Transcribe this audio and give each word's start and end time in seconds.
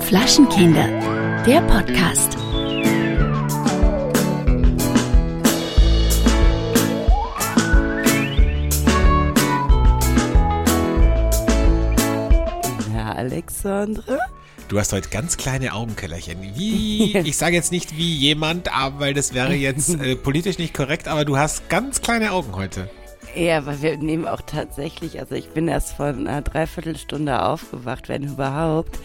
Flaschenkinder, 0.00 0.86
der 1.44 1.60
Podcast. 1.62 2.36
Ja, 12.94 13.12
Alexandre? 13.12 14.18
Du 14.68 14.78
hast 14.78 14.92
heute 14.92 15.08
ganz 15.08 15.36
kleine 15.36 15.72
Augenkellerchen. 15.74 16.38
Wie, 16.54 17.16
ich 17.24 17.36
sage 17.36 17.54
jetzt 17.54 17.70
nicht 17.70 17.96
wie 17.96 18.14
jemand, 18.14 18.74
aber, 18.74 19.00
weil 19.00 19.14
das 19.14 19.34
wäre 19.34 19.54
jetzt 19.54 20.00
äh, 20.00 20.16
politisch 20.16 20.58
nicht 20.58 20.74
korrekt, 20.74 21.08
aber 21.08 21.24
du 21.24 21.36
hast 21.36 21.68
ganz 21.68 22.00
kleine 22.00 22.32
Augen 22.32 22.54
heute. 22.56 22.88
Ja, 23.36 23.66
weil 23.66 23.82
wir 23.82 23.96
nehmen 23.96 24.28
auch 24.28 24.42
tatsächlich, 24.42 25.18
also 25.18 25.34
ich 25.34 25.48
bin 25.48 25.66
erst 25.66 25.94
vor 25.94 26.06
einer 26.06 26.40
Dreiviertelstunde 26.40 27.42
aufgewacht, 27.42 28.08
wenn 28.08 28.22
überhaupt, 28.22 28.98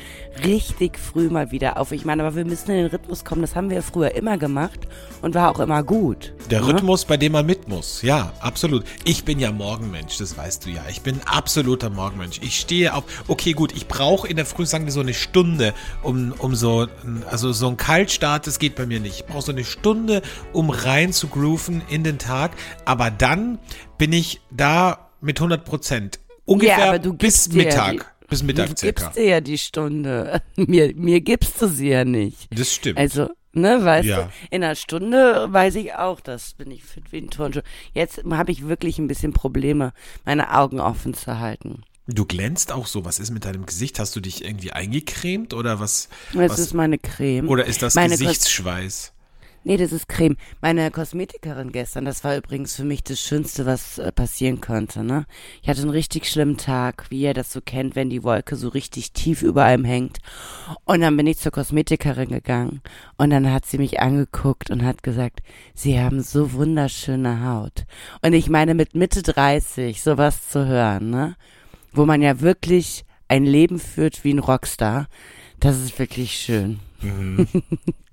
richtig 0.43 0.99
früh 0.99 1.29
mal 1.29 1.51
wieder 1.51 1.77
auf. 1.77 1.91
Ich 1.91 2.05
meine, 2.05 2.23
aber 2.23 2.35
wir 2.35 2.45
müssen 2.45 2.69
in 2.69 2.77
den 2.77 2.85
Rhythmus 2.87 3.25
kommen, 3.25 3.41
das 3.41 3.55
haben 3.55 3.71
wir 3.71 3.81
früher 3.81 4.13
immer 4.13 4.37
gemacht 4.37 4.87
und 5.23 5.33
war 5.33 5.49
auch 5.49 5.59
immer 5.59 5.81
gut. 5.81 6.33
Der 6.51 6.61
ne? 6.61 6.67
Rhythmus, 6.67 7.05
bei 7.05 7.17
dem 7.17 7.31
man 7.31 7.45
mit 7.45 7.67
muss. 7.67 8.03
Ja, 8.03 8.33
absolut. 8.39 8.85
Ich 9.03 9.25
bin 9.25 9.39
ja 9.39 9.51
Morgenmensch, 9.51 10.17
das 10.19 10.37
weißt 10.37 10.65
du 10.65 10.69
ja. 10.69 10.83
Ich 10.89 11.01
bin 11.01 11.19
absoluter 11.25 11.89
Morgenmensch. 11.89 12.39
Ich 12.43 12.59
stehe 12.59 12.93
auf, 12.93 13.03
okay, 13.27 13.53
gut, 13.53 13.75
ich 13.75 13.87
brauche 13.87 14.27
in 14.27 14.35
der 14.35 14.45
Früh, 14.45 14.65
sagen 14.67 14.85
wir 14.85 14.91
so 14.91 14.99
eine 14.99 15.15
Stunde, 15.15 15.73
um, 16.03 16.33
um 16.37 16.53
so, 16.53 16.87
also 17.29 17.51
so 17.51 17.67
ein 17.67 17.77
Kaltstart, 17.77 18.45
das 18.45 18.59
geht 18.59 18.75
bei 18.75 18.85
mir 18.85 18.99
nicht. 18.99 19.21
Ich 19.21 19.25
brauche 19.25 19.41
so 19.41 19.51
eine 19.51 19.63
Stunde, 19.63 20.21
um 20.53 20.69
rein 20.69 21.13
zu 21.13 21.27
grooven 21.27 21.81
in 21.89 22.03
den 22.03 22.19
Tag. 22.19 22.51
Aber 22.85 23.09
dann 23.09 23.57
bin 23.99 24.11
ich 24.13 24.41
da 24.49 25.09
mit 25.21 25.37
100 25.39 25.63
Prozent. 25.63 26.19
Ungefähr 26.45 26.79
Ja, 26.79 26.87
aber 26.89 26.97
du 26.99 27.13
bis 27.13 27.47
dir 27.49 27.65
ja 27.69 27.91
Mittag. 27.91 28.15
bis 28.27 28.41
Mittag 28.41 28.69
du 28.71 28.77
circa. 28.77 29.03
gibst 29.03 29.17
dir 29.19 29.25
ja 29.25 29.41
die 29.41 29.59
Stunde. 29.59 30.41
Mir, 30.55 30.95
mir 30.95 31.21
gibst 31.21 31.61
du 31.61 31.67
sie 31.67 31.89
ja 31.89 32.03
nicht. 32.05 32.47
Das 32.57 32.73
stimmt. 32.73 32.97
Also, 32.97 33.29
ne, 33.53 33.83
weißt 33.83 34.07
Ja. 34.07 34.23
du, 34.23 34.29
in 34.49 34.63
einer 34.63 34.73
Stunde 34.75 35.45
weiß 35.51 35.75
ich 35.75 35.93
auch, 35.93 36.19
das 36.21 36.53
bin 36.55 36.71
ich 36.71 36.83
fit 36.83 37.11
wie 37.11 37.17
ein 37.19 37.29
Turnschuh. 37.29 37.61
Jetzt 37.93 38.23
habe 38.31 38.51
ich 38.51 38.67
wirklich 38.67 38.97
ein 38.97 39.07
bisschen 39.07 39.33
Probleme, 39.33 39.93
meine 40.25 40.55
Augen 40.57 40.79
offen 40.79 41.13
zu 41.13 41.37
halten. 41.39 41.83
Du 42.07 42.25
glänzt 42.25 42.71
auch 42.71 42.87
so. 42.87 43.05
Was 43.05 43.19
ist 43.19 43.29
mit 43.29 43.45
deinem 43.45 43.67
Gesicht? 43.67 43.99
Hast 43.99 44.15
du 44.15 44.19
dich 44.19 44.43
irgendwie 44.43 44.71
eingecremt 44.71 45.53
oder 45.53 45.79
was? 45.79 46.09
Das 46.33 46.51
was 46.53 46.59
ist 46.59 46.73
meine 46.73 46.97
Creme. 46.97 47.47
oder 47.47 47.65
ist 47.65 47.83
das 47.83 47.93
meine 47.93 48.17
Gesichtsschweiß? 48.17 49.13
Nee, 49.65 49.75
das 49.75 49.91
ist 49.91 50.07
Creme. 50.07 50.37
Meine 50.61 50.89
Kosmetikerin 50.89 51.73
gestern, 51.73 52.05
das 52.05 52.23
war 52.23 52.37
übrigens 52.37 52.77
für 52.77 52.85
mich 52.85 53.03
das 53.03 53.19
Schönste, 53.19 53.65
was 53.65 53.97
äh, 53.97 54.09
passieren 54.11 54.61
konnte, 54.61 55.03
ne? 55.03 55.25
Ich 55.61 55.67
hatte 55.67 55.81
einen 55.81 55.89
richtig 55.89 56.27
schlimmen 56.27 56.55
Tag, 56.55 57.07
wie 57.09 57.21
ihr 57.21 57.33
das 57.33 57.51
so 57.51 57.59
kennt, 57.59 57.95
wenn 57.97 58.09
die 58.09 58.23
Wolke 58.23 58.55
so 58.55 58.69
richtig 58.69 59.11
tief 59.11 59.41
über 59.41 59.65
einem 59.65 59.83
hängt. 59.83 60.19
Und 60.85 61.01
dann 61.01 61.17
bin 61.17 61.27
ich 61.27 61.39
zur 61.39 61.51
Kosmetikerin 61.51 62.29
gegangen 62.29 62.81
und 63.17 63.31
dann 63.31 63.51
hat 63.51 63.65
sie 63.65 63.77
mich 63.77 63.99
angeguckt 63.99 64.69
und 64.71 64.85
hat 64.85 65.03
gesagt, 65.03 65.41
sie 65.73 65.99
haben 65.99 66.21
so 66.21 66.53
wunderschöne 66.53 67.43
Haut. 67.45 67.83
Und 68.21 68.31
ich 68.31 68.49
meine, 68.49 68.75
mit 68.75 68.95
Mitte 68.95 69.23
30 69.23 70.01
sowas 70.01 70.47
zu 70.47 70.65
hören, 70.67 71.09
ne? 71.09 71.35
Wo 71.91 72.05
man 72.05 72.21
ja 72.21 72.39
wirklich 72.39 73.03
ein 73.27 73.43
Leben 73.43 73.79
führt 73.79 74.23
wie 74.23 74.33
ein 74.33 74.39
Rockstar, 74.39 75.07
das 75.59 75.77
ist 75.77 75.99
wirklich 75.99 76.31
schön. 76.37 76.79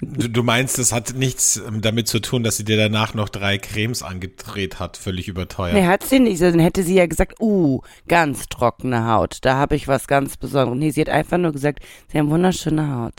Du, 0.00 0.28
du 0.28 0.42
meinst, 0.42 0.78
das 0.78 0.92
hat 0.92 1.14
nichts 1.14 1.56
ähm, 1.56 1.80
damit 1.80 2.08
zu 2.08 2.20
tun, 2.20 2.42
dass 2.42 2.56
sie 2.56 2.64
dir 2.64 2.76
danach 2.76 3.14
noch 3.14 3.28
drei 3.28 3.58
Cremes 3.58 4.02
angedreht 4.02 4.78
hat, 4.78 4.96
völlig 4.96 5.28
überteuert. 5.28 5.74
Nee, 5.74 5.86
hat 5.86 6.04
sie 6.04 6.20
nicht. 6.20 6.42
Dann 6.42 6.58
hätte 6.58 6.82
sie 6.82 6.94
ja 6.94 7.06
gesagt, 7.06 7.40
uh, 7.40 7.80
ganz 8.08 8.48
trockene 8.48 9.06
Haut. 9.06 9.38
Da 9.42 9.56
habe 9.56 9.76
ich 9.76 9.88
was 9.88 10.06
ganz 10.06 10.36
Besonderes. 10.36 10.78
Nee, 10.78 10.90
sie 10.90 11.00
hat 11.00 11.08
einfach 11.08 11.38
nur 11.38 11.52
gesagt, 11.52 11.80
sie 12.10 12.18
haben 12.18 12.30
wunderschöne 12.30 12.94
Haut. 12.94 13.14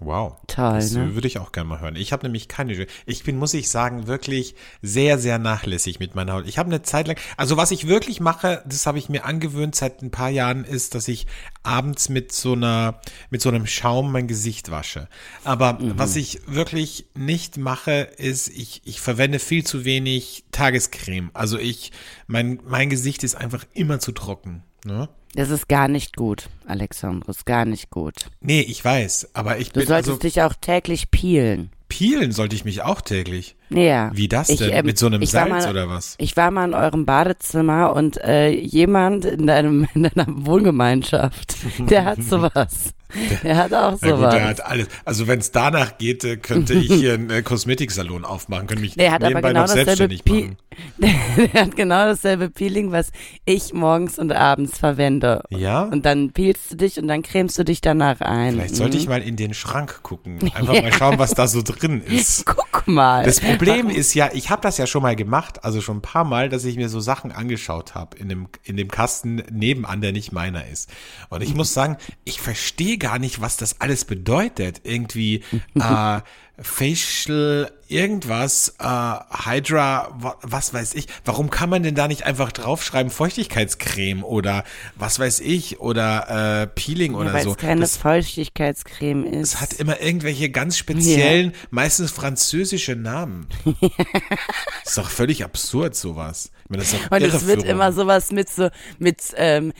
Wow. 0.00 0.36
Toll, 0.46 0.74
Das 0.74 0.92
ne? 0.92 1.14
würde 1.14 1.26
ich 1.26 1.38
auch 1.38 1.52
gerne 1.52 1.68
mal 1.68 1.80
hören. 1.80 1.96
Ich 1.96 2.12
habe 2.12 2.24
nämlich 2.24 2.48
keine. 2.48 2.86
Ich 3.06 3.24
bin, 3.24 3.36
muss 3.36 3.54
ich 3.54 3.68
sagen, 3.68 4.06
wirklich 4.06 4.54
sehr, 4.82 5.18
sehr 5.18 5.38
nachlässig 5.38 5.98
mit 5.98 6.14
meiner 6.14 6.34
Haut. 6.34 6.46
Ich 6.46 6.58
habe 6.58 6.68
eine 6.68 6.82
Zeit 6.82 7.08
lang. 7.08 7.16
Also 7.36 7.56
was 7.56 7.70
ich 7.70 7.88
wirklich 7.88 8.20
mache, 8.20 8.62
das 8.66 8.86
habe 8.86 8.98
ich 8.98 9.08
mir 9.08 9.24
angewöhnt 9.24 9.74
seit 9.74 10.02
ein 10.02 10.10
paar 10.10 10.30
Jahren, 10.30 10.64
ist, 10.64 10.94
dass 10.94 11.08
ich 11.08 11.26
abends 11.62 12.08
mit 12.08 12.32
so 12.32 12.52
einer, 12.52 13.00
mit 13.30 13.42
so 13.42 13.48
einem 13.48 13.66
Schaum 13.66 14.12
mein 14.12 14.26
Gesicht 14.28 14.70
wasche. 14.70 15.08
Aber 15.44 15.74
Mhm. 15.74 15.98
was 15.98 16.16
ich 16.16 16.40
wirklich 16.46 17.06
nicht 17.14 17.56
mache, 17.58 18.08
ist, 18.16 18.48
ich, 18.48 18.82
ich 18.84 19.00
verwende 19.00 19.38
viel 19.38 19.64
zu 19.64 19.84
wenig 19.84 20.44
Tagescreme. 20.52 21.30
Also 21.34 21.58
ich, 21.58 21.92
mein, 22.26 22.60
mein 22.66 22.90
Gesicht 22.90 23.24
ist 23.24 23.34
einfach 23.34 23.64
immer 23.74 23.98
zu 24.00 24.12
trocken. 24.12 24.62
Ne? 24.84 25.08
Das 25.34 25.50
ist 25.50 25.68
gar 25.68 25.88
nicht 25.88 26.16
gut, 26.16 26.48
Alexandrus, 26.66 27.44
gar 27.44 27.64
nicht 27.66 27.90
gut. 27.90 28.14
Nee, 28.40 28.60
ich 28.62 28.82
weiß, 28.84 29.30
aber 29.34 29.58
ich 29.58 29.68
Du 29.72 29.80
bin 29.80 29.88
solltest 29.88 30.08
also 30.08 30.20
dich 30.20 30.40
auch 30.42 30.54
täglich 30.54 31.10
peelen. 31.10 31.70
Peelen 31.88 32.32
sollte 32.32 32.54
ich 32.56 32.64
mich 32.64 32.82
auch 32.82 33.00
täglich. 33.00 33.56
Ja. 33.70 34.10
Wie 34.14 34.28
das 34.28 34.48
Ich, 34.48 34.58
denn? 34.58 34.70
ähm, 34.72 34.86
Mit 34.86 34.98
so 34.98 35.06
einem 35.06 35.22
ich 35.22 35.30
Salz 35.30 35.48
mal- 35.50 35.70
oder 35.70 35.88
was? 35.88 36.14
Ich 36.18 36.36
war 36.36 36.50
mal 36.50 36.64
in 36.66 36.74
eurem 36.74 37.04
Badezimmer 37.06 37.94
und 37.94 38.18
äh, 38.22 38.50
jemand 38.50 39.24
in 39.24 39.46
deinem 39.46 39.86
in 39.94 40.02
deiner 40.04 40.26
Wohngemeinschaft, 40.28 41.56
der 41.78 42.04
hat 42.04 42.22
sowas. 42.22 42.94
Der 43.42 43.56
hat 43.56 43.72
auch 43.72 43.98
Na 44.00 44.08
gut, 44.10 44.18
sowas. 44.18 44.34
der 44.34 44.44
hat 44.48 44.60
alles. 44.64 44.88
Also 45.04 45.26
wenn 45.26 45.38
es 45.38 45.50
danach 45.50 45.96
geht, 45.98 46.24
äh, 46.24 46.36
könnte 46.36 46.74
ich 46.74 46.92
hier 46.92 47.14
einen 47.14 47.30
äh, 47.30 47.42
Kosmetiksalon 47.42 48.24
aufmachen, 48.24 48.66
könnte 48.66 48.82
mich 48.82 48.94
Der 48.94 49.12
hat 49.12 49.22
aber 49.22 49.28
nebenbei 49.40 49.48
genau 49.48 49.60
noch 49.62 49.68
dasselbe 49.68 49.96
selbstständig 49.96 50.24
machen. 50.26 50.56
der 51.54 51.62
hat 51.62 51.74
genau 51.76 52.04
dasselbe 52.04 52.50
Peeling, 52.50 52.92
was 52.92 53.10
ich 53.44 53.72
morgens 53.72 54.18
und 54.18 54.30
abends 54.32 54.78
verwende. 54.78 55.42
Ja? 55.50 55.82
Und 55.82 56.04
dann 56.06 56.32
peelst 56.32 56.70
du 56.72 56.76
dich 56.76 56.98
und 56.98 57.08
dann 57.08 57.22
cremst 57.22 57.58
du 57.58 57.64
dich 57.64 57.80
danach 57.80 58.20
ein. 58.20 58.52
Vielleicht 58.54 58.76
sollte 58.76 58.96
Mhm. 58.96 59.02
ich 59.02 59.08
mal 59.08 59.22
in 59.22 59.36
den 59.36 59.54
Schrank 59.54 60.02
gucken. 60.02 60.38
Einfach 60.54 60.80
mal 60.80 60.92
schauen, 60.92 61.18
was 61.18 61.34
da 61.34 61.46
so 61.48 61.62
drin 61.62 62.02
ist. 62.02 62.46
Guck 62.46 62.86
mal. 62.86 63.24
Das 63.24 63.40
Problem 63.40 63.88
ist 63.90 64.14
ja, 64.14 64.30
ich 64.32 64.50
habe 64.50 64.62
das 64.62 64.78
ja 64.78 64.86
schon 64.86 65.02
mal 65.02 65.16
gemacht, 65.16 65.64
also 65.64 65.80
schon 65.80 65.98
ein 65.98 66.02
paar 66.02 66.24
Mal, 66.24 66.48
dass 66.48 66.64
ich 66.64 66.76
mir 66.76 66.88
so 66.88 67.00
Sachen 67.00 67.32
angeschaut 67.32 67.94
habe 67.94 68.16
in 68.18 68.28
dem, 68.28 68.48
in 68.64 68.76
dem 68.76 68.88
Kasten 68.88 69.42
nebenan, 69.50 70.00
der 70.00 70.12
nicht 70.12 70.32
meiner 70.32 70.66
ist. 70.68 70.90
Und 71.28 71.42
ich 71.42 71.54
muss 71.54 71.74
sagen, 71.74 71.96
ich 72.24 72.40
verstehe 72.40 72.97
gar 72.98 73.18
nicht, 73.18 73.40
was 73.40 73.56
das 73.56 73.80
alles 73.80 74.04
bedeutet. 74.04 74.80
Irgendwie 74.84 75.42
äh, 75.74 76.20
Facial 76.60 77.70
irgendwas, 77.86 78.74
äh, 78.80 78.84
Hydra, 78.84 80.08
wa- 80.18 80.36
was 80.42 80.74
weiß 80.74 80.94
ich. 80.94 81.06
Warum 81.24 81.50
kann 81.50 81.70
man 81.70 81.82
denn 81.84 81.94
da 81.94 82.08
nicht 82.08 82.24
einfach 82.24 82.50
draufschreiben 82.52 83.10
Feuchtigkeitscreme 83.10 84.24
oder 84.24 84.64
was 84.96 85.18
weiß 85.18 85.40
ich 85.40 85.80
oder 85.80 86.62
äh, 86.62 86.66
Peeling 86.66 87.12
ja, 87.12 87.18
oder 87.18 87.32
weil 87.32 87.44
so? 87.44 87.52
es 87.52 87.56
keine 87.58 87.80
Das- 87.82 87.96
Feuchtigkeitscreme 87.96 89.24
ist. 89.24 89.54
es 89.54 89.60
hat 89.60 89.72
immer 89.74 90.00
irgendwelche 90.00 90.50
ganz 90.50 90.76
speziellen, 90.76 91.52
meistens 91.70 92.10
französische 92.10 92.96
Namen. 92.96 93.46
ist 94.84 94.98
doch 94.98 95.10
völlig 95.10 95.44
absurd, 95.44 95.94
sowas. 95.94 96.50
Meine, 96.68 96.82
und 97.10 97.22
es 97.34 97.46
wird 97.46 97.62
immer 97.62 97.92
sowas 97.92 98.30
mit 98.32 98.48
so 98.50 98.68
mit 98.98 99.22
ähm, 99.36 99.72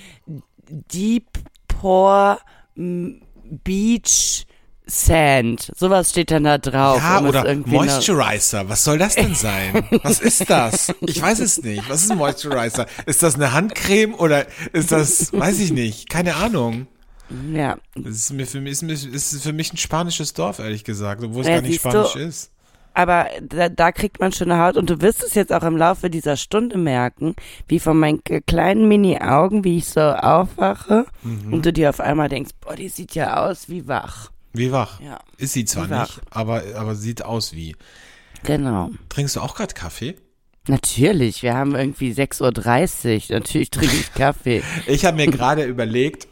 Deep 0.68 1.26
Pore 1.66 2.38
Beach 3.64 4.46
Sand. 4.90 5.70
Sowas 5.76 6.10
steht 6.10 6.30
dann 6.30 6.44
da 6.44 6.56
drauf. 6.56 6.98
Ja, 6.98 7.20
oder 7.20 7.54
Moisturizer. 7.56 8.68
Was 8.70 8.84
soll 8.84 8.96
das 8.96 9.16
denn 9.16 9.34
sein? 9.34 9.86
Was 10.02 10.20
ist 10.20 10.48
das? 10.48 10.94
Ich 11.02 11.20
weiß 11.20 11.40
es 11.40 11.62
nicht. 11.62 11.88
Was 11.90 12.04
ist 12.04 12.10
ein 12.10 12.18
Moisturizer? 12.18 12.86
Ist 13.04 13.22
das 13.22 13.34
eine 13.34 13.52
Handcreme 13.52 14.14
oder 14.14 14.46
ist 14.72 14.90
das, 14.90 15.32
weiß 15.32 15.58
ich 15.60 15.72
nicht. 15.72 16.08
Keine 16.08 16.36
Ahnung. 16.36 16.86
Ja, 17.52 17.76
Das 17.94 18.14
ist 18.14 18.32
mir 18.32 18.46
für 18.46 18.62
mich, 18.62 18.82
ist, 18.82 19.04
ist 19.04 19.42
für 19.42 19.52
mich 19.52 19.74
ein 19.74 19.76
spanisches 19.76 20.32
Dorf, 20.32 20.58
ehrlich 20.60 20.84
gesagt, 20.84 21.22
obwohl 21.22 21.42
es 21.42 21.48
Ja, 21.48 21.54
gar 21.56 21.60
nicht 21.62 21.72
siehst 21.72 21.84
du, 21.84 21.90
spanisch 21.90 22.16
ist. 22.16 22.50
Aber 22.94 23.26
da, 23.42 23.68
da 23.68 23.92
kriegt 23.92 24.20
man 24.20 24.32
schöne 24.32 24.58
Haut 24.58 24.76
und 24.76 24.90
du 24.90 25.00
wirst 25.00 25.22
es 25.22 25.34
jetzt 25.34 25.52
auch 25.52 25.62
im 25.62 25.76
Laufe 25.76 26.10
dieser 26.10 26.36
Stunde 26.36 26.78
merken, 26.78 27.34
wie 27.68 27.78
von 27.80 27.98
meinen 27.98 28.22
kleinen 28.46 28.88
Mini-Augen, 28.88 29.64
wie 29.64 29.78
ich 29.78 29.86
so 29.88 30.00
aufwache 30.00 31.06
Mhm. 31.22 31.52
und 31.52 31.66
du 31.66 31.72
dir 31.72 31.90
auf 31.90 32.00
einmal 32.00 32.28
denkst, 32.28 32.52
boah, 32.60 32.74
die 32.76 32.88
sieht 32.88 33.14
ja 33.14 33.44
aus 33.46 33.68
wie 33.68 33.86
wach. 33.88 34.30
Wie 34.52 34.72
wach. 34.72 35.00
Ja. 35.00 35.18
Ist 35.36 35.52
sie 35.52 35.64
zwar 35.64 35.86
nicht, 35.86 36.20
aber, 36.30 36.62
aber 36.74 36.94
sieht 36.94 37.24
aus 37.24 37.52
wie. 37.54 37.76
Genau. 38.44 38.90
Trinkst 39.08 39.36
du 39.36 39.40
auch 39.40 39.54
gerade 39.54 39.74
Kaffee? 39.74 40.16
Natürlich, 40.66 41.42
wir 41.42 41.54
haben 41.54 41.74
irgendwie 41.74 42.12
6.30 42.12 43.30
Uhr. 43.30 43.38
Natürlich 43.38 43.70
trinke 43.70 43.94
ich 43.96 44.12
Kaffee. 44.14 44.62
Ich 44.86 45.04
habe 45.04 45.16
mir 45.16 45.26
gerade 45.26 45.64
überlegt, 45.64 46.28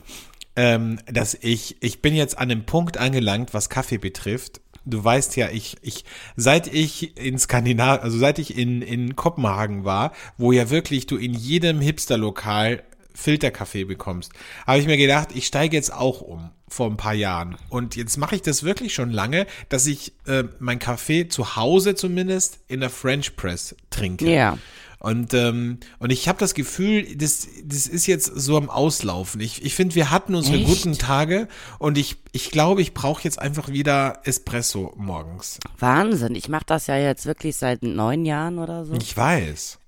ähm, 0.56 1.00
dass 1.06 1.34
ich, 1.34 1.76
ich 1.80 2.02
bin 2.02 2.14
jetzt 2.14 2.38
an 2.38 2.48
dem 2.48 2.64
Punkt 2.64 2.96
angelangt, 2.98 3.54
was 3.54 3.68
Kaffee 3.70 3.98
betrifft. 3.98 4.60
Du 4.86 5.02
weißt 5.02 5.36
ja, 5.36 5.50
ich, 5.50 5.76
ich, 5.82 6.04
seit 6.36 6.72
ich 6.72 7.16
in 7.18 7.38
Skandinavien, 7.38 8.02
also 8.02 8.18
seit 8.18 8.38
ich 8.38 8.56
in, 8.56 8.82
in 8.82 9.16
Kopenhagen 9.16 9.84
war, 9.84 10.12
wo 10.38 10.52
ja 10.52 10.70
wirklich 10.70 11.06
du 11.06 11.16
in 11.16 11.34
jedem 11.34 11.80
Hipsterlokal 11.80 12.82
Filterkaffee 13.14 13.84
bekommst, 13.84 14.32
habe 14.66 14.78
ich 14.78 14.86
mir 14.86 14.96
gedacht, 14.96 15.30
ich 15.34 15.46
steige 15.46 15.74
jetzt 15.74 15.92
auch 15.92 16.20
um 16.20 16.50
vor 16.68 16.90
ein 16.90 16.96
paar 16.96 17.14
Jahren. 17.14 17.56
Und 17.68 17.96
jetzt 17.96 18.16
mache 18.16 18.34
ich 18.34 18.42
das 18.42 18.62
wirklich 18.62 18.92
schon 18.92 19.10
lange, 19.10 19.46
dass 19.68 19.86
ich 19.86 20.12
äh, 20.26 20.44
mein 20.58 20.78
Kaffee 20.78 21.28
zu 21.28 21.56
Hause 21.56 21.94
zumindest 21.94 22.58
in 22.68 22.80
der 22.80 22.90
French 22.90 23.36
Press 23.36 23.74
trinke. 23.90 24.30
Ja. 24.30 24.58
Und, 24.98 25.34
ähm, 25.34 25.78
und 25.98 26.10
ich 26.10 26.28
habe 26.28 26.38
das 26.38 26.54
Gefühl, 26.54 27.16
das, 27.16 27.46
das 27.64 27.86
ist 27.86 28.06
jetzt 28.06 28.26
so 28.26 28.56
am 28.56 28.70
Auslaufen. 28.70 29.40
Ich, 29.40 29.64
ich 29.64 29.74
finde, 29.74 29.94
wir 29.94 30.10
hatten 30.10 30.34
unsere 30.34 30.56
Echt? 30.56 30.66
guten 30.66 30.98
Tage 30.98 31.48
und 31.78 31.98
ich, 31.98 32.16
ich 32.32 32.50
glaube, 32.50 32.82
ich 32.82 32.94
brauche 32.94 33.22
jetzt 33.22 33.38
einfach 33.38 33.68
wieder 33.68 34.20
Espresso 34.24 34.94
morgens. 34.96 35.58
Wahnsinn. 35.78 36.34
Ich 36.34 36.48
mache 36.48 36.64
das 36.66 36.86
ja 36.86 36.96
jetzt 36.96 37.26
wirklich 37.26 37.56
seit 37.56 37.82
neun 37.82 38.24
Jahren 38.24 38.58
oder 38.58 38.84
so. 38.84 38.94
Ich 38.94 39.16
weiß. 39.16 39.78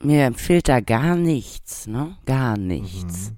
Mir 0.00 0.24
empfiehlt 0.24 0.68
da 0.68 0.80
gar 0.80 1.16
nichts, 1.16 1.86
ne? 1.86 2.16
Gar 2.26 2.56
nichts. 2.56 3.32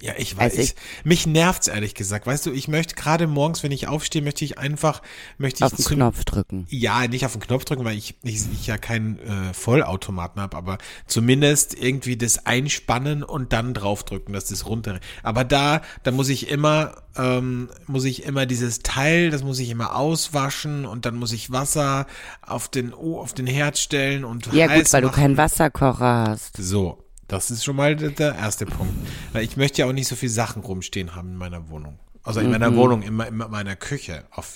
Ja, 0.00 0.12
ich 0.16 0.36
weiß. 0.36 0.52
Also 0.52 0.62
ich, 0.62 0.74
mich 1.02 1.26
nervt's 1.26 1.66
ehrlich 1.66 1.92
gesagt. 1.94 2.24
Weißt 2.24 2.46
du, 2.46 2.52
ich 2.52 2.68
möchte 2.68 2.94
gerade 2.94 3.26
morgens, 3.26 3.64
wenn 3.64 3.72
ich 3.72 3.88
aufstehe, 3.88 4.22
möchte 4.22 4.44
ich 4.44 4.56
einfach, 4.56 5.02
möchte 5.38 5.64
Auf 5.64 5.72
ich 5.72 5.78
den 5.78 5.86
zum- 5.86 5.96
Knopf 5.96 6.24
drücken. 6.24 6.66
Ja, 6.70 7.04
nicht 7.08 7.26
auf 7.26 7.32
den 7.32 7.40
Knopf 7.40 7.64
drücken, 7.64 7.84
weil 7.84 7.96
ich, 7.98 8.14
ich, 8.22 8.42
ich 8.52 8.66
ja 8.68 8.78
keinen 8.78 9.18
äh, 9.18 9.52
Vollautomaten 9.52 10.40
habe, 10.40 10.56
aber 10.56 10.78
zumindest 11.08 11.74
irgendwie 11.74 12.16
das 12.16 12.46
einspannen 12.46 13.24
und 13.24 13.52
dann 13.52 13.74
draufdrücken, 13.74 14.32
dass 14.34 14.44
das 14.44 14.66
runter. 14.66 15.00
Aber 15.24 15.42
da, 15.42 15.82
da 16.04 16.12
muss 16.12 16.28
ich 16.28 16.48
immer, 16.48 17.02
ähm, 17.16 17.68
muss 17.88 18.04
ich 18.04 18.22
immer 18.22 18.46
dieses 18.46 18.80
Teil, 18.84 19.30
das 19.30 19.42
muss 19.42 19.58
ich 19.58 19.68
immer 19.68 19.96
auswaschen 19.96 20.86
und 20.86 21.06
dann 21.06 21.16
muss 21.16 21.32
ich 21.32 21.50
Wasser 21.50 22.06
auf 22.42 22.68
den, 22.68 22.94
oh, 22.94 23.18
auf 23.18 23.34
den 23.34 23.48
Herd 23.48 23.78
stellen 23.78 24.24
und 24.24 24.46
Ja 24.52 24.68
heiß 24.68 24.84
gut, 24.84 24.92
weil 24.92 25.00
du 25.02 25.08
machen. 25.08 25.20
keinen 25.20 25.36
Wasserkocher 25.36 26.26
hast. 26.28 26.56
So, 26.56 27.02
das 27.28 27.50
ist 27.50 27.64
schon 27.64 27.76
mal 27.76 27.94
der, 27.96 28.34
erste 28.34 28.66
Punkt. 28.66 28.92
Ich 29.40 29.56
möchte 29.56 29.82
ja 29.82 29.86
auch 29.86 29.92
nicht 29.92 30.08
so 30.08 30.16
viel 30.16 30.28
Sachen 30.28 30.62
rumstehen 30.62 31.14
haben 31.14 31.28
in 31.30 31.36
meiner 31.36 31.68
Wohnung. 31.70 31.98
Also 32.24 32.40
in 32.40 32.46
Mhm. 32.46 32.52
meiner 32.52 32.76
Wohnung, 32.76 33.02
in, 33.02 33.18
in 33.20 33.36
meiner 33.36 33.76
Küche. 33.76 34.24
Auf, 34.32 34.54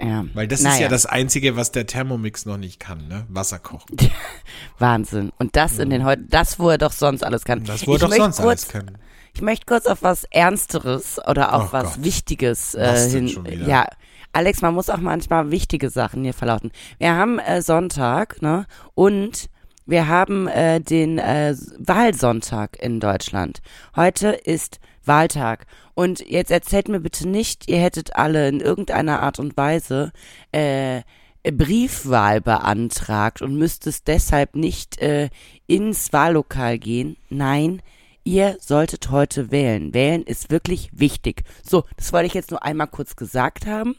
Ja. 0.00 0.24
weil 0.32 0.46
das 0.48 0.60
ist 0.60 0.64
Naja. 0.64 0.82
ja 0.82 0.88
das 0.88 1.06
Einzige, 1.06 1.56
was 1.56 1.72
der 1.72 1.86
Thermomix 1.86 2.46
noch 2.46 2.56
nicht 2.56 2.78
kann, 2.80 3.08
ne? 3.08 3.26
Wasser 3.28 3.58
kochen. 3.58 3.96
Wahnsinn. 4.78 5.32
Und 5.38 5.56
das 5.56 5.78
in 5.78 5.90
den 5.90 6.04
heute, 6.04 6.22
das, 6.28 6.58
wo 6.58 6.70
er 6.70 6.78
doch 6.78 6.92
sonst 6.92 7.24
alles 7.24 7.44
kann. 7.44 7.64
Das 7.64 7.86
wurde 7.86 7.96
ich 7.96 8.00
doch 8.02 8.08
möchte 8.08 8.22
sonst 8.24 8.36
kurz, 8.36 8.46
alles 8.46 8.68
können. 8.68 8.98
Ich 9.34 9.42
möchte 9.42 9.66
kurz 9.66 9.86
auf 9.86 10.02
was 10.02 10.24
Ernsteres 10.24 11.18
oder 11.26 11.54
auf 11.54 11.68
Oh 11.70 11.72
was 11.72 11.94
Gott. 11.96 12.04
Wichtiges 12.04 12.74
äh, 12.74 13.08
hin. 13.10 13.64
Ja, 13.66 13.86
Alex, 14.32 14.62
man 14.62 14.74
muss 14.74 14.88
auch 14.88 14.98
manchmal 14.98 15.50
wichtige 15.50 15.90
Sachen 15.90 16.22
hier 16.22 16.34
verlauten. 16.34 16.70
Wir 16.98 17.14
haben 17.14 17.38
äh, 17.38 17.60
Sonntag, 17.62 18.40
ne? 18.40 18.66
Und 18.94 19.48
wir 19.86 20.08
haben 20.08 20.48
äh, 20.48 20.80
den 20.80 21.18
äh, 21.18 21.54
Wahlsonntag 21.78 22.80
in 22.82 23.00
Deutschland. 23.00 23.60
Heute 23.96 24.28
ist 24.28 24.80
Wahltag. 25.04 25.66
Und 25.94 26.20
jetzt 26.28 26.50
erzählt 26.50 26.88
mir 26.88 27.00
bitte 27.00 27.28
nicht, 27.28 27.68
ihr 27.68 27.78
hättet 27.78 28.16
alle 28.16 28.48
in 28.48 28.60
irgendeiner 28.60 29.22
Art 29.22 29.38
und 29.38 29.56
Weise 29.56 30.12
äh, 30.52 31.02
Briefwahl 31.42 32.40
beantragt 32.40 33.42
und 33.42 33.56
müsstest 33.56 34.06
deshalb 34.06 34.54
nicht 34.54 34.98
äh, 34.98 35.28
ins 35.66 36.12
Wahllokal 36.12 36.78
gehen. 36.78 37.16
Nein, 37.28 37.82
ihr 38.22 38.56
solltet 38.60 39.10
heute 39.10 39.50
wählen. 39.50 39.92
Wählen 39.92 40.22
ist 40.22 40.50
wirklich 40.50 40.90
wichtig. 40.92 41.42
So, 41.64 41.84
das 41.96 42.12
wollte 42.12 42.26
ich 42.26 42.34
jetzt 42.34 42.52
nur 42.52 42.62
einmal 42.62 42.86
kurz 42.86 43.16
gesagt 43.16 43.66
haben. 43.66 43.96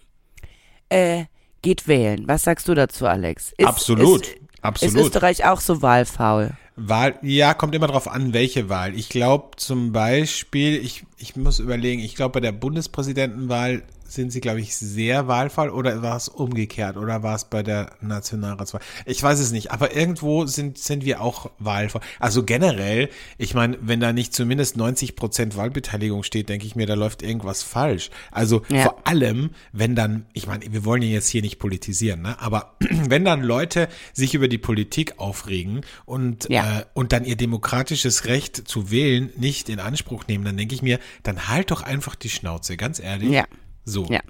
Äh, 0.87 1.25
geht 1.61 1.87
wählen. 1.87 2.27
Was 2.27 2.43
sagst 2.43 2.67
du 2.67 2.75
dazu, 2.75 3.07
Alex? 3.07 3.53
Ist, 3.57 3.67
Absolut. 3.67 4.27
Ist, 4.27 4.42
Absolut. 4.63 4.95
ist 4.95 5.05
Österreich 5.05 5.45
auch 5.45 5.59
so 5.59 5.81
wahlfaul? 5.81 6.51
Wahl, 6.75 7.19
ja, 7.21 7.53
kommt 7.53 7.75
immer 7.75 7.87
drauf 7.87 8.07
an, 8.07 8.33
welche 8.33 8.67
Wahl. 8.67 8.95
Ich 8.95 9.09
glaube 9.09 9.57
zum 9.57 9.91
Beispiel, 9.91 10.83
ich, 10.83 11.05
ich 11.17 11.35
muss 11.35 11.59
überlegen, 11.59 12.01
ich 12.01 12.15
glaube 12.15 12.33
bei 12.33 12.39
der 12.39 12.51
Bundespräsidentenwahl 12.51 13.83
sind 14.13 14.31
sie, 14.31 14.41
glaube 14.41 14.59
ich, 14.61 14.75
sehr 14.75 15.27
wahlvoll 15.27 15.69
oder 15.69 16.01
war 16.01 16.15
es 16.17 16.27
umgekehrt 16.29 16.97
oder 16.97 17.23
war 17.23 17.35
es 17.35 17.45
bei 17.45 17.63
der 17.63 17.91
Nationalratswahl? 18.01 18.81
Ich 19.05 19.21
weiß 19.21 19.39
es 19.39 19.51
nicht, 19.51 19.71
aber 19.71 19.95
irgendwo 19.95 20.45
sind, 20.45 20.77
sind 20.77 21.05
wir 21.05 21.21
auch 21.21 21.51
wahlvoll. 21.59 22.01
Also 22.19 22.43
generell, 22.43 23.09
ich 23.37 23.53
meine, 23.53 23.77
wenn 23.81 23.99
da 23.99 24.13
nicht 24.13 24.33
zumindest 24.33 24.77
90 24.77 25.15
Prozent 25.15 25.57
Wahlbeteiligung 25.57 26.23
steht, 26.23 26.49
denke 26.49 26.65
ich 26.65 26.75
mir, 26.75 26.85
da 26.85 26.93
läuft 26.93 27.21
irgendwas 27.23 27.63
falsch. 27.63 28.09
Also 28.31 28.61
Ja. 28.69 28.83
vor 28.83 29.07
allem, 29.07 29.51
wenn 29.71 29.95
dann, 29.95 30.25
ich 30.33 30.47
meine, 30.47 30.65
wir 30.71 30.85
wollen 30.85 31.01
ja 31.01 31.09
jetzt 31.09 31.29
hier 31.29 31.41
nicht 31.41 31.59
politisieren, 31.59 32.21
ne? 32.21 32.39
aber 32.39 32.75
wenn 32.79 33.25
dann 33.25 33.41
Leute 33.43 33.87
sich 34.13 34.33
über 34.33 34.47
die 34.47 34.57
Politik 34.57 35.19
aufregen 35.19 35.81
und, 36.05 36.49
Ja. 36.49 36.79
äh, 36.79 36.85
und 36.93 37.11
dann 37.11 37.25
ihr 37.25 37.35
demokratisches 37.35 38.25
Recht 38.25 38.67
zu 38.67 38.91
wählen 38.91 39.31
nicht 39.37 39.69
in 39.69 39.79
Anspruch 39.79 40.27
nehmen, 40.27 40.45
dann 40.45 40.57
denke 40.57 40.75
ich 40.75 40.81
mir, 40.81 40.99
dann 41.23 41.47
halt 41.47 41.71
doch 41.71 41.81
einfach 41.81 42.15
die 42.15 42.29
Schnauze, 42.29 42.77
ganz 42.77 42.99
ehrlich. 42.99 43.29
Ja. 43.29 43.45
So. 43.85 44.05
Ja. 44.09 44.21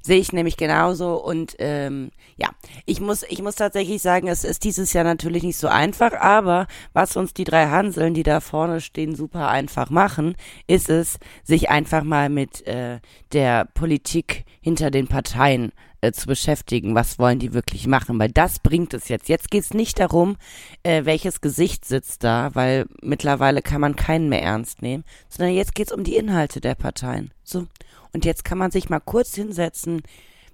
Sehe 0.00 0.18
ich 0.18 0.32
nämlich 0.32 0.56
genauso 0.56 1.22
und 1.22 1.56
ähm, 1.58 2.10
ja, 2.36 2.48
ich 2.86 3.00
muss, 3.00 3.24
ich 3.28 3.42
muss 3.42 3.56
tatsächlich 3.56 4.00
sagen, 4.00 4.28
es 4.28 4.44
ist 4.44 4.64
dieses 4.64 4.92
Jahr 4.92 5.04
natürlich 5.04 5.42
nicht 5.42 5.58
so 5.58 5.66
einfach, 5.68 6.12
aber 6.12 6.66
was 6.92 7.16
uns 7.16 7.34
die 7.34 7.44
drei 7.44 7.66
Hanseln, 7.66 8.14
die 8.14 8.22
da 8.22 8.40
vorne 8.40 8.80
stehen, 8.80 9.16
super 9.16 9.48
einfach 9.48 9.90
machen, 9.90 10.36
ist 10.66 10.88
es, 10.88 11.18
sich 11.42 11.68
einfach 11.68 12.04
mal 12.04 12.30
mit 12.30 12.66
äh, 12.66 13.00
der 13.32 13.66
Politik 13.66 14.44
hinter 14.60 14.90
den 14.90 15.08
Parteien 15.08 15.72
äh, 16.00 16.12
zu 16.12 16.26
beschäftigen. 16.26 16.94
Was 16.94 17.18
wollen 17.18 17.40
die 17.40 17.52
wirklich 17.52 17.86
machen? 17.88 18.18
Weil 18.20 18.30
das 18.30 18.60
bringt 18.60 18.94
es 18.94 19.08
jetzt. 19.08 19.28
Jetzt 19.28 19.50
geht's 19.50 19.74
nicht 19.74 19.98
darum, 19.98 20.36
äh, 20.84 21.04
welches 21.04 21.40
Gesicht 21.40 21.84
sitzt 21.84 22.22
da, 22.22 22.50
weil 22.54 22.86
mittlerweile 23.02 23.62
kann 23.62 23.80
man 23.80 23.96
keinen 23.96 24.28
mehr 24.28 24.42
ernst 24.42 24.80
nehmen, 24.80 25.04
sondern 25.28 25.54
jetzt 25.56 25.74
geht's 25.74 25.92
um 25.92 26.04
die 26.04 26.16
Inhalte 26.16 26.60
der 26.60 26.76
Parteien. 26.76 27.32
So. 27.42 27.66
Und 28.12 28.24
jetzt 28.24 28.44
kann 28.44 28.58
man 28.58 28.70
sich 28.70 28.88
mal 28.88 29.00
kurz 29.00 29.34
hinsetzen, 29.34 30.02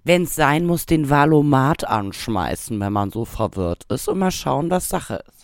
wenn 0.04 0.24
es 0.24 0.34
sein 0.34 0.66
muss, 0.66 0.86
den 0.86 1.08
Valomat 1.08 1.84
anschmeißen, 1.84 2.78
wenn 2.78 2.92
man 2.92 3.10
so 3.10 3.24
verwirrt 3.24 3.84
ist 3.88 4.08
und 4.08 4.18
mal 4.18 4.30
schauen, 4.30 4.70
was 4.70 4.88
Sache 4.88 5.24
ist. 5.26 5.34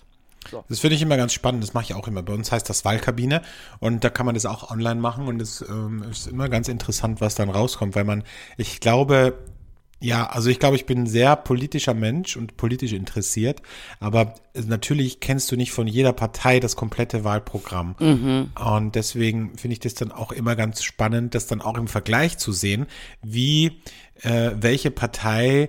Das 0.68 0.80
finde 0.80 0.96
ich 0.96 1.02
immer 1.02 1.16
ganz 1.16 1.32
spannend. 1.32 1.62
Das 1.62 1.74
mache 1.74 1.84
ich 1.84 1.94
auch 1.94 2.08
immer. 2.08 2.22
Bei 2.22 2.32
uns 2.32 2.50
heißt 2.50 2.68
das 2.68 2.84
Wahlkabine 2.84 3.42
und 3.78 4.04
da 4.04 4.10
kann 4.10 4.26
man 4.26 4.34
das 4.34 4.46
auch 4.46 4.70
online 4.70 5.00
machen 5.00 5.28
und 5.28 5.40
es 5.40 5.62
ähm, 5.68 6.04
ist 6.10 6.26
immer 6.26 6.48
ganz 6.48 6.68
interessant, 6.68 7.20
was 7.20 7.34
dann 7.34 7.50
rauskommt, 7.50 7.94
weil 7.94 8.04
man, 8.04 8.24
ich 8.56 8.80
glaube, 8.80 9.38
ja, 10.00 10.26
also 10.28 10.48
ich 10.48 10.58
glaube, 10.58 10.76
ich 10.76 10.86
bin 10.86 11.02
ein 11.02 11.06
sehr 11.06 11.36
politischer 11.36 11.94
Mensch 11.94 12.36
und 12.36 12.56
politisch 12.56 12.92
interessiert, 12.92 13.60
aber 14.00 14.34
natürlich 14.54 15.20
kennst 15.20 15.52
du 15.52 15.56
nicht 15.56 15.72
von 15.72 15.86
jeder 15.86 16.12
Partei 16.14 16.58
das 16.58 16.74
komplette 16.74 17.22
Wahlprogramm. 17.22 17.94
Und 18.54 18.94
deswegen 18.94 19.56
finde 19.58 19.74
ich 19.74 19.80
das 19.80 19.94
dann 19.94 20.10
auch 20.10 20.32
immer 20.32 20.56
ganz 20.56 20.82
spannend, 20.82 21.34
das 21.34 21.46
dann 21.46 21.60
auch 21.60 21.76
im 21.76 21.86
Vergleich 21.86 22.38
zu 22.38 22.52
sehen, 22.52 22.86
wie 23.22 23.82
äh, 24.22 24.52
welche 24.54 24.90
Partei 24.90 25.68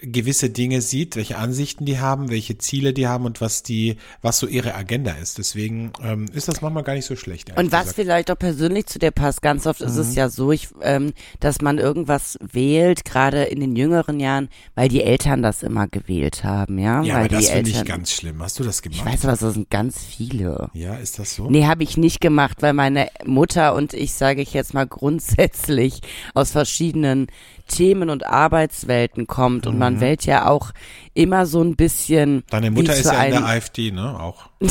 gewisse 0.00 0.50
Dinge 0.50 0.80
sieht, 0.80 1.16
welche 1.16 1.38
Ansichten 1.38 1.84
die 1.84 1.98
haben, 1.98 2.30
welche 2.30 2.56
Ziele 2.56 2.92
die 2.92 3.08
haben 3.08 3.24
und 3.24 3.40
was 3.40 3.62
die, 3.62 3.96
was 4.22 4.38
so 4.38 4.46
ihre 4.46 4.74
Agenda 4.74 5.12
ist. 5.12 5.38
Deswegen 5.38 5.92
ähm, 6.02 6.26
ist 6.32 6.46
das 6.46 6.60
manchmal 6.60 6.84
gar 6.84 6.94
nicht 6.94 7.04
so 7.04 7.16
schlecht. 7.16 7.50
Und 7.56 7.72
was 7.72 7.80
gesagt. 7.80 7.96
vielleicht 7.96 8.30
auch 8.30 8.38
persönlich 8.38 8.86
zu 8.86 8.98
dir 8.98 9.10
passt, 9.10 9.42
ganz 9.42 9.66
oft 9.66 9.80
ist 9.80 9.96
es 9.96 10.14
ja 10.14 10.28
so, 10.28 10.52
ich, 10.52 10.68
ähm, 10.82 11.12
dass 11.40 11.60
man 11.60 11.78
irgendwas 11.78 12.38
wählt, 12.40 13.04
gerade 13.04 13.44
in 13.44 13.60
den 13.60 13.74
jüngeren 13.74 14.20
Jahren, 14.20 14.48
weil 14.76 14.88
die 14.88 15.02
Eltern 15.02 15.42
das 15.42 15.62
immer 15.62 15.88
gewählt 15.88 16.44
haben, 16.44 16.78
ja? 16.78 17.02
ja, 17.02 17.14
weil 17.14 17.20
aber 17.24 17.28
das 17.28 17.48
finde 17.48 17.70
ich 17.70 17.84
ganz 17.84 18.12
schlimm. 18.12 18.40
Hast 18.40 18.58
du 18.60 18.64
das 18.64 18.82
gemacht? 18.82 19.00
Ich 19.04 19.12
weiß 19.12 19.24
aber, 19.24 19.36
so 19.36 19.50
sind 19.50 19.68
ganz 19.70 19.98
viele. 20.04 20.70
ja, 20.74 20.94
ist 20.94 21.18
das 21.18 21.34
so? 21.34 21.50
Nee, 21.50 21.66
habe 21.66 21.82
ich 21.82 21.96
nicht 21.96 22.20
gemacht, 22.20 22.58
weil 22.60 22.72
meine 22.72 23.08
Mutter 23.24 23.74
und 23.74 23.94
ich, 23.94 24.14
sage 24.14 24.42
ich 24.42 24.54
jetzt 24.54 24.74
mal 24.74 24.86
grundsätzlich, 24.86 26.00
aus 26.34 26.52
verschiedenen 26.52 27.26
Themen 27.68 28.10
und 28.10 28.26
Arbeitswelten 28.26 29.26
kommt 29.26 29.66
und 29.66 29.78
man 29.78 30.00
wählt 30.00 30.26
ja 30.26 30.46
auch 30.46 30.72
immer 31.14 31.46
so 31.46 31.62
ein 31.62 31.76
bisschen. 31.76 32.36
Mhm. 32.36 32.44
Deine 32.50 32.70
Mutter 32.70 32.94
ist 32.94 33.04
ja 33.04 33.22
in 33.22 33.32
der 33.32 33.46
AfD, 33.46 33.90
ne? 33.92 34.18
Auch. 34.18 34.48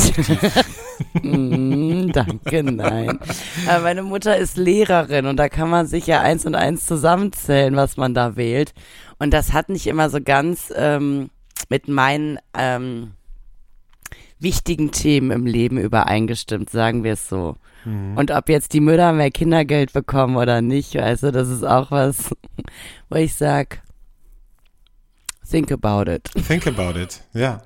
Mm, 1.22 2.10
danke, 2.10 2.64
nein. 2.64 3.20
Aber 3.68 3.82
meine 3.84 4.02
Mutter 4.02 4.36
ist 4.36 4.56
Lehrerin 4.56 5.26
und 5.26 5.36
da 5.36 5.48
kann 5.48 5.70
man 5.70 5.86
sich 5.86 6.08
ja 6.08 6.20
eins 6.22 6.44
und 6.44 6.56
eins 6.56 6.86
zusammenzählen, 6.86 7.76
was 7.76 7.96
man 7.96 8.14
da 8.14 8.34
wählt. 8.34 8.74
Und 9.20 9.32
das 9.32 9.52
hat 9.52 9.68
nicht 9.68 9.86
immer 9.86 10.10
so 10.10 10.20
ganz 10.20 10.72
ähm, 10.74 11.30
mit 11.68 11.86
meinen 11.86 12.38
ähm, 12.52 13.12
wichtigen 14.40 14.90
Themen 14.90 15.30
im 15.30 15.46
Leben 15.46 15.78
übereingestimmt, 15.78 16.70
sagen 16.70 17.04
wir 17.04 17.14
es 17.14 17.28
so. 17.28 17.56
Und 18.16 18.30
ob 18.32 18.48
jetzt 18.50 18.72
die 18.74 18.80
Mütter 18.80 19.12
mehr 19.12 19.30
Kindergeld 19.30 19.92
bekommen 19.92 20.36
oder 20.36 20.60
nicht, 20.60 20.94
du, 21.22 21.32
das 21.32 21.48
ist 21.48 21.64
auch 21.64 21.90
was, 21.90 22.34
wo 23.08 23.16
ich 23.16 23.34
sag, 23.34 23.80
think 25.48 25.72
about 25.72 26.10
it. 26.10 26.28
Think 26.46 26.66
about 26.66 26.98
it, 26.98 27.22
ja. 27.32 27.62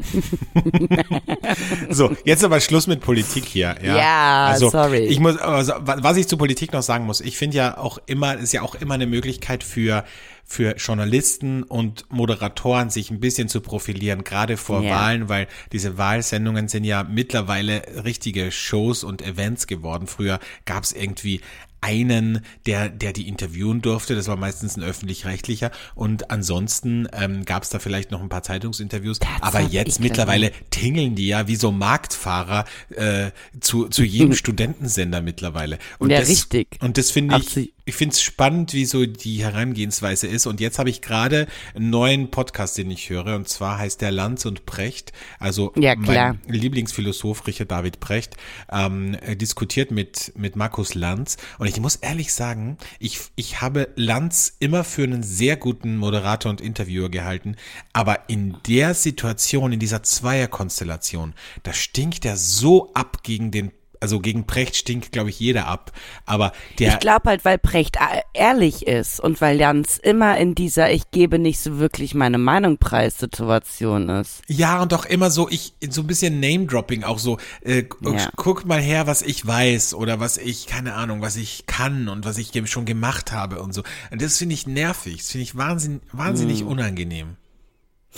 so, 1.91 2.15
jetzt 2.25 2.45
aber 2.45 2.61
Schluss 2.61 2.87
mit 2.87 3.01
Politik 3.01 3.45
hier. 3.45 3.75
Ja, 3.83 3.97
Ja, 3.97 4.47
also, 4.53 4.71
sorry. 4.71 5.07
Ich 5.07 5.19
muss, 5.19 5.37
also, 5.39 5.73
wa- 5.81 5.97
was 6.01 6.17
ich 6.17 6.29
zur 6.29 6.39
Politik 6.39 6.73
noch 6.73 6.83
sagen 6.83 7.05
muss, 7.07 7.21
ich 7.21 7.37
finde 7.37 7.57
ja 7.57 7.79
auch 7.79 7.99
immer, 8.07 8.37
ist 8.39 8.53
ja 8.53 8.63
auch 8.63 8.75
immer 8.77 8.95
eine 8.95 9.07
Möglichkeit 9.07 9.65
für 9.65 10.05
für 10.53 10.77
Journalisten 10.77 11.63
und 11.63 12.05
Moderatoren, 12.11 12.91
sich 12.91 13.11
ein 13.11 13.21
bisschen 13.21 13.49
zu 13.49 13.63
profilieren, 13.63 14.23
gerade 14.23 14.59
vor 14.59 14.83
Ja. 14.83 14.91
Wahlen, 14.91 15.31
weil 15.31 15.49
diese 15.73 15.97
Wahlsendungen 15.97 16.69
sind 16.69 16.85
ja 16.85 17.05
mittlerweile 17.05 18.05
richtige 18.05 18.53
Shows 18.53 19.03
und 19.03 19.23
Events 19.23 19.67
geworden. 19.67 20.07
Früher 20.07 20.41
gab 20.67 20.85
es 20.85 20.93
irgendwie 20.93 21.41
einen, 21.83 22.41
der, 22.65 22.89
der 22.89 23.13
die 23.13 23.29
interviewen 23.29 23.83
durfte. 23.83 24.15
Das 24.15 24.29
war 24.29 24.37
meistens 24.37 24.77
ein 24.77 24.85
öffentlich-rechtlicher. 24.85 25.73
Und 25.95 26.31
ansonsten 26.31 27.09
ähm, 27.13 27.45
gab 27.45 27.65
es 27.65 27.71
da 27.71 27.81
vielleicht 27.81 28.13
noch 28.13 28.23
ein 28.23 28.29
paar 28.29 28.45
Zeitungsinterviews. 28.45 29.19
Aber 29.41 29.59
hab 29.59 29.73
jetzt 29.73 30.01
mittlerweile 30.01 30.53
tingeln 30.71 31.17
die 31.17 31.27
ja 31.27 31.49
wie 31.49 31.57
so 31.57 31.73
Marktfahrer 31.73 32.67
äh, 32.95 33.33
zu, 33.61 33.89
zu 33.89 34.05
jedem 34.05 34.35
Studentensender 34.37 35.23
mittlerweile. 35.23 35.79
Und 35.99 36.11
Ja, 36.11 36.21
das, 36.21 36.29
richtig. 36.29 36.69
Und 36.81 36.99
das 36.99 37.11
finde 37.11 37.37
ich, 37.37 37.47
Absolut. 37.47 37.71
Ich 37.85 37.95
finde 37.95 38.13
es 38.13 38.23
spannend, 38.23 38.75
wie 38.75 38.85
so 38.85 39.07
die 39.07 39.43
Herangehensweise 39.43 40.27
ist. 40.29 40.47
Und 40.47 40.61
jetzt 40.61 40.79
habe 40.79 40.91
ich 40.91 41.03
gerade 41.03 41.49
einen 41.75 41.91
neuen 41.91 42.31
Podcast, 42.31 42.79
den 42.79 42.91
ich 42.91 43.11
höre. 43.11 43.35
Und 43.35 43.49
zwar 43.49 43.79
heißt 43.79 44.01
der 44.01 44.13
Lanz 44.13 44.45
und 44.45 44.67
Precht. 44.67 45.13
Also 45.39 45.73
Ja, 45.77 45.97
mein 45.97 46.41
Lieblingsphilosoph 46.47 47.47
Richard 47.47 47.71
David 47.73 47.99
Precht 47.99 48.37
ähm, 48.71 49.17
äh, 49.21 49.37
diskutiert 49.37 49.91
mit, 49.91 50.33
mit 50.37 50.55
Markus 50.55 50.95
Lanz. 50.95 51.37
Und 51.59 51.67
ich 51.67 51.81
muss 51.81 51.97
ehrlich 51.97 52.33
sagen, 52.33 52.79
ich, 53.01 53.21
ich 53.35 53.61
habe 53.61 53.89
Lanz 53.97 54.57
immer 54.61 54.85
für 54.85 55.03
einen 55.03 55.25
sehr 55.25 55.57
guten 55.57 55.97
Moderator 55.97 56.51
und 56.51 56.61
Interviewer 56.61 57.09
gehalten. 57.09 57.57
Aber 57.93 58.29
in 58.29 58.57
der 58.69 58.95
Situation, 58.95 59.73
in 59.73 59.81
dieser 59.81 60.05
Zweierkonstellation, 60.05 61.35
da 61.65 61.73
stinkt 61.73 62.25
er 62.25 62.37
so 62.37 62.93
ab 62.95 63.25
gegen 63.25 63.51
den 63.51 63.73
also 64.03 64.21
gegen 64.21 64.47
Precht 64.47 64.77
stinkt, 64.77 65.13
glaube 65.13 65.31
ich, 65.31 65.41
jeder 65.41 65.67
ab. 65.67 65.93
Aber 66.27 66.53
der, 66.79 66.95
Ich 66.95 66.99
glaube 67.01 67.29
halt, 67.31 67.45
weil 67.45 67.59
Precht 67.59 67.97
e- 67.97 68.23
ehrlich 68.35 68.87
ist 68.87 69.21
und 69.21 69.41
weil 69.41 69.59
Jans 69.59 69.99
immer 69.99 70.37
in 70.39 70.55
dieser 70.55 70.91
Ich 70.93 71.11
gebe 71.11 71.39
nicht 71.39 71.61
so 71.61 71.79
wirklich 71.79 72.15
meine 72.15 72.39
Meinung 72.39 72.79
preis 72.79 73.19
Situation 73.19 74.09
ist. 74.09 74.43
Ja, 74.49 74.83
und 74.83 74.93
doch 74.93 75.05
immer 75.05 75.31
so, 75.31 75.49
ich, 75.49 75.75
so 75.89 76.03
ein 76.03 76.07
bisschen 76.07 76.41
Name-Dropping 76.41 77.05
auch 77.05 77.19
so, 77.19 77.39
äh, 77.63 77.85
Ja. 78.03 78.31
guck 78.37 78.67
mal 78.67 78.81
her, 78.81 79.07
was 79.07 79.23
ich 79.23 79.47
weiß 79.47 79.95
oder 79.95 80.21
was 80.21 80.37
ich, 80.37 80.67
keine 80.67 80.95
Ahnung, 80.95 81.23
was 81.23 81.37
ich 81.37 81.67
kann 81.67 82.09
und 82.09 82.25
was 82.25 82.39
ich 82.39 82.51
schon 82.69 82.85
gemacht 82.85 83.33
habe 83.33 83.63
und 83.63 83.73
so. 83.73 83.83
Und 84.11 84.21
das 84.23 84.39
finde 84.39 84.55
ich 84.55 84.67
nervig, 84.67 85.19
das 85.19 85.31
finde 85.31 85.43
ich 85.45 85.57
wahnsinn, 85.57 86.01
wahnsinnig 86.13 86.65
unangenehm. 86.65 87.37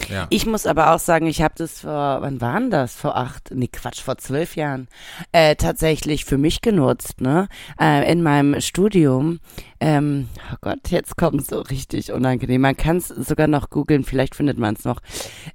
Ja. 0.08 0.26
Ich 0.30 0.46
muss 0.46 0.66
aber 0.66 0.92
auch 0.92 0.98
sagen, 0.98 1.26
ich 1.26 1.40
habe 1.42 1.54
das 1.56 1.80
vor, 1.80 2.18
wann 2.20 2.40
waren 2.40 2.70
das? 2.70 2.94
Vor 2.94 3.16
acht, 3.16 3.50
nee 3.54 3.68
Quatsch, 3.68 4.00
vor 4.00 4.18
zwölf 4.18 4.56
Jahren 4.56 4.88
äh, 5.32 5.56
tatsächlich 5.56 6.24
für 6.24 6.38
mich 6.38 6.60
genutzt, 6.60 7.20
ne? 7.20 7.48
Äh, 7.80 8.10
in 8.10 8.22
meinem 8.22 8.60
Studium. 8.60 9.40
Ähm, 9.80 10.28
oh 10.52 10.56
Gott, 10.60 10.90
jetzt 10.90 11.16
kommt 11.16 11.46
so 11.46 11.60
richtig 11.60 12.12
unangenehm. 12.12 12.60
Man 12.60 12.76
kann 12.76 12.98
es 12.98 13.08
sogar 13.08 13.46
noch 13.46 13.70
googeln, 13.70 14.04
vielleicht 14.04 14.34
findet 14.34 14.58
man 14.58 14.74
es 14.74 14.84
noch. 14.84 15.00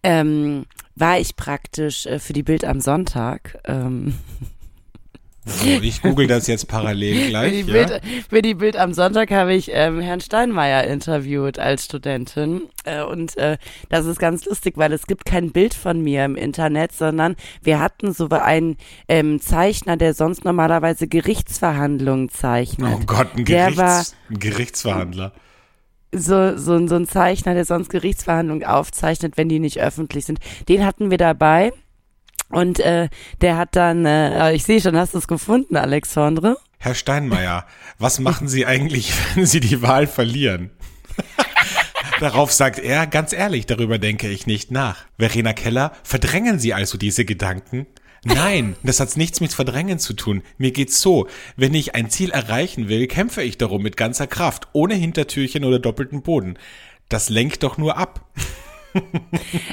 Ähm, 0.03 0.65
war 0.95 1.19
ich 1.19 1.35
praktisch 1.35 2.05
äh, 2.05 2.19
für 2.19 2.33
die 2.33 2.43
Bild 2.43 2.65
am 2.65 2.81
Sonntag. 2.81 3.59
Ähm, 3.65 4.15
So, 5.45 5.79
ich 5.81 6.01
google 6.01 6.27
das 6.27 6.47
jetzt 6.47 6.67
parallel 6.67 7.29
Für 7.41 7.49
die, 7.49 7.63
gleich. 7.63 7.65
Ja. 7.65 7.73
Bild, 7.73 8.01
für 8.29 8.41
die 8.41 8.53
Bild 8.53 8.75
am 8.77 8.93
Sonntag 8.93 9.31
habe 9.31 9.53
ich 9.53 9.71
ähm, 9.73 9.99
Herrn 10.01 10.21
Steinmeier 10.21 10.83
interviewt 10.83 11.57
als 11.59 11.85
Studentin. 11.85 12.63
Äh, 12.83 13.03
und 13.03 13.37
äh, 13.37 13.57
das 13.89 14.05
ist 14.05 14.19
ganz 14.19 14.45
lustig, 14.45 14.77
weil 14.77 14.91
es 14.93 15.07
gibt 15.07 15.25
kein 15.25 15.51
Bild 15.51 15.73
von 15.73 16.01
mir 16.01 16.25
im 16.25 16.35
Internet, 16.35 16.91
sondern 16.91 17.35
wir 17.63 17.79
hatten 17.79 18.13
so 18.13 18.27
einen 18.29 18.77
ähm, 19.07 19.39
Zeichner, 19.41 19.97
der 19.97 20.13
sonst 20.13 20.45
normalerweise 20.45 21.07
Gerichtsverhandlungen 21.07 22.29
zeichnet. 22.29 22.93
Oh 22.93 23.05
Gott, 23.05 23.29
ein, 23.35 23.45
Der 23.45 23.75
war 23.77 23.93
Gerichts, 24.03 24.15
ein 24.29 24.39
Gerichtsverhandler. 24.39 25.33
so, 26.13 26.57
so, 26.57 26.85
so 26.87 26.95
ein 26.95 27.07
Zeichner, 27.07 27.53
der 27.53 27.65
sonst 27.65 27.89
Gerichtsverhandlungen 27.89 28.65
aufzeichnet, 28.65 29.37
wenn 29.37 29.49
die 29.49 29.59
nicht 29.59 29.79
öffentlich 29.79 30.25
sind. 30.25 30.39
Den 30.67 30.85
hatten 30.85 31.09
wir 31.11 31.17
dabei. 31.17 31.71
Und 32.49 32.79
äh, 32.79 33.09
der 33.41 33.57
hat 33.57 33.75
dann, 33.75 34.05
äh, 34.05 34.53
ich 34.53 34.63
sehe 34.63 34.81
schon, 34.81 34.97
hast 34.97 35.13
du 35.13 35.19
es 35.19 35.27
gefunden, 35.27 35.77
Alexandre? 35.77 36.57
Herr 36.79 36.95
Steinmeier, 36.95 37.65
was 37.97 38.19
machen 38.19 38.47
Sie 38.47 38.65
eigentlich, 38.65 39.13
wenn 39.35 39.45
Sie 39.45 39.59
die 39.59 39.81
Wahl 39.81 40.07
verlieren? 40.07 40.71
Darauf 42.19 42.51
sagt 42.51 42.79
er, 42.79 43.07
ganz 43.07 43.31
ehrlich, 43.31 43.65
darüber 43.65 43.97
denke 43.97 44.29
ich 44.29 44.47
nicht 44.47 44.71
nach. 44.71 45.05
Verena 45.17 45.53
Keller, 45.53 45.93
verdrängen 46.03 46.59
Sie 46.59 46.73
also 46.73 46.97
diese 46.97 47.23
Gedanken? 47.23 47.85
Nein, 48.25 48.75
das 48.83 48.99
hat 48.99 49.15
nichts 49.15 49.39
mit 49.39 49.53
Verdrängen 49.53 49.99
zu 49.99 50.13
tun. 50.13 50.43
Mir 50.57 50.71
geht's 50.71 51.01
so. 51.01 51.27
Wenn 51.55 51.73
ich 51.73 51.95
ein 51.95 52.09
Ziel 52.09 52.31
erreichen 52.31 52.89
will, 52.89 53.07
kämpfe 53.07 53.41
ich 53.41 53.57
darum 53.57 53.81
mit 53.81 53.95
ganzer 53.95 54.27
Kraft, 54.27 54.67
ohne 54.73 54.95
Hintertürchen 54.95 55.63
oder 55.63 55.79
doppelten 55.79 56.21
Boden. 56.21 56.57
Das 57.07 57.29
lenkt 57.29 57.63
doch 57.63 57.77
nur 57.77 57.97
ab. 57.97 58.25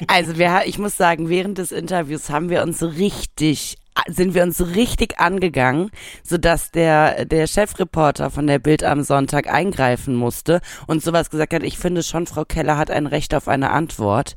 Also 0.09 0.39
wir, 0.39 0.63
ich 0.67 0.79
muss 0.79 0.97
sagen, 0.97 1.29
während 1.29 1.59
des 1.59 1.73
Interviews 1.73 2.31
haben 2.31 2.51
wir 2.51 2.63
uns 2.63 2.83
richtig 2.83 3.77
sind 4.09 4.35
wir 4.35 4.43
uns 4.43 4.61
richtig 4.75 5.19
angegangen, 5.19 5.91
sodass 6.23 6.71
der 6.71 7.25
der 7.25 7.47
Chefreporter 7.47 8.31
von 8.31 8.47
der 8.47 8.59
Bild 8.59 8.85
am 8.85 9.03
Sonntag 9.03 9.49
eingreifen 9.49 10.15
musste 10.15 10.61
und 10.87 11.03
sowas 11.03 11.31
gesagt 11.31 11.55
hat. 11.55 11.63
Ich 11.63 11.79
finde 11.79 12.03
schon, 12.03 12.27
Frau 12.27 12.45
Keller 12.45 12.77
hat 12.77 12.91
ein 12.91 13.07
Recht 13.07 13.35
auf 13.35 13.49
eine 13.49 13.71
Antwort. 13.71 14.37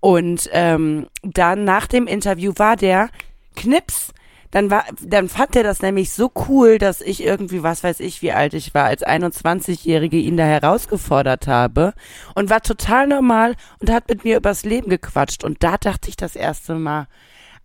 Und 0.00 0.48
ähm, 0.52 1.08
dann 1.22 1.64
nach 1.64 1.86
dem 1.86 2.06
Interview 2.06 2.54
war 2.56 2.76
der 2.76 3.10
Knips. 3.56 4.13
Dann 4.54 4.70
war, 4.70 4.84
dann 5.00 5.28
fand 5.28 5.56
er 5.56 5.64
das 5.64 5.82
nämlich 5.82 6.12
so 6.12 6.30
cool, 6.48 6.78
dass 6.78 7.00
ich 7.00 7.24
irgendwie, 7.24 7.64
was 7.64 7.82
weiß 7.82 7.98
ich, 7.98 8.22
wie 8.22 8.30
alt 8.30 8.54
ich 8.54 8.72
war, 8.72 8.84
als 8.84 9.04
21-Jährige 9.04 10.16
ihn 10.16 10.36
da 10.36 10.44
herausgefordert 10.44 11.48
habe 11.48 11.92
und 12.36 12.50
war 12.50 12.62
total 12.62 13.08
normal 13.08 13.56
und 13.80 13.90
hat 13.90 14.08
mit 14.08 14.22
mir 14.22 14.36
übers 14.36 14.64
Leben 14.64 14.90
gequatscht. 14.90 15.42
Und 15.42 15.64
da 15.64 15.76
dachte 15.76 16.08
ich 16.08 16.14
das 16.14 16.36
erste 16.36 16.76
Mal, 16.76 17.08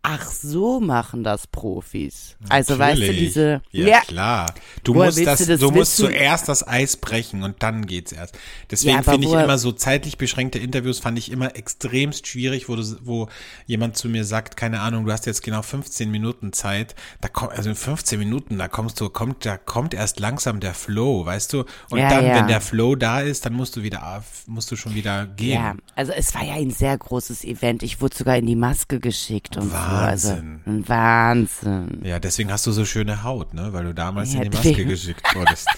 ach 0.02 0.32
so 0.32 0.80
machen 0.80 1.24
das 1.24 1.46
Profis. 1.48 2.38
Also 2.48 2.80
weißt 2.80 2.98
du, 2.98 3.02
Natürlich. 3.06 3.20
diese, 3.28 3.62
Ja, 3.72 4.00
klar. 4.02 4.54
Du 4.84 4.96
Woher 4.96 5.08
musst 5.08 5.26
das, 5.26 5.40
du 5.40 5.46
das 5.46 5.60
du 5.60 5.72
musst 5.72 5.98
zuerst 5.98 6.48
das 6.48 6.66
Eis 6.68 6.96
brechen 6.98 7.44
und 7.44 7.62
dann 7.62 7.86
geht's 7.86 8.12
erst. 8.12 8.38
Deswegen 8.72 8.96
Ja, 8.98 9.04
finde 9.04 9.28
ich 9.28 9.34
immer 9.34 9.58
so 9.58 9.72
zeitlich 9.74 10.18
beschränkte 10.18 10.58
Interviews 10.60 11.00
fand 11.00 11.18
ich 11.20 11.32
immer 11.32 11.56
extremst 11.56 12.28
schwierig, 12.28 12.70
wo 12.70 12.76
du, 12.78 12.84
wo 13.04 13.28
jemand 13.66 13.98
zu 13.98 14.08
mir 14.10 14.24
sagt, 14.24 14.56
keine 14.58 14.80
Ahnung, 14.80 15.06
du 15.06 15.12
hast 15.12 15.26
jetzt 15.26 15.44
genau 15.44 15.62
15 15.62 16.10
Minuten 16.10 16.54
Zeit. 16.54 16.96
Da 17.22 17.28
kommt, 17.28 17.52
also 17.52 17.70
in 17.70 17.76
15 17.76 18.18
Minuten, 18.18 18.58
da 18.58 18.68
kommst 18.70 19.00
du, 19.02 19.10
kommt, 19.10 19.46
da 19.46 19.58
kommt 19.58 19.94
erst 19.94 20.20
langsam 20.20 20.60
der 20.62 20.74
Flow, 20.74 21.26
weißt 21.26 21.52
du? 21.54 21.66
Und 21.90 22.00
Ja, 22.00 22.10
dann, 22.10 22.26
ja. 22.26 22.36
wenn 22.36 22.48
der 22.48 22.62
Flow 22.62 22.96
da 22.96 23.20
ist, 23.20 23.46
dann 23.46 23.54
musst 23.54 23.76
du 23.76 23.84
wieder, 23.84 24.16
auf- 24.18 24.44
musst 24.48 24.72
du 24.72 24.76
schon 24.78 24.96
wieder 24.96 25.26
gehen. 25.28 25.54
ja, 25.62 25.76
also 25.96 26.14
es 26.14 26.34
war 26.34 26.44
ja 26.46 26.54
ein 26.54 26.72
sehr 26.72 26.98
großes 26.98 27.44
Event. 27.44 27.84
Ich 27.84 28.00
wurde 28.02 28.16
sogar 28.16 28.38
in 28.38 28.46
die 28.46 28.56
Maske 28.56 29.00
geschickt 29.02 29.58
und 29.58 29.72
Wahnsinn. 29.74 29.89
So. 29.90 30.30
Also 30.32 30.38
Wahnsinn. 30.66 32.02
Ja, 32.04 32.20
deswegen 32.20 32.52
hast 32.52 32.66
du 32.68 32.72
so 32.72 32.86
schöne 32.86 33.24
Haut, 33.24 33.54
ne? 33.54 33.74
Weil 33.74 33.86
du 33.86 33.94
damals 33.94 34.34
Ja, 34.34 34.42
in 34.42 34.52
die 34.52 34.58
Maske 34.58 34.70
deswegen. 34.70 34.90
geschickt 34.90 35.36
wurdest. 35.36 35.68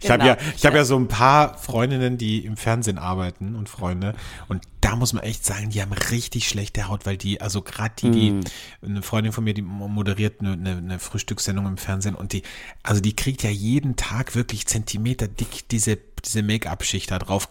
Ich 0.00 0.08
habe 0.10 0.22
Genau. 0.22 0.34
ja, 0.36 0.38
ich 0.56 0.64
habe 0.64 0.76
ja 0.76 0.84
so 0.84 0.96
ein 0.96 1.08
paar 1.08 1.58
Freundinnen, 1.58 2.16
die 2.16 2.46
im 2.46 2.56
Fernsehen 2.56 2.96
arbeiten 2.98 3.54
und 3.56 3.68
Freunde 3.68 4.14
und 4.48 4.62
da 4.80 4.96
muss 4.96 5.12
man 5.12 5.22
echt 5.24 5.44
sagen, 5.44 5.68
die 5.68 5.82
haben 5.82 5.92
richtig 5.92 6.48
schlechte 6.48 6.88
Haut, 6.88 7.04
weil 7.04 7.18
die, 7.18 7.42
also 7.42 7.60
gerade 7.60 7.92
die, 8.00 8.10
die, 8.10 8.30
Mhm. 8.30 8.44
eine 8.82 9.02
Freundin 9.02 9.32
von 9.32 9.44
mir, 9.44 9.52
die 9.52 9.60
moderiert 9.62 10.40
eine, 10.40 10.52
eine, 10.52 10.76
eine 10.78 10.98
Frühstückssendung 10.98 11.66
im 11.66 11.76
Fernsehen 11.76 12.14
und 12.14 12.32
die, 12.32 12.42
also 12.84 13.02
die 13.02 13.14
kriegt 13.16 13.42
ja 13.42 13.50
jeden 13.50 13.96
Tag 13.96 14.34
wirklich 14.34 14.66
Zentimeter 14.66 15.28
dick 15.28 15.68
diese 15.68 15.98
diese 16.24 16.42
Make-up-Schicht 16.42 17.10
da 17.10 17.18
drauf 17.20 17.48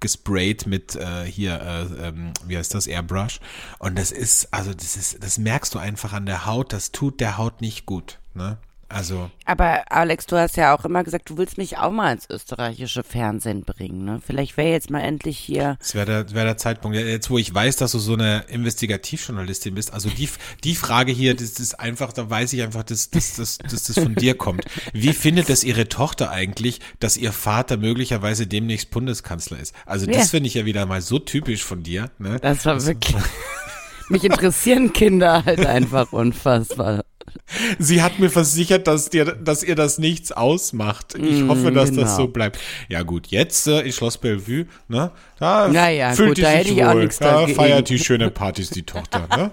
gesprayt 0.00 0.66
mit 0.66 0.96
äh, 0.96 1.24
hier, 1.24 1.60
äh, 1.60 2.08
ähm, 2.08 2.32
wie 2.46 2.56
heißt 2.56 2.74
das, 2.74 2.86
Airbrush. 2.86 3.40
Und 3.78 3.98
das 3.98 4.10
ist, 4.10 4.52
also 4.52 4.72
das 4.72 4.96
ist, 4.96 5.22
das 5.22 5.38
merkst 5.38 5.74
du 5.74 5.78
einfach 5.78 6.12
an 6.12 6.26
der 6.26 6.46
Haut, 6.46 6.72
das 6.72 6.92
tut 6.92 7.20
der 7.20 7.38
Haut 7.38 7.60
nicht 7.60 7.86
gut. 7.86 8.18
Ne? 8.34 8.58
Also, 8.88 9.30
Aber 9.44 9.90
Alex, 9.90 10.26
du 10.26 10.36
hast 10.36 10.56
ja 10.56 10.74
auch 10.76 10.84
immer 10.84 11.02
gesagt, 11.04 11.30
du 11.30 11.36
willst 11.36 11.58
mich 11.58 11.78
auch 11.78 11.90
mal 11.90 12.12
ins 12.12 12.28
österreichische 12.30 13.02
Fernsehen 13.02 13.62
bringen, 13.64 14.04
ne? 14.04 14.20
Vielleicht 14.24 14.56
wäre 14.56 14.70
jetzt 14.70 14.90
mal 14.90 15.00
endlich 15.00 15.38
hier. 15.38 15.76
das 15.80 15.94
wäre 15.94 16.06
der, 16.06 16.34
wär 16.34 16.44
der 16.44 16.56
Zeitpunkt. 16.56 16.96
Jetzt, 16.96 17.30
wo 17.30 17.38
ich 17.38 17.52
weiß, 17.54 17.76
dass 17.76 17.92
du 17.92 17.98
so 17.98 18.14
eine 18.14 18.44
Investigativjournalistin 18.48 19.74
bist, 19.74 19.92
also 19.92 20.08
die, 20.10 20.28
die 20.62 20.74
Frage 20.74 21.12
hier, 21.12 21.34
das 21.34 21.58
ist 21.60 21.80
einfach, 21.80 22.12
da 22.12 22.28
weiß 22.28 22.52
ich 22.52 22.62
einfach, 22.62 22.82
dass, 22.84 23.10
dass, 23.10 23.34
dass, 23.36 23.58
dass 23.58 23.84
das 23.84 23.98
von 23.98 24.14
dir 24.14 24.36
kommt. 24.36 24.64
Wie 24.92 25.12
findet 25.12 25.50
es 25.50 25.64
ihre 25.64 25.88
Tochter 25.88 26.30
eigentlich, 26.30 26.80
dass 27.00 27.16
ihr 27.16 27.32
Vater 27.32 27.76
möglicherweise 27.76 28.46
demnächst 28.46 28.90
Bundeskanzler 28.90 29.58
ist? 29.58 29.74
Also 29.86 30.06
das 30.06 30.16
Ja. 30.16 30.22
finde 30.24 30.46
ich 30.48 30.54
ja 30.54 30.64
wieder 30.64 30.86
mal 30.86 31.00
so 31.00 31.18
typisch 31.18 31.64
von 31.64 31.82
dir. 31.82 32.10
Ne? 32.18 32.38
Das 32.40 32.64
war 32.66 32.84
wirklich. 32.84 33.16
Mich 34.10 34.22
interessieren 34.24 34.92
Kinder 34.92 35.44
halt 35.46 35.64
einfach 35.64 36.12
unfassbar. 36.12 37.04
Sie 37.78 38.02
hat 38.02 38.18
mir 38.18 38.30
versichert, 38.30 38.86
dass 38.86 39.10
dir, 39.10 39.24
dass 39.24 39.62
ihr 39.62 39.74
das 39.74 39.98
nichts 39.98 40.32
ausmacht. 40.32 41.14
Ich 41.16 41.42
hoffe, 41.46 41.72
dass 41.72 41.90
das 41.90 41.96
genau. 41.96 42.16
so 42.16 42.28
bleibt. 42.28 42.58
Ja 42.88 43.02
gut, 43.02 43.26
jetzt 43.28 43.66
äh, 43.66 43.80
in 43.82 43.92
Schloss 43.92 44.18
Bellevue, 44.18 44.66
ne? 44.88 45.10
Da 45.38 45.68
Naja, 45.68 46.12
fühlt 46.12 46.30
gut, 46.30 46.36
die 46.38 46.42
da 46.42 46.50
sich 46.50 46.58
hätte 46.58 46.70
ich 46.72 46.84
auch 46.84 46.94
wohl. 46.94 47.02
nichts 47.02 47.18
Da 47.18 47.46
feiert 47.46 47.88
die 47.88 47.98
schöne 47.98 48.30
Partys 48.30 48.70
die 48.70 48.84
Tochter, 48.84 49.26
ne? 49.36 49.50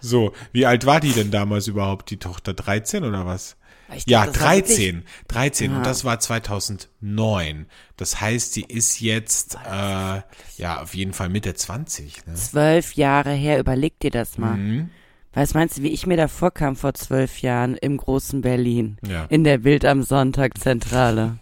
So, 0.00 0.32
wie 0.52 0.66
alt 0.66 0.84
war 0.86 1.00
die 1.00 1.12
denn 1.12 1.30
damals 1.30 1.66
überhaupt, 1.66 2.10
die 2.10 2.18
Tochter? 2.18 2.54
13 2.54 3.02
oder 3.04 3.24
was? 3.26 3.56
Ich 3.96 4.04
Ja, 4.06 4.22
glaub, 4.24 4.34
das 4.34 4.42
war 4.42 4.54
wirklich- 4.56 4.76
13. 4.76 5.04
13. 5.28 5.70
Ja. 5.70 5.76
Und 5.78 5.86
das 5.86 6.04
war 6.04 6.18
2009. 6.20 7.66
Das 7.96 8.20
heißt, 8.20 8.52
sie 8.52 8.62
ist 8.62 9.00
jetzt, 9.00 9.54
äh, 9.64 10.20
ja, 10.58 10.82
auf 10.82 10.94
jeden 10.94 11.12
Fall 11.12 11.28
Mitte 11.28 11.54
20. 11.54 12.26
Ne? 12.26 12.34
Zwölf 12.34 12.94
Jahre 12.94 13.32
her, 13.32 13.58
überleg 13.58 13.98
dir 14.00 14.10
das 14.10 14.38
mal. 14.38 14.56
Mhm. 14.56 14.90
Was 15.36 15.52
meinst 15.52 15.76
du, 15.76 15.82
wie 15.82 15.90
ich 15.90 16.06
mir 16.06 16.16
da 16.16 16.28
vorkam 16.28 16.76
vor 16.76 16.94
zwölf 16.94 17.42
Jahren 17.42 17.76
im 17.76 17.98
großen 17.98 18.40
Berlin? 18.40 18.96
Ja. 19.06 19.26
In 19.26 19.44
der 19.44 19.58
Bild 19.58 19.84
am 19.84 20.02
Sonntag 20.02 20.58
Zentrale. 20.58 21.36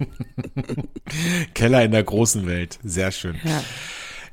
Keller 1.55 1.85
in 1.85 1.93
der 1.93 2.03
großen 2.03 2.45
Welt. 2.45 2.81
Sehr 2.83 3.13
schön. 3.13 3.37
Ja. 3.45 3.63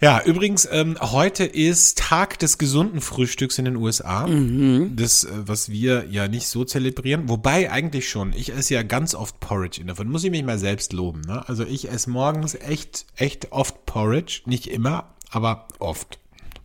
Ja, 0.01 0.23
übrigens, 0.25 0.67
ähm, 0.71 0.97
heute 0.99 1.43
ist 1.43 1.99
Tag 1.99 2.39
des 2.39 2.57
gesunden 2.57 3.01
Frühstücks 3.01 3.59
in 3.59 3.65
den 3.65 3.75
USA. 3.75 4.25
Mhm. 4.25 4.95
Das, 4.95 5.25
äh, 5.25 5.29
was 5.45 5.69
wir 5.69 6.07
ja 6.09 6.27
nicht 6.27 6.47
so 6.47 6.65
zelebrieren. 6.65 7.29
Wobei 7.29 7.71
eigentlich 7.71 8.09
schon. 8.09 8.33
Ich 8.33 8.51
esse 8.51 8.73
ja 8.73 8.81
ganz 8.81 9.13
oft 9.13 9.39
Porridge. 9.39 9.79
In 9.79 9.85
davon 9.85 10.09
muss 10.09 10.23
ich 10.23 10.31
mich 10.31 10.43
mal 10.43 10.57
selbst 10.57 10.91
loben. 10.91 11.21
Ne? 11.21 11.47
Also 11.47 11.65
ich 11.65 11.87
esse 11.87 12.09
morgens 12.09 12.55
echt, 12.55 13.05
echt 13.15 13.51
oft 13.51 13.85
Porridge. 13.85 14.41
Nicht 14.45 14.65
immer, 14.65 15.13
aber 15.29 15.67
oft. 15.77 16.17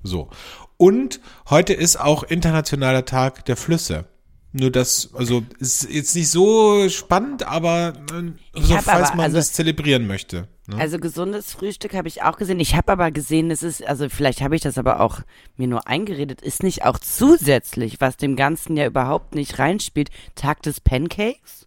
So. 0.03 0.31
Und 0.77 1.21
heute 1.49 1.73
ist 1.73 1.99
auch 1.99 2.23
internationaler 2.23 3.05
Tag 3.05 3.45
der 3.47 3.57
Flüsse. 3.57 4.05
Nur 4.53 4.71
das, 4.71 5.11
also 5.13 5.43
ist 5.59 5.89
jetzt 5.91 6.15
nicht 6.15 6.31
so 6.31 6.89
spannend, 6.89 7.47
aber 7.47 7.93
äh, 8.13 8.61
so, 8.61 8.77
hab 8.77 8.85
falls 8.85 9.09
aber- 9.09 9.17
man 9.17 9.25
also- 9.27 9.37
das 9.37 9.53
zelebrieren 9.53 10.07
möchte. 10.07 10.49
Ne? 10.69 10.79
Also 10.79 10.99
gesundes 10.99 11.53
Frühstück 11.53 11.95
habe 11.95 12.09
ich 12.09 12.23
auch 12.23 12.39
gesehen. 12.39 12.59
Ich 12.59 12.75
habe 12.75 12.91
aber 12.91 13.11
gesehen, 13.11 13.51
es 13.51 13.63
ist, 13.63 13.87
also 13.87 14.09
vielleicht 14.09 14.41
habe 14.41 14.57
ich 14.57 14.63
das 14.63 14.79
aber 14.79 15.01
auch 15.01 15.21
mir 15.57 15.69
nur 15.69 15.87
eingeredet, 15.87 16.41
ist 16.41 16.63
nicht 16.63 16.85
auch 16.85 16.99
zusätzlich, 16.99 18.01
was 18.01 18.17
dem 18.17 18.35
Ganzen 18.35 18.77
ja 18.77 18.87
überhaupt 18.87 19.35
nicht 19.35 19.59
reinspielt, 19.59 20.11
Tag 20.35 20.63
des 20.63 20.81
Pancakes? 20.81 21.66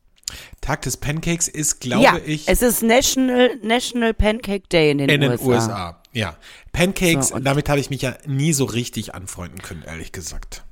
Tag 0.62 0.82
des 0.84 0.98
Pancakes 0.98 1.48
ist, 1.48 1.80
glaube 1.80 2.04
ja, 2.04 2.18
ich, 2.26 2.48
es 2.48 2.62
ist 2.62 2.84
National, 2.84 3.52
National 3.64 4.14
Pancake 4.14 4.68
Day 4.72 4.92
in 4.92 5.00
den 5.00 5.10
in 5.10 5.22
den 5.22 5.32
USA. 5.32 5.46
USA. 5.46 6.02
Ja. 6.14 6.36
Pancakes, 6.72 7.30
So, 7.30 7.36
und- 7.36 7.44
damit 7.46 7.70
habe 7.70 7.80
ich 7.80 7.90
mich 7.90 8.02
ja 8.02 8.16
nie 8.26 8.54
so 8.54 8.66
richtig 8.66 9.16
anfreunden 9.16 9.62
können, 9.62 9.84
ehrlich 9.84 10.12
gesagt. 10.12 10.64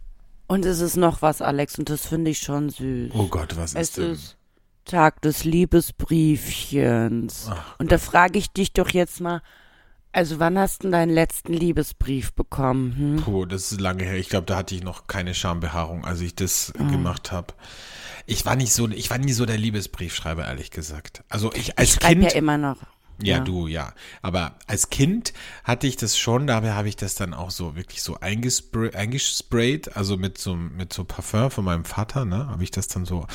Und 0.47 0.65
es 0.65 0.79
ist 0.79 0.95
noch 0.95 1.21
was, 1.21 1.41
Alex, 1.41 1.77
und 1.77 1.89
das 1.89 2.05
finde 2.05 2.31
ich 2.31 2.39
schon 2.39 2.69
süß. 2.69 3.11
Oh 3.13 3.27
Gott, 3.27 3.57
was 3.57 3.73
es 3.75 3.89
ist 3.89 3.97
denn? 3.97 4.11
ist 4.11 4.37
Tag 4.85 5.21
des 5.21 5.43
Liebesbriefchens. 5.43 7.49
Und 7.77 7.91
da 7.91 7.97
frage 7.97 8.39
ich 8.39 8.49
dich 8.51 8.71
doch 8.73 8.89
jetzt 8.89 9.19
mal, 9.19 9.41
also 10.13 10.39
wann 10.39 10.57
hast 10.57 10.83
du 10.83 10.89
deinen 10.89 11.13
letzten 11.13 11.53
Liebesbrief 11.53 12.33
bekommen? 12.33 12.95
Hm? 12.97 13.23
Puh, 13.23 13.45
das 13.45 13.71
ist 13.71 13.81
lange 13.81 14.03
her. 14.05 14.15
Ich 14.15 14.29
glaube, 14.29 14.45
da 14.45 14.55
hatte 14.55 14.73
ich 14.73 14.83
noch 14.83 15.07
keine 15.07 15.33
Schambehaarung, 15.33 16.05
als 16.05 16.21
ich 16.21 16.33
das 16.35 16.71
äh, 16.71 16.77
gemacht 16.85 17.31
habe. 17.31 17.53
Ich 18.27 18.45
war 18.45 18.55
nicht 18.55 18.73
so, 18.73 18.87
ich 18.89 19.09
war 19.09 19.17
nie 19.17 19.31
so 19.31 19.45
der 19.45 19.57
Liebesbriefschreiber, 19.57 20.45
ehrlich 20.45 20.69
gesagt. 20.69 21.23
Also 21.29 21.51
ich 21.53 21.79
als 21.79 21.93
Ich 21.93 21.99
Kind. 21.99 22.23
ja 22.23 22.31
immer 22.31 22.57
noch. 22.57 22.77
Ja, 23.19 23.39
du, 23.39 23.67
ja. 23.67 23.93
Aber 24.21 24.59
als 24.67 24.89
Kind 24.91 25.33
hatte 25.63 25.87
ich 25.87 25.95
das 25.95 26.17
schon, 26.19 26.45
dabei 26.45 26.73
habe 26.73 26.87
ich 26.87 26.95
das 26.95 27.15
dann 27.15 27.33
auch 27.33 27.49
so 27.49 27.75
wirklich 27.75 28.03
so 28.03 28.19
eingespray, 28.19 28.93
eingesprayt, 28.93 29.95
also 29.95 30.17
mit 30.17 30.37
so, 30.37 30.55
mit 30.55 30.93
so 30.93 31.03
Parfum 31.03 31.49
von 31.49 31.65
meinem 31.65 31.85
Vater, 31.85 32.25
ne, 32.25 32.47
habe 32.47 32.63
ich 32.63 32.69
das 32.69 32.87
dann 32.87 33.05
so, 33.05 33.25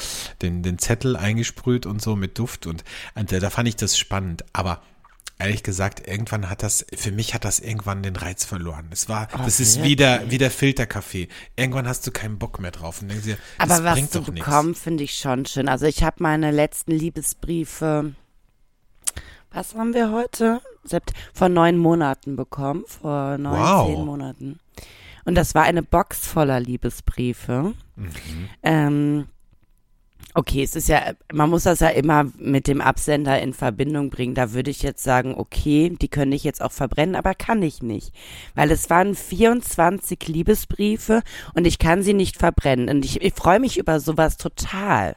den, 0.41 0.63
den 0.63 0.79
Zettel 0.79 1.17
eingesprüht 1.17 1.87
und 1.87 2.01
so 2.01 2.15
mit 2.15 2.39
Duft 2.39 2.67
und, 2.67 2.85
und 3.17 3.33
äh, 3.33 3.41
da 3.41 3.51
fand 3.51 3.67
ich 3.67 3.75
das 3.77 3.99
spannend. 3.99 4.45
Aber 4.53 4.83
ehrlich 5.43 5.63
gesagt, 5.63 6.07
irgendwann 6.07 6.49
hat 6.49 6.63
das, 6.63 6.87
für 6.95 7.13
mich 7.13 7.35
hat 7.35 7.45
das 7.45 7.59
irgendwann 7.59 8.03
den 8.03 8.17
Reiz 8.17 8.45
verloren. 8.45 8.89
Es 8.91 9.09
war, 9.09 9.27
das 9.27 9.61
ist 9.61 9.77
wirklich? 9.77 9.93
wie 9.93 9.97
der, 9.97 10.31
wie 10.31 10.39
der 10.39 10.51
Filterkaffee. 10.51 11.29
Irgendwann 11.57 11.87
hast 11.87 12.07
du 12.07 12.11
keinen 12.11 12.39
Bock 12.39 12.61
mehr 12.61 12.71
drauf 12.71 13.03
und 13.03 13.09
denkst 13.09 13.25
dir, 13.25 13.39
Aber 13.59 13.85
was 13.85 14.11
du 14.11 14.23
bekommen, 14.23 14.75
finde 14.75 15.05
ich 15.05 15.15
schon 15.15 15.47
schön. 15.47 15.69
Also 15.69 15.87
ich 15.87 16.03
habe 16.03 16.17
meine 16.21 16.51
letzten 16.51 16.93
Liebesbriefe, 16.93 18.15
was 19.51 19.75
haben 19.75 19.95
wir 19.95 20.11
heute? 20.13 20.61
Vor 21.35 21.49
neun 21.49 21.77
Monaten 21.77 22.37
bekommen, 22.37 22.85
vor 22.87 23.39
neun, 23.39 23.61
Wow. 23.61 23.87
zehn 23.87 24.05
Monaten. 24.05 24.59
Und 25.25 25.37
das 25.37 25.55
war 25.55 25.63
eine 25.63 25.83
Box 25.83 26.27
voller 26.27 26.59
Liebesbriefe. 26.59 27.75
Mhm. 27.95 28.49
Ähm, 28.63 29.27
okay, 30.35 30.63
es 30.63 30.77
ist 30.77 30.89
ja, 30.89 31.13
man 31.33 31.51
muss 31.51 31.65
das 31.65 31.81
ja 31.81 31.89
immer 31.89 32.25
mit 32.39 32.67
dem 32.67 32.81
Absender 32.81 33.41
in 33.41 33.53
Verbindung 33.53 34.11
bringen. 34.11 34.35
Da 34.35 34.53
würde 34.53 34.71
ich 34.71 34.83
jetzt 34.83 35.03
sagen, 35.03 35.35
okay, 35.37 35.97
die 36.01 36.09
können 36.09 36.33
ich 36.33 36.45
jetzt 36.45 36.63
auch 36.63 36.73
verbrennen, 36.73 37.17
aber 37.17 37.35
kann 37.35 37.63
ich 37.63 37.83
nicht. 37.83 38.13
Weil 38.55 38.71
es 38.71 38.89
waren 38.91 39.15
24 39.15 40.27
Liebesbriefe 40.29 41.23
und 41.55 41.67
ich 41.67 41.79
kann 41.79 42.03
sie 42.03 42.15
nicht 42.15 42.37
verbrennen. 42.39 42.89
Und 42.89 43.05
ich, 43.05 43.21
ich 43.23 43.35
freue 43.35 43.61
mich 43.61 43.79
über 43.79 44.01
sowas 44.01 44.37
total. 44.37 45.17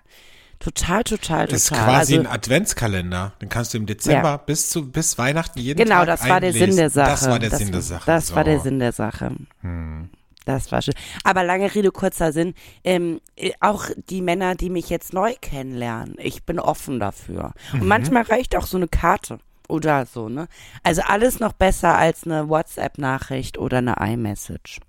Total, 0.60 1.04
total, 1.04 1.18
total. 1.18 1.48
Das 1.48 1.64
ist 1.64 1.72
quasi 1.72 2.18
also, 2.18 2.20
ein 2.20 2.28
Adventskalender. 2.28 3.34
Den 3.42 3.50
kannst 3.50 3.74
du 3.74 3.78
im 3.78 3.86
Dezember 3.86 4.30
Ja. 4.30 4.38
bis 4.38 4.70
zu 4.70 4.90
bis 4.90 5.18
Weihnachten 5.18 5.60
jeden 5.60 5.78
Genau, 5.78 5.98
Tag 6.00 6.08
das 6.08 6.22
war 6.30 6.40
der 6.40 6.50
einlesen. 6.50 6.72
Sinn 6.72 6.78
der 6.78 6.90
Sache. 6.90 7.10
Das 7.12 7.30
war 7.30 7.40
der 7.40 7.50
das, 7.50 7.60
Sinn 7.60 7.72
der 7.72 7.82
Sache. 7.82 8.04
Das 8.06 8.34
war 8.36 8.44
der 8.44 8.58
So. 8.58 8.64
Sinn 8.64 8.80
der 8.80 8.92
Sache. 8.94 9.32
Hm. 9.62 10.10
Das 10.46 10.72
war 10.72 10.82
schön. 10.82 10.94
Aber 11.24 11.44
lange 11.44 11.74
Rede, 11.74 11.92
kurzer 11.92 12.32
Sinn. 12.32 12.54
Ähm, 12.84 13.20
äh, 13.36 13.52
auch 13.60 13.86
die 14.10 14.22
Männer, 14.22 14.56
die 14.56 14.70
mich 14.70 14.90
jetzt 14.90 15.14
neu 15.14 15.34
kennenlernen, 15.42 16.16
ich 16.20 16.44
bin 16.44 16.60
offen 16.60 17.00
dafür. 17.00 17.54
Mhm. 17.74 17.82
Und 17.82 17.88
manchmal 17.88 18.24
reicht 18.24 18.56
auch 18.56 18.68
so 18.68 18.78
eine 18.78 18.88
Karte 18.88 19.40
oder 19.68 20.06
so, 20.06 20.30
ne? 20.30 20.48
Also 20.84 21.02
alles 21.02 21.40
noch 21.40 21.54
besser 21.54 21.98
als 21.98 22.26
eine 22.26 22.48
WhatsApp-Nachricht 22.50 23.58
oder 23.58 23.80
eine 23.80 23.96
iMessage. 24.00 24.80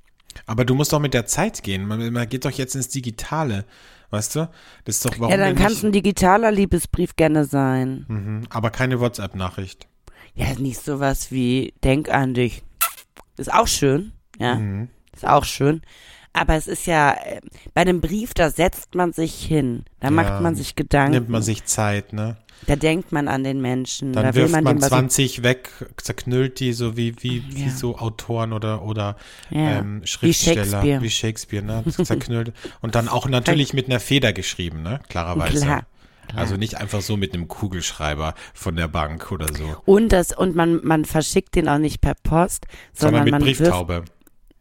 Aber 0.44 0.64
du 0.64 0.74
musst 0.74 0.92
doch 0.92 1.00
mit 1.00 1.14
der 1.14 1.26
Zeit 1.26 1.62
gehen. 1.62 1.86
Man, 1.86 2.12
man 2.12 2.28
geht 2.28 2.44
doch 2.44 2.50
jetzt 2.50 2.74
ins 2.74 2.88
Digitale. 2.88 3.64
Weißt 4.10 4.36
du? 4.36 4.48
Das 4.84 4.96
ist 4.96 5.04
doch 5.04 5.18
warum 5.18 5.30
ja, 5.30 5.36
dann 5.36 5.56
kann 5.56 5.72
es 5.72 5.82
ein 5.82 5.92
digitaler 5.92 6.52
Liebesbrief 6.52 7.16
gerne 7.16 7.44
sein. 7.44 8.04
Mhm, 8.06 8.42
aber 8.50 8.70
keine 8.70 9.00
WhatsApp-Nachricht. 9.00 9.88
Ja, 10.34 10.54
nicht 10.58 10.80
sowas 10.80 11.32
wie 11.32 11.74
Denk 11.82 12.10
an 12.10 12.34
dich. 12.34 12.62
Ist 13.36 13.52
auch 13.52 13.66
schön, 13.66 14.12
ja. 14.38 14.56
Mhm. 14.56 14.88
Ist 15.16 15.26
auch 15.26 15.44
schön. 15.44 15.83
Aber 16.33 16.55
es 16.55 16.66
ist 16.66 16.87
ja, 16.87 17.12
äh, 17.14 17.40
bei 17.74 17.81
einem 17.81 18.00
Brief, 18.02 18.35
da 18.35 18.50
setzt 18.50 18.94
man 18.94 19.12
sich 19.12 19.35
hin. 19.35 19.85
Da 20.00 20.09
Ja, 20.09 20.11
macht 20.12 20.42
man 20.42 20.55
sich 20.55 20.76
Gedanken. 20.76 21.12
Nimmt 21.12 21.29
man 21.31 21.42
sich 21.42 21.64
Zeit, 21.64 22.12
ne? 22.12 22.37
Da 22.66 22.76
denkt 22.76 23.12
man 23.12 23.29
an 23.29 23.44
den 23.44 23.61
Menschen. 23.61 24.12
Dann 24.12 24.24
da 24.24 24.35
will 24.35 24.42
wirft 24.42 24.52
man, 24.52 24.64
man, 24.64 24.76
dem 24.76 24.83
was 24.83 24.88
20 24.88 25.42
weg, 25.42 25.70
zerknüllt 25.96 26.59
die 26.61 26.72
so 26.72 26.96
wie, 26.96 27.14
wie, 27.22 27.42
wie 27.55 27.64
Ja. 27.66 27.70
so 27.70 27.96
Autoren 27.98 28.52
oder, 28.52 28.83
oder 28.83 29.16
Ja. 29.50 29.79
ähm, 29.79 30.02
Schriftsteller. 30.05 30.64
Shakespeare. 30.64 31.02
Wie 31.02 31.11
Shakespeare, 31.11 31.64
ne? 31.64 31.85
Zerknüllt. 31.90 32.52
Und 32.83 32.94
dann 32.94 33.09
auch 33.09 33.29
natürlich 33.29 33.72
mit 33.72 33.87
einer 33.88 34.00
Feder 34.00 34.33
geschrieben, 34.35 34.83
ne? 34.83 35.00
Klarerweise. 35.09 35.61
Klar. 35.64 35.83
Also 36.35 36.57
nicht 36.57 36.76
einfach 36.76 37.02
so 37.02 37.16
mit 37.16 37.35
einem 37.35 37.46
Kugelschreiber 37.46 38.35
von 38.52 38.74
der 38.74 38.88
Bank 38.88 39.31
oder 39.31 39.46
so. 39.55 39.76
Und 39.85 40.09
das, 40.11 40.37
und 40.37 40.57
man, 40.57 40.85
man 40.85 41.05
verschickt 41.05 41.55
den 41.55 41.68
auch 41.68 41.79
nicht 41.79 42.00
per 42.00 42.14
Post, 42.14 42.66
Sondern, 42.92 43.20
sondern, 43.20 43.24
mit 43.24 43.31
man 43.33 43.42
Brieftaube. 43.42 43.94
wirft 43.94 44.12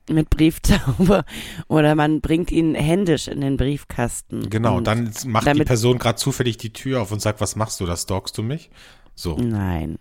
mit 0.10 0.30
Brieftaube 0.30 1.26
oder 1.68 1.96
man 1.96 2.22
bringt 2.22 2.52
ihn 2.52 2.76
händisch 2.76 3.28
in 3.28 3.42
den 3.42 3.58
Briefkasten. 3.58 4.50
Genau, 4.50 4.80
dann 4.82 5.12
macht 5.26 5.48
die 5.56 5.64
Person 5.64 5.98
gerade 5.98 6.18
zufällig 6.18 6.58
die 6.58 6.74
Tür 6.74 7.02
auf 7.02 7.12
und 7.12 7.22
sagt, 7.22 7.42
was 7.42 7.56
machst 7.56 7.80
du 7.80 7.86
da? 7.86 7.96
Stalkst 7.98 8.38
du 8.38 8.44
mich? 8.44 8.70
So. 9.16 9.36
Nein. 9.38 9.98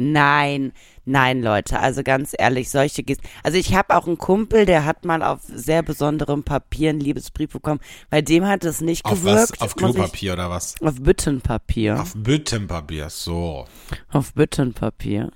Nein, 0.00 0.72
nein, 1.06 1.42
Leute, 1.42 1.80
also 1.80 2.04
ganz 2.04 2.32
ehrlich, 2.38 2.70
solche 2.70 3.02
Gest 3.02 3.20
Also 3.42 3.58
ich 3.58 3.74
habe 3.74 3.96
auch 3.96 4.06
einen 4.06 4.16
Kumpel, 4.16 4.64
der 4.64 4.84
hat 4.84 5.04
mal 5.04 5.24
auf 5.24 5.40
sehr 5.42 5.82
besonderem 5.82 6.44
Papier 6.44 6.90
einen 6.90 7.00
Liebesbrief 7.00 7.50
bekommen. 7.50 7.80
Bei 8.08 8.22
dem 8.22 8.46
hat 8.46 8.64
es 8.64 8.80
nicht 8.80 9.04
Auf 9.04 9.22
gewirkt. 9.22 9.54
was? 9.54 9.60
Auf 9.60 9.70
ich- 9.70 9.76
Klopapier 9.76 10.34
oder 10.34 10.50
was? 10.50 10.80
Auf 10.80 11.02
Büttenpapier. 11.02 12.00
Auf 12.00 12.12
Büttenpapier, 12.14 13.10
so. 13.10 13.66
Auf 14.12 14.34
Büttenpapier. 14.34 15.32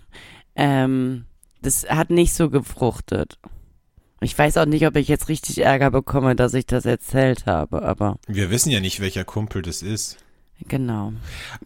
Ähm, 0.54 1.24
das 1.60 1.84
hat 1.88 2.10
nicht 2.10 2.32
so 2.32 2.48
gefruchtet. 2.48 3.38
Ich 4.22 4.36
weiß 4.38 4.56
auch 4.58 4.66
nicht, 4.66 4.86
ob 4.86 4.96
ich 4.96 5.08
jetzt 5.08 5.28
richtig 5.28 5.58
Ärger 5.58 5.90
bekomme, 5.90 6.34
dass 6.36 6.54
ich 6.54 6.66
das 6.66 6.84
erzählt 6.86 7.46
habe, 7.46 7.82
aber 7.82 8.16
Wir 8.26 8.50
wissen 8.50 8.70
ja 8.70 8.80
nicht, 8.80 9.00
welcher 9.00 9.24
Kumpel 9.24 9.62
das 9.62 9.82
ist. 9.82 10.16
genau. 10.68 11.12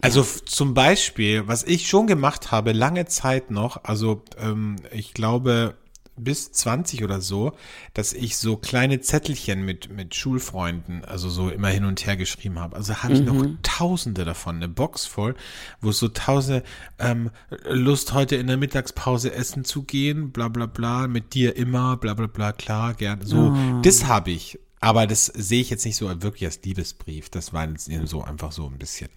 Also 0.01 0.21
f- 0.21 0.43
zum 0.45 0.73
Beispiel, 0.73 1.47
was 1.47 1.63
ich 1.63 1.87
schon 1.87 2.07
gemacht 2.07 2.51
habe, 2.51 2.71
lange 2.73 3.05
Zeit 3.05 3.51
noch, 3.51 3.83
also 3.83 4.23
ähm, 4.39 4.77
ich 4.91 5.13
glaube 5.13 5.75
bis 6.17 6.51
20 6.51 7.03
oder 7.03 7.21
so, 7.21 7.53
dass 7.93 8.13
ich 8.13 8.37
so 8.37 8.57
kleine 8.57 9.01
Zettelchen 9.01 9.63
mit, 9.63 9.91
mit 9.91 10.15
Schulfreunden, 10.15 11.05
also 11.05 11.29
so 11.29 11.49
immer 11.49 11.69
hin 11.69 11.85
und 11.85 12.05
her 12.05 12.17
geschrieben 12.17 12.59
habe. 12.59 12.75
Also 12.75 12.95
habe 13.03 13.13
ich 13.13 13.21
noch 13.21 13.45
tausende 13.63 14.25
davon, 14.25 14.57
eine 14.57 14.67
Box 14.67 15.05
voll, 15.05 15.35
wo 15.81 15.91
so 15.91 16.07
tausende 16.07 16.63
ähm, 16.99 17.29
Lust 17.69 18.13
heute 18.13 18.35
in 18.35 18.47
der 18.47 18.57
Mittagspause 18.57 19.33
essen 19.33 19.63
zu 19.63 19.83
gehen, 19.83 20.31
bla 20.31 20.47
bla 20.47 20.65
bla, 20.65 21.07
mit 21.07 21.33
dir 21.33 21.55
immer, 21.55 21.97
bla 21.97 22.13
bla 22.13 22.27
bla, 22.27 22.51
klar, 22.51 22.93
gern. 22.93 23.21
So, 23.21 23.55
das 23.83 24.05
habe 24.05 24.31
ich. 24.31 24.59
Aber 24.79 25.07
das 25.07 25.25
sehe 25.25 25.61
ich 25.61 25.69
jetzt 25.71 25.85
nicht 25.85 25.95
so 25.95 26.07
wirklich 26.21 26.45
als 26.45 26.59
Liebesbrief. 26.63 27.29
Das 27.29 27.51
war 27.51 27.67
jetzt 27.67 27.89
eben 27.89 28.05
so 28.05 28.23
einfach 28.23 28.51
so 28.51 28.67
ein 28.67 28.77
bisschen, 28.77 29.09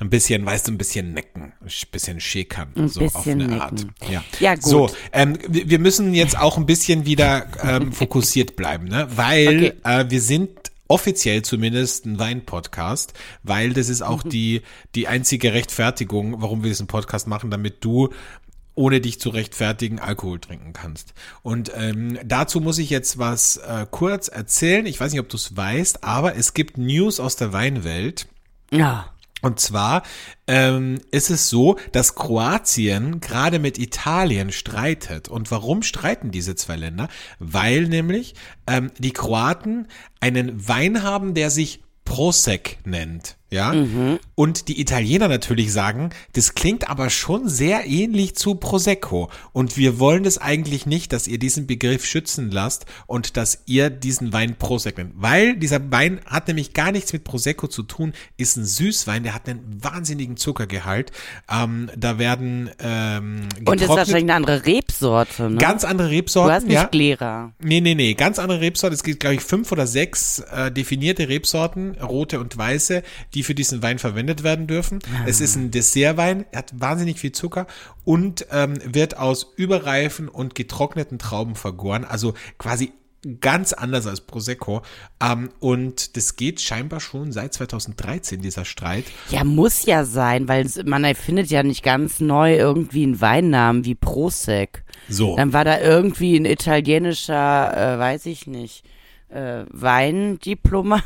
ein 0.00 0.10
bisschen, 0.10 0.44
weißt 0.44 0.66
du, 0.66 0.72
ein 0.72 0.78
bisschen 0.78 1.12
necken, 1.14 1.52
ein 1.60 1.70
bisschen 1.92 2.18
schäkern, 2.20 2.72
Ein 2.74 2.88
so 2.88 3.02
auf 3.02 3.12
bisschen 3.12 3.40
eine 3.42 3.62
Art. 3.62 3.72
necken. 3.74 3.90
Ja, 4.10 4.24
Ja, 4.40 4.54
gut. 4.56 4.64
So, 4.64 4.90
ähm, 5.12 5.38
wir 5.46 5.70
wir 5.70 5.78
müssen 5.78 6.12
jetzt 6.12 6.36
auch 6.36 6.56
ein 6.58 6.66
bisschen 6.66 7.06
wieder 7.06 7.46
ähm, 7.62 7.92
fokussiert 7.92 8.56
bleiben, 8.56 8.86
ne? 8.88 9.06
Weil 9.14 9.46
Okay. 9.46 9.72
äh, 9.84 10.10
wir 10.10 10.20
sind 10.20 10.50
offiziell 10.88 11.42
zumindest 11.42 12.06
ein 12.06 12.18
Wein-Podcast, 12.18 13.12
weil 13.42 13.72
das 13.74 13.88
ist 13.88 14.02
auch 14.02 14.22
die, 14.22 14.62
die 14.94 15.08
einzige 15.08 15.52
Rechtfertigung, 15.52 16.40
warum 16.42 16.62
wir 16.62 16.68
diesen 16.70 16.86
Podcast 16.86 17.26
machen, 17.26 17.50
damit 17.50 17.84
du 17.84 18.10
ohne 18.76 19.00
dich 19.00 19.18
zu 19.18 19.30
rechtfertigen, 19.30 19.98
Alkohol 19.98 20.38
trinken 20.38 20.72
kannst. 20.72 21.14
Und 21.42 21.72
ähm, 21.74 22.18
dazu 22.24 22.60
muss 22.60 22.78
ich 22.78 22.90
jetzt 22.90 23.18
was 23.18 23.56
äh, 23.56 23.86
kurz 23.90 24.28
erzählen. 24.28 24.86
Ich 24.86 25.00
weiß 25.00 25.10
nicht, 25.10 25.20
ob 25.20 25.28
du 25.28 25.36
es 25.36 25.56
weißt, 25.56 26.04
aber 26.04 26.36
es 26.36 26.54
gibt 26.54 26.78
News 26.78 27.18
aus 27.18 27.34
der 27.34 27.52
Weinwelt. 27.52 28.28
Ja. 28.70 29.10
Und 29.42 29.60
zwar 29.60 30.02
ähm, 30.46 31.00
ist 31.10 31.30
es 31.30 31.48
so, 31.48 31.78
dass 31.92 32.14
Kroatien 32.14 33.20
gerade 33.20 33.58
mit 33.58 33.78
Italien 33.78 34.52
streitet. 34.52 35.28
Und 35.28 35.50
warum 35.50 35.82
streiten 35.82 36.30
diese 36.30 36.54
zwei 36.54 36.76
Länder? 36.76 37.08
Weil 37.38 37.84
nämlich 37.84 38.34
ähm, 38.66 38.90
die 38.98 39.12
Kroaten 39.12 39.88
einen 40.20 40.68
Wein 40.68 41.02
haben, 41.02 41.34
der 41.34 41.50
sich 41.50 41.82
Prosec 42.04 42.78
nennt 42.84 43.36
ja. 43.50 43.72
Mhm. 43.72 44.18
Und 44.34 44.68
die 44.68 44.80
Italiener 44.80 45.28
natürlich 45.28 45.72
sagen, 45.72 46.10
das 46.32 46.54
klingt 46.54 46.90
aber 46.90 47.10
schon 47.10 47.48
sehr 47.48 47.86
ähnlich 47.86 48.34
zu 48.34 48.56
Prosecco. 48.56 49.30
Und 49.52 49.76
wir 49.76 50.00
wollen 50.00 50.24
es 50.24 50.38
eigentlich 50.38 50.84
nicht, 50.86 51.12
dass 51.12 51.28
ihr 51.28 51.38
diesen 51.38 51.66
Begriff 51.66 52.04
schützen 52.04 52.50
lasst 52.50 52.86
und 53.06 53.36
dass 53.36 53.62
ihr 53.66 53.88
diesen 53.90 54.32
Wein 54.32 54.56
Prosecco 54.56 55.02
nennt. 55.02 55.14
Weil 55.16 55.56
dieser 55.56 55.90
Wein 55.92 56.20
hat 56.26 56.48
nämlich 56.48 56.72
gar 56.72 56.90
nichts 56.90 57.12
mit 57.12 57.24
Prosecco 57.24 57.68
zu 57.68 57.84
tun, 57.84 58.12
ist 58.36 58.56
ein 58.56 58.64
Süßwein, 58.64 59.22
der 59.22 59.34
hat 59.34 59.48
einen 59.48 59.78
wahnsinnigen 59.80 60.36
Zuckergehalt. 60.36 61.12
Ähm, 61.50 61.90
da 61.96 62.18
werden 62.18 62.70
ähm, 62.80 63.48
Und 63.64 63.80
ist 63.80 63.88
wahrscheinlich 63.88 64.24
eine 64.24 64.34
andere 64.34 64.66
Rebsorte, 64.66 65.50
ne? 65.50 65.58
Ganz 65.58 65.84
andere 65.84 66.10
Rebsorten. 66.10 66.48
Du 66.48 66.54
hast 66.54 66.66
nicht 66.66 66.74
ja. 66.74 66.84
Gläser. 66.84 67.52
Nee, 67.60 67.80
nee, 67.80 67.94
nee, 67.94 68.14
ganz 68.14 68.38
andere 68.38 68.60
Rebsorten. 68.60 68.94
Es 68.94 69.04
gibt, 69.04 69.20
glaube 69.20 69.36
ich, 69.36 69.42
fünf 69.42 69.70
oder 69.70 69.86
sechs 69.86 70.40
äh, 70.40 70.72
definierte 70.72 71.28
Rebsorten, 71.28 71.96
rote 72.00 72.40
und 72.40 72.56
weiße, 72.56 73.02
die 73.36 73.42
für 73.42 73.54
diesen 73.54 73.82
Wein 73.82 73.98
verwendet 73.98 74.42
werden 74.42 74.66
dürfen. 74.66 75.00
Ah. 75.04 75.24
Es 75.26 75.42
ist 75.42 75.56
ein 75.56 75.70
Dessertwein, 75.70 76.46
er 76.52 76.60
hat 76.60 76.72
wahnsinnig 76.74 77.20
viel 77.20 77.32
Zucker 77.32 77.66
und 78.04 78.46
ähm, 78.50 78.78
wird 78.82 79.18
aus 79.18 79.52
überreifen 79.56 80.28
und 80.28 80.54
getrockneten 80.54 81.18
Trauben 81.18 81.54
vergoren. 81.54 82.06
Also 82.06 82.32
quasi 82.56 82.92
ganz 83.40 83.74
anders 83.74 84.06
als 84.06 84.22
Prosecco. 84.22 84.80
Ähm, 85.20 85.50
und 85.60 86.16
das 86.16 86.36
geht 86.36 86.62
scheinbar 86.62 87.00
schon 87.00 87.30
seit 87.30 87.52
2013, 87.52 88.40
dieser 88.40 88.64
Streit. 88.64 89.04
Ja, 89.28 89.44
muss 89.44 89.84
ja 89.84 90.04
sein, 90.04 90.48
weil 90.48 90.66
man 90.86 91.04
erfindet 91.04 91.50
ja 91.50 91.62
nicht 91.62 91.82
ganz 91.82 92.20
neu 92.20 92.56
irgendwie 92.56 93.02
einen 93.02 93.20
Weinnamen 93.20 93.84
wie 93.84 93.94
Prosec. 93.94 94.82
So. 95.10 95.36
Dann 95.36 95.52
war 95.52 95.64
da 95.64 95.78
irgendwie 95.78 96.36
ein 96.36 96.46
italienischer, 96.46 97.96
äh, 97.96 97.98
weiß 97.98 98.24
ich 98.26 98.46
nicht, 98.46 98.84
äh, 99.28 99.64
Weindiplomat. 99.70 101.02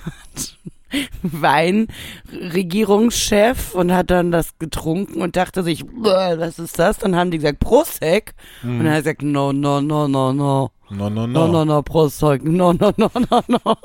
Weinregierungschef 1.23 3.75
und 3.75 3.93
hat 3.93 4.11
dann 4.11 4.33
das 4.33 4.59
getrunken 4.59 5.23
und 5.23 5.37
dachte 5.37 5.63
sich, 5.63 5.85
was 5.85 6.59
ist 6.59 6.79
das? 6.79 6.99
Dann 6.99 7.17
haben 7.17 7.31
die 7.31 7.39
gesagt, 7.39 7.61
Prosec. 7.61 8.35
Mhm. 8.63 8.81
Und 8.81 8.85
dann 8.85 8.95
hat 8.95 9.07
er 9.07 9.15
gesagt, 9.15 9.23
no, 9.23 9.53
no, 9.53 9.81
no, 9.81 10.07
no, 10.09 10.33
no. 10.33 10.71
No, 10.91 11.09
no, 11.09 11.27
no. 11.27 11.27
No, 11.27 11.47
no, 11.47 11.65
no, 11.65 11.83
Prosec. 11.83 12.43
No, 12.43 12.73
no, 12.73 12.93
no, 12.97 13.11
no, 13.15 13.43
no. 13.47 13.61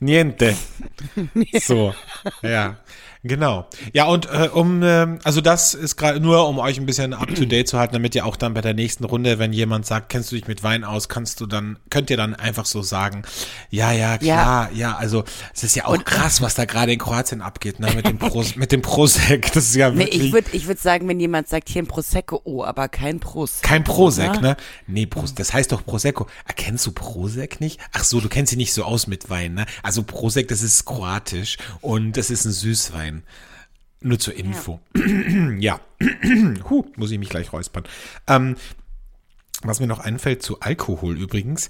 Niente. 0.00 0.56
So, 1.60 1.94
ja. 2.42 2.76
Genau. 3.22 3.66
Ja, 3.92 4.06
und 4.06 4.26
äh, 4.32 4.48
um, 4.50 4.82
äh, 4.82 5.18
also 5.24 5.42
das 5.42 5.74
ist 5.74 5.96
gerade 5.96 6.20
nur, 6.20 6.48
um 6.48 6.58
euch 6.58 6.78
ein 6.78 6.86
bisschen 6.86 7.12
up 7.12 7.34
to 7.34 7.44
date 7.44 7.68
zu 7.68 7.78
halten, 7.78 7.92
damit 7.92 8.14
ihr 8.14 8.24
auch 8.24 8.36
dann 8.36 8.54
bei 8.54 8.62
der 8.62 8.72
nächsten 8.72 9.04
Runde, 9.04 9.38
wenn 9.38 9.52
jemand 9.52 9.84
sagt, 9.84 10.08
kennst 10.08 10.32
du 10.32 10.36
dich 10.36 10.48
mit 10.48 10.62
Wein 10.62 10.84
aus, 10.84 11.10
kannst 11.10 11.38
du 11.40 11.46
dann, 11.46 11.78
könnt 11.90 12.08
ihr 12.08 12.16
dann 12.16 12.34
einfach 12.34 12.64
so 12.64 12.80
sagen, 12.80 13.24
ja, 13.68 13.92
ja, 13.92 14.16
klar, 14.16 14.70
ja, 14.72 14.78
ja 14.78 14.96
also 14.96 15.24
es 15.52 15.62
ist 15.64 15.76
ja 15.76 15.84
auch 15.84 15.92
und, 15.92 16.06
krass, 16.06 16.40
was 16.40 16.54
da 16.54 16.64
gerade 16.64 16.94
in 16.94 16.98
Kroatien 16.98 17.42
abgeht, 17.42 17.78
ne, 17.78 17.92
mit 17.94 18.06
dem 18.06 18.18
Pro, 18.18 18.42
mit 18.56 18.72
dem 18.72 18.80
Prosec. 18.80 19.52
Das 19.52 19.64
ist 19.64 19.76
ja 19.76 19.94
wirklich. 19.94 20.18
Nee, 20.18 20.26
ich 20.26 20.32
würde 20.32 20.48
ich 20.52 20.66
würd 20.66 20.78
sagen, 20.78 21.06
wenn 21.06 21.20
jemand 21.20 21.46
sagt, 21.46 21.68
hier 21.68 21.82
ein 21.82 21.88
Prosecco, 21.88 22.40
oh, 22.44 22.64
aber 22.64 22.88
kein 22.88 23.20
Pros. 23.20 23.60
Kein 23.60 23.84
Prosec, 23.84 24.30
oder? 24.30 24.40
ne? 24.40 24.56
Nee, 24.86 25.04
Pros, 25.04 25.34
das 25.34 25.52
heißt 25.52 25.72
doch 25.72 25.84
Prosecco. 25.84 26.26
Erkennst 26.46 26.86
du 26.86 26.92
Prosec 26.92 27.60
nicht? 27.60 27.80
Ach 27.92 28.04
so, 28.04 28.20
du 28.20 28.30
kennst 28.30 28.52
dich 28.52 28.58
nicht 28.58 28.72
so 28.72 28.84
aus 28.84 29.06
mit 29.06 29.28
Wein, 29.28 29.52
ne? 29.52 29.66
Also 29.82 30.04
Prosec, 30.04 30.48
das 30.48 30.62
ist 30.62 30.86
kroatisch 30.86 31.58
und 31.82 32.16
das 32.16 32.30
ist 32.30 32.46
ein 32.46 32.52
Süßwein 32.52 33.09
sein. 33.10 33.22
Nur 34.02 34.18
zur 34.18 34.34
Info. 34.34 34.80
Ja, 35.58 35.80
ja. 36.00 36.54
huh, 36.70 36.84
muss 36.96 37.10
ich 37.10 37.18
mich 37.18 37.28
gleich 37.28 37.52
räuspern. 37.52 37.84
Ähm, 38.26 38.56
was 39.62 39.80
mir 39.80 39.86
noch 39.86 39.98
einfällt 39.98 40.42
zu 40.42 40.60
Alkohol 40.60 41.18
übrigens, 41.18 41.68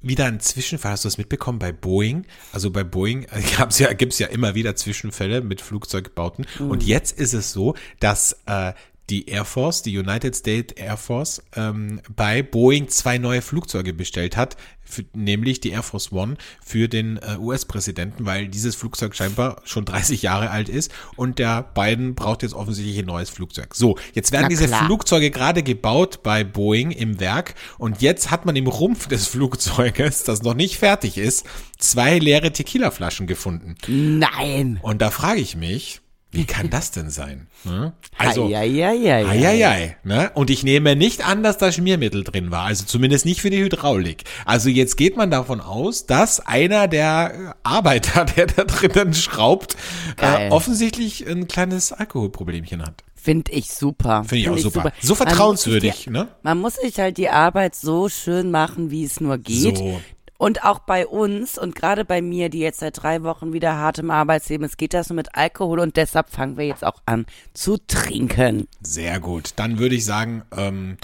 wieder 0.00 0.26
ein 0.26 0.38
Zwischenfall, 0.38 0.92
hast 0.92 1.04
du 1.04 1.08
das 1.08 1.18
mitbekommen 1.18 1.58
bei 1.58 1.72
Boeing? 1.72 2.26
Also 2.52 2.70
bei 2.70 2.84
Boeing 2.84 3.24
äh, 3.24 3.42
gab's 3.56 3.78
ja, 3.78 3.92
gibt's 3.92 4.18
ja 4.18 4.28
immer 4.28 4.54
wieder 4.54 4.76
Zwischenfälle 4.76 5.40
mit 5.40 5.60
Flugzeugbauten. 5.60 6.46
Mhm. 6.60 6.70
Und 6.70 6.84
jetzt 6.84 7.18
ist 7.18 7.32
es 7.32 7.52
so, 7.52 7.74
dass 7.98 8.36
äh, 8.46 8.72
die 9.10 9.28
Air 9.28 9.44
Force, 9.44 9.82
die 9.82 9.98
United 9.98 10.36
States 10.36 10.74
Air 10.74 10.96
Force, 10.96 11.42
ähm, 11.56 12.00
bei 12.14 12.42
Boeing 12.42 12.88
zwei 12.88 13.18
neue 13.18 13.42
Flugzeuge 13.42 13.92
bestellt 13.92 14.36
hat, 14.36 14.56
für, 14.94 15.04
nämlich 15.12 15.60
die 15.60 15.70
Air 15.70 15.82
Force 15.82 16.12
One 16.12 16.36
für 16.64 16.88
den 16.88 17.18
äh, 17.18 17.36
US-Präsidenten, 17.38 18.24
weil 18.26 18.48
dieses 18.48 18.74
Flugzeug 18.74 19.14
scheinbar 19.14 19.60
schon 19.64 19.84
30 19.94 20.22
Jahre 20.22 20.50
alt 20.50 20.68
ist 20.68 20.92
und 21.16 21.38
der 21.38 21.62
Biden 21.74 22.14
braucht 22.14 22.42
jetzt 22.42 22.54
offensichtlich 22.54 22.98
ein 22.98 23.06
neues 23.06 23.30
Flugzeug. 23.30 23.74
So, 23.74 23.98
jetzt 24.14 24.32
werden 24.32 24.48
diese 24.48 24.68
Flugzeuge 24.68 25.30
gerade 25.30 25.62
gebaut 25.62 26.22
bei 26.22 26.44
Boeing 26.44 26.90
im 26.90 27.20
Werk 27.20 27.54
und 27.78 28.02
jetzt 28.02 28.30
hat 28.30 28.46
man 28.46 28.56
im 28.56 28.66
Rumpf 28.66 29.06
des 29.08 29.26
Flugzeuges, 29.26 30.24
das 30.24 30.42
noch 30.42 30.54
nicht 30.54 30.78
fertig 30.78 31.18
ist, 31.18 31.44
zwei 31.78 32.18
leere 32.18 32.52
Tequila-Flaschen 32.52 33.26
gefunden. 33.26 33.76
Nein! 33.86 34.78
Und 34.82 35.02
da 35.02 35.10
frage 35.10 35.40
ich 35.40 35.56
mich, 35.56 36.00
wie 36.34 36.44
kann 36.44 36.70
das 36.70 36.90
denn 36.90 37.10
sein? 37.10 37.46
Ne? 37.64 37.92
Also. 38.18 38.46
Eieiei, 38.46 39.96
ne? 40.04 40.30
Und 40.34 40.50
ich 40.50 40.64
nehme 40.64 40.96
nicht 40.96 41.26
an, 41.26 41.42
dass 41.42 41.58
da 41.58 41.72
Schmiermittel 41.72 42.24
drin 42.24 42.50
war. 42.50 42.64
Also 42.64 42.84
zumindest 42.84 43.24
nicht 43.24 43.40
für 43.40 43.50
die 43.50 43.62
Hydraulik. 43.62 44.24
Also 44.44 44.68
jetzt 44.68 44.96
geht 44.96 45.16
man 45.16 45.30
davon 45.30 45.60
aus, 45.60 46.06
dass 46.06 46.40
einer 46.40 46.88
der 46.88 47.56
Arbeiter, 47.62 48.24
der 48.36 48.46
da 48.46 48.64
drinnen 48.64 49.14
schraubt, 49.14 49.76
äh, 50.20 50.50
offensichtlich 50.50 51.26
ein 51.26 51.48
kleines 51.48 51.92
Alkoholproblemchen 51.92 52.82
hat. 52.82 53.04
Finde 53.14 53.52
ich 53.52 53.70
super. 53.70 54.24
Finde 54.24 54.36
ich 54.36 54.44
Find 54.44 54.58
auch 54.58 54.62
super. 54.62 54.82
super. 54.82 54.92
So 55.00 55.14
vertrauenswürdig, 55.14 56.04
die, 56.04 56.10
ne? 56.10 56.28
Man 56.42 56.58
muss 56.58 56.74
sich 56.74 56.98
halt 56.98 57.16
die 57.16 57.30
Arbeit 57.30 57.74
so 57.74 58.10
schön 58.10 58.50
machen, 58.50 58.90
wie 58.90 59.04
es 59.04 59.18
nur 59.18 59.38
geht. 59.38 59.78
So. 59.78 60.00
Und 60.44 60.62
auch 60.62 60.80
bei 60.80 61.06
uns 61.06 61.56
und 61.56 61.74
gerade 61.74 62.04
bei 62.04 62.20
mir, 62.20 62.50
die 62.50 62.58
jetzt 62.58 62.80
seit 62.80 63.02
drei 63.02 63.22
Wochen 63.22 63.54
wieder 63.54 63.78
hart 63.78 63.98
im 63.98 64.10
Arbeitsleben 64.10 64.66
ist, 64.66 64.76
geht 64.76 64.92
das 64.92 65.08
nur 65.08 65.16
mit 65.16 65.34
Alkohol 65.34 65.80
und 65.80 65.96
deshalb 65.96 66.28
fangen 66.28 66.58
wir 66.58 66.66
jetzt 66.66 66.84
auch 66.84 67.00
an 67.06 67.24
zu 67.54 67.78
trinken. 67.78 68.68
Sehr 68.82 69.20
gut. 69.20 69.54
Dann 69.56 69.78
würde 69.78 69.94
ich 69.94 70.04
sagen, 70.04 70.42
ähm, 70.54 70.98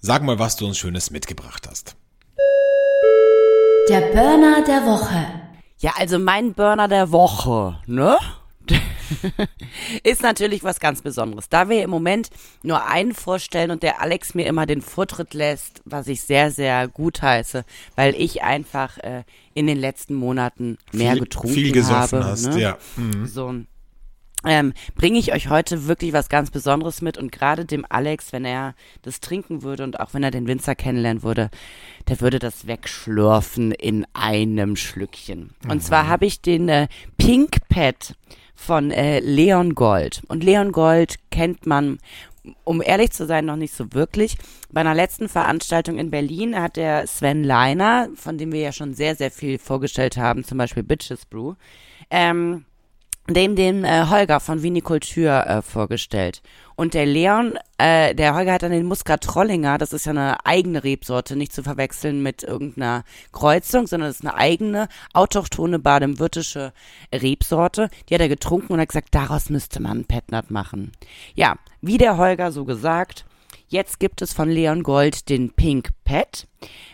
sag 0.00 0.24
mal, 0.24 0.38
was 0.38 0.56
du 0.56 0.66
uns 0.66 0.76
Schönes 0.76 1.10
mitgebracht 1.10 1.66
hast. 1.70 1.96
Der 3.88 4.02
Burner 4.12 4.62
der 4.66 4.84
Woche. 4.84 5.24
Ja, 5.78 5.92
also 5.96 6.18
mein 6.18 6.52
Burner 6.52 6.88
der 6.88 7.12
Woche, 7.12 7.78
ne? 7.86 8.18
ist 10.02 10.22
natürlich 10.22 10.64
was 10.64 10.80
ganz 10.80 11.02
Besonderes. 11.02 11.48
Da 11.48 11.68
wir 11.68 11.82
im 11.82 11.90
Moment 11.90 12.30
nur 12.62 12.86
einen 12.86 13.14
vorstellen 13.14 13.70
und 13.70 13.82
der 13.82 14.00
Alex 14.00 14.34
mir 14.34 14.46
immer 14.46 14.66
den 14.66 14.82
Vortritt 14.82 15.34
lässt, 15.34 15.82
was 15.84 16.08
ich 16.08 16.22
sehr, 16.22 16.50
sehr 16.50 16.88
gut 16.88 17.22
heiße, 17.22 17.64
weil 17.94 18.14
ich 18.14 18.42
einfach 18.42 18.98
äh, 18.98 19.24
in 19.54 19.66
den 19.66 19.78
letzten 19.78 20.14
Monaten 20.14 20.78
mehr 20.92 21.12
viel, 21.12 21.20
getrunken 21.20 21.54
viel 21.54 21.72
gesoffen 21.72 22.20
habe. 22.20 22.24
Hast, 22.24 22.46
ne? 22.46 22.60
ja. 22.60 22.78
Mhm. 22.96 23.26
So 23.26 23.54
ähm, 24.46 24.72
bringe 24.94 25.18
ich 25.18 25.32
euch 25.32 25.48
heute 25.48 25.86
wirklich 25.86 26.12
was 26.12 26.28
ganz 26.28 26.50
Besonderes 26.50 27.02
mit 27.02 27.18
und 27.18 27.32
gerade 27.32 27.64
dem 27.64 27.84
Alex, 27.88 28.32
wenn 28.32 28.44
er 28.44 28.74
das 29.02 29.20
trinken 29.20 29.62
würde 29.62 29.82
und 29.84 29.98
auch 29.98 30.14
wenn 30.14 30.22
er 30.22 30.30
den 30.30 30.46
Winzer 30.46 30.74
kennenlernen 30.74 31.22
würde, 31.22 31.50
der 32.08 32.20
würde 32.20 32.38
das 32.38 32.66
wegschlürfen 32.66 33.72
in 33.72 34.06
einem 34.12 34.76
Schlückchen. 34.76 35.50
Und 35.64 35.76
mhm. 35.76 35.80
zwar 35.80 36.06
habe 36.06 36.26
ich 36.26 36.40
den 36.40 36.68
äh, 36.68 36.88
Pink 37.16 37.68
Pet 37.68 38.14
von 38.56 38.90
äh, 38.90 39.20
Leon 39.20 39.74
Gold. 39.74 40.22
Und 40.28 40.42
Leon 40.42 40.72
Gold 40.72 41.16
kennt 41.30 41.66
man, 41.66 41.98
um 42.64 42.82
ehrlich 42.82 43.12
zu 43.12 43.26
sein, 43.26 43.44
noch 43.44 43.56
nicht 43.56 43.74
so 43.74 43.92
wirklich. 43.92 44.36
Bei 44.72 44.80
einer 44.80 44.94
letzten 44.94 45.28
Veranstaltung 45.28 45.98
in 45.98 46.10
Berlin 46.10 46.60
hat 46.60 46.76
der 46.76 47.06
Sven 47.06 47.44
Leiner, 47.44 48.08
von 48.14 48.38
dem 48.38 48.52
wir 48.52 48.60
ja 48.60 48.72
schon 48.72 48.94
sehr, 48.94 49.14
sehr 49.14 49.30
viel 49.30 49.58
vorgestellt 49.58 50.16
haben, 50.16 50.42
zum 50.42 50.58
Beispiel 50.58 50.82
Bitches 50.82 51.26
Brew, 51.26 51.54
ähm, 52.10 52.64
dem 53.28 53.56
den 53.56 53.84
äh, 53.84 54.06
Holger 54.08 54.40
von 54.40 54.62
Vinikultur 54.62 55.46
äh, 55.46 55.62
vorgestellt. 55.62 56.42
Und 56.76 56.94
der 56.94 57.06
Leon, 57.06 57.58
äh, 57.78 58.14
der 58.14 58.34
Holger 58.34 58.52
hat 58.52 58.62
dann 58.62 58.70
den 58.70 58.86
Muscat 58.86 59.22
Trollinger, 59.22 59.78
das 59.78 59.92
ist 59.92 60.06
ja 60.06 60.10
eine 60.10 60.44
eigene 60.44 60.84
Rebsorte, 60.84 61.34
nicht 61.34 61.52
zu 61.52 61.62
verwechseln 61.62 62.22
mit 62.22 62.42
irgendeiner 62.42 63.04
Kreuzung, 63.32 63.86
sondern 63.86 64.10
das 64.10 64.20
ist 64.20 64.26
eine 64.26 64.36
eigene, 64.36 64.88
autochtone 65.12 65.78
baden-württembergische 65.78 66.72
Rebsorte. 67.12 67.88
Die 68.08 68.14
hat 68.14 68.20
er 68.20 68.28
getrunken 68.28 68.74
und 68.74 68.80
hat 68.80 68.88
gesagt, 68.88 69.14
daraus 69.14 69.50
müsste 69.50 69.80
man 69.80 70.04
Petnat 70.04 70.50
machen. 70.50 70.92
Ja, 71.34 71.56
wie 71.80 71.98
der 71.98 72.18
Holger 72.18 72.52
so 72.52 72.64
gesagt, 72.64 73.24
Jetzt 73.68 73.98
gibt 73.98 74.22
es 74.22 74.32
von 74.32 74.48
Leon 74.48 74.84
Gold 74.84 75.28
den 75.28 75.50
Pink 75.50 75.90
Pet. 76.04 76.46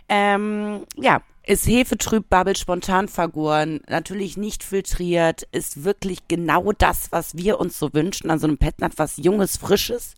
Ähm, 0.08 0.86
ja, 0.96 1.20
Ist 1.44 1.66
hefetrüb, 1.66 2.28
Bubble 2.28 2.54
spontan 2.54 3.08
vergoren, 3.08 3.80
natürlich 3.88 4.36
nicht 4.36 4.62
filtriert, 4.62 5.42
ist 5.50 5.82
wirklich 5.82 6.28
genau 6.28 6.70
das, 6.72 7.10
was 7.10 7.36
wir 7.36 7.58
uns 7.58 7.80
so 7.80 7.92
wünschen 7.92 8.30
an 8.30 8.38
so 8.38 8.46
einem 8.46 8.58
Petnat, 8.58 8.92
was 8.96 9.16
Junges, 9.16 9.56
Frisches. 9.56 10.14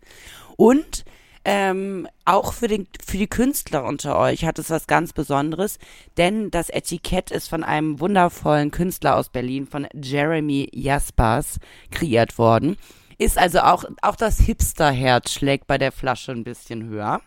Und 0.57 1.05
ähm, 1.47 2.07
auch 2.27 2.53
für, 2.53 2.69
den, 2.69 2.89
für 3.05 3.17
die 3.17 3.27
Künstler 3.27 3.85
unter 3.85 4.19
euch 4.19 4.45
hat 4.45 4.59
es 4.59 4.71
was 4.71 4.87
ganz 4.87 5.13
Besonderes, 5.13 5.79
denn 6.19 6.51
das 6.51 6.69
Etikett 6.71 7.31
ist 7.31 7.49
von 7.49 7.65
einem 7.65 8.01
wundervollen 8.01 8.71
Künstler 8.71 9.17
aus 9.17 9.31
Berlin, 9.31 9.67
von 9.67 9.87
Jeremy 9.95 10.71
Jaspers, 10.73 11.59
kreiert 11.91 12.37
worden. 12.39 12.77
Ist 13.17 13.39
also 13.39 13.61
auch, 13.61 13.85
auch 14.03 14.17
das 14.17 14.41
Hipster-Herz 14.41 15.33
schlägt 15.33 15.67
bei 15.67 15.79
der 15.79 15.93
Flasche 15.93 16.33
ein 16.33 16.45
bisschen 16.45 16.85
höher. 16.85 17.21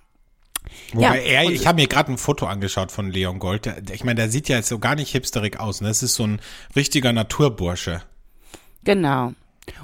Wobei 0.94 1.26
ja, 1.26 1.44
er, 1.44 1.50
ich 1.50 1.68
habe 1.68 1.82
mir 1.82 1.88
gerade 1.88 2.12
ein 2.12 2.18
Foto 2.18 2.46
angeschaut 2.46 2.92
von 2.92 3.12
Leon 3.12 3.40
Gold. 3.40 3.66
Der, 3.66 3.78
ich 3.92 4.04
meine, 4.04 4.16
der 4.16 4.30
sieht 4.30 4.50
ja 4.50 4.58
jetzt 4.58 4.70
so 4.70 4.80
gar 4.80 4.96
nicht 4.96 5.12
hipsterig 5.12 5.60
aus. 5.60 5.82
Ne? 5.82 5.88
Das 5.88 6.04
ist 6.04 6.16
so 6.16 6.26
ein 6.26 6.42
richtiger 6.76 7.14
Naturbursche. 7.14 8.02
Genau. 8.84 9.34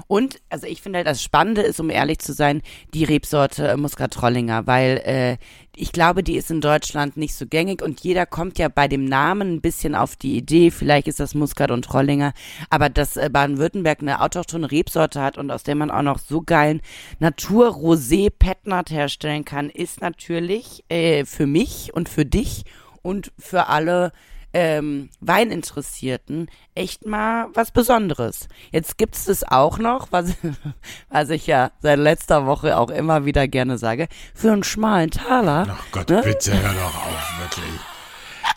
Und, 0.06 0.40
also 0.50 0.66
ich 0.66 0.82
finde 0.82 0.98
halt, 0.98 1.06
das 1.06 1.22
Spannende 1.22 1.62
ist, 1.62 1.80
um 1.80 1.90
ehrlich 1.90 2.18
zu 2.18 2.32
sein, 2.32 2.62
die 2.92 3.04
Rebsorte 3.04 3.68
äh, 3.68 3.76
Muscat 3.76 4.12
Trollinger, 4.12 4.66
weil 4.66 5.02
äh, 5.04 5.36
ich 5.76 5.92
glaube, 5.92 6.22
die 6.22 6.36
ist 6.36 6.50
in 6.50 6.60
Deutschland 6.60 7.16
nicht 7.16 7.34
so 7.34 7.46
gängig 7.46 7.82
und 7.82 8.00
jeder 8.00 8.26
kommt 8.26 8.58
ja 8.58 8.68
bei 8.68 8.86
dem 8.88 9.04
Namen 9.04 9.54
ein 9.54 9.60
bisschen 9.60 9.94
auf 9.94 10.16
die 10.16 10.36
Idee, 10.36 10.70
vielleicht 10.70 11.08
ist 11.08 11.20
das 11.20 11.34
Muscat 11.34 11.70
und 11.70 11.84
Trollinger, 11.84 12.32
aber 12.70 12.88
dass 12.88 13.16
äh, 13.16 13.28
Baden-Württemberg 13.32 14.00
eine 14.00 14.20
autochtone 14.20 14.70
Rebsorte 14.70 15.20
hat 15.20 15.38
und 15.38 15.50
aus 15.50 15.64
der 15.64 15.74
man 15.74 15.90
auch 15.90 16.02
noch 16.02 16.18
so 16.18 16.42
geilen 16.42 16.80
Natur-Rosé 17.18 18.30
Petnat 18.30 18.90
herstellen 18.90 19.44
kann, 19.44 19.70
ist 19.70 20.00
natürlich 20.00 20.84
äh, 20.88 21.24
für 21.24 21.46
mich 21.46 21.92
und 21.94 22.08
für 22.08 22.24
dich 22.24 22.64
und 23.02 23.32
für 23.38 23.68
alle 23.68 24.12
ähm, 24.54 25.10
Weininteressierten 25.20 26.48
echt 26.74 27.04
mal 27.04 27.48
was 27.52 27.72
Besonderes. 27.72 28.48
Jetzt 28.70 28.96
gibt's 28.96 29.26
das 29.26 29.42
auch 29.42 29.78
noch, 29.78 30.08
was, 30.12 30.34
was 31.10 31.30
ich 31.30 31.46
ja 31.46 31.72
seit 31.80 31.98
letzter 31.98 32.46
Woche 32.46 32.78
auch 32.78 32.90
immer 32.90 33.24
wieder 33.26 33.48
gerne 33.48 33.76
sage, 33.76 34.08
für 34.34 34.52
einen 34.52 34.64
schmalen 34.64 35.10
Taler. 35.10 35.66
Ach 35.70 35.84
Gott, 35.90 36.08
ne? 36.08 36.22
bitte 36.24 36.52
hör 36.52 36.72
doch 36.72 37.06
auf, 37.06 37.40
wirklich. 37.40 37.93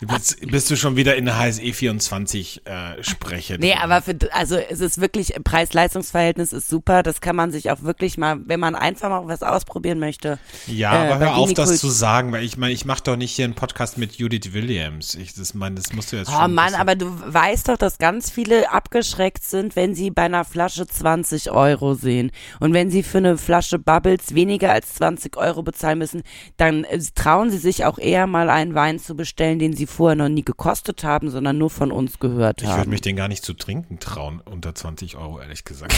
Bist, 0.00 0.40
bist 0.46 0.70
du 0.70 0.76
schon 0.76 0.96
wieder 0.96 1.16
in 1.16 1.24
der 1.24 1.38
HSE 1.38 1.72
24 1.72 2.62
äh, 2.64 3.02
spreche? 3.02 3.56
Nee, 3.58 3.74
aber 3.74 4.00
für, 4.00 4.16
also 4.32 4.56
es 4.56 4.80
ist 4.80 5.00
wirklich, 5.00 5.34
Preis-Leistungs-Verhältnis 5.42 6.52
ist 6.52 6.68
super. 6.68 7.02
Das 7.02 7.20
kann 7.20 7.34
man 7.34 7.50
sich 7.50 7.70
auch 7.70 7.82
wirklich 7.82 8.16
mal, 8.16 8.38
wenn 8.46 8.60
man 8.60 8.76
einfach 8.76 9.08
mal 9.08 9.26
was 9.26 9.42
ausprobieren 9.42 9.98
möchte. 9.98 10.38
Ja, 10.66 10.92
äh, 10.92 11.08
aber 11.08 11.18
hör 11.18 11.36
auf, 11.36 11.52
das 11.52 11.78
zu 11.78 11.88
sagen, 11.88 12.30
weil 12.32 12.44
ich 12.44 12.56
meine, 12.56 12.72
ich 12.72 12.84
mache 12.84 13.02
doch 13.02 13.16
nicht 13.16 13.34
hier 13.34 13.44
einen 13.44 13.54
Podcast 13.54 13.98
mit 13.98 14.14
Judith 14.14 14.52
Williams. 14.52 15.16
Ich 15.16 15.34
das 15.34 15.54
meine, 15.54 15.76
das 15.76 15.92
musst 15.92 16.12
du 16.12 16.16
jetzt 16.16 16.30
oh. 16.30 16.44
Oh 16.44 16.48
Mann, 16.48 16.74
aber 16.74 16.94
du 16.94 17.06
weißt 17.08 17.68
doch, 17.68 17.76
dass 17.76 17.98
ganz 17.98 18.30
viele 18.30 18.70
abgeschreckt 18.70 19.42
sind, 19.42 19.74
wenn 19.74 19.94
sie 19.94 20.10
bei 20.10 20.22
einer 20.22 20.44
Flasche 20.44 20.86
20 20.86 21.50
Euro 21.50 21.94
sehen. 21.94 22.30
Und 22.60 22.72
wenn 22.72 22.90
sie 22.90 23.02
für 23.02 23.18
eine 23.18 23.36
Flasche 23.36 23.78
Bubbles 23.78 24.34
weniger 24.34 24.72
als 24.72 24.94
20 24.94 25.36
Euro 25.36 25.62
bezahlen 25.62 25.98
müssen, 25.98 26.22
dann 26.56 26.84
äh, 26.84 27.00
trauen 27.14 27.50
sie 27.50 27.58
sich 27.58 27.84
auch 27.84 27.98
eher 27.98 28.28
mal 28.28 28.48
einen 28.48 28.74
Wein 28.74 29.00
zu 29.00 29.16
bestellen, 29.16 29.58
den 29.58 29.74
sie 29.74 29.87
vorher 29.88 30.16
noch 30.16 30.28
nie 30.28 30.44
gekostet 30.44 31.02
haben, 31.04 31.30
sondern 31.30 31.58
nur 31.58 31.70
von 31.70 31.90
uns 31.90 32.18
gehört 32.18 32.62
haben. 32.62 32.70
Ich 32.70 32.76
würde 32.76 32.90
mich 32.90 33.00
den 33.00 33.16
gar 33.16 33.28
nicht 33.28 33.44
zu 33.44 33.54
trinken 33.54 33.98
trauen, 33.98 34.40
unter 34.44 34.74
20 34.74 35.16
Euro, 35.16 35.40
ehrlich 35.40 35.64
gesagt. 35.64 35.94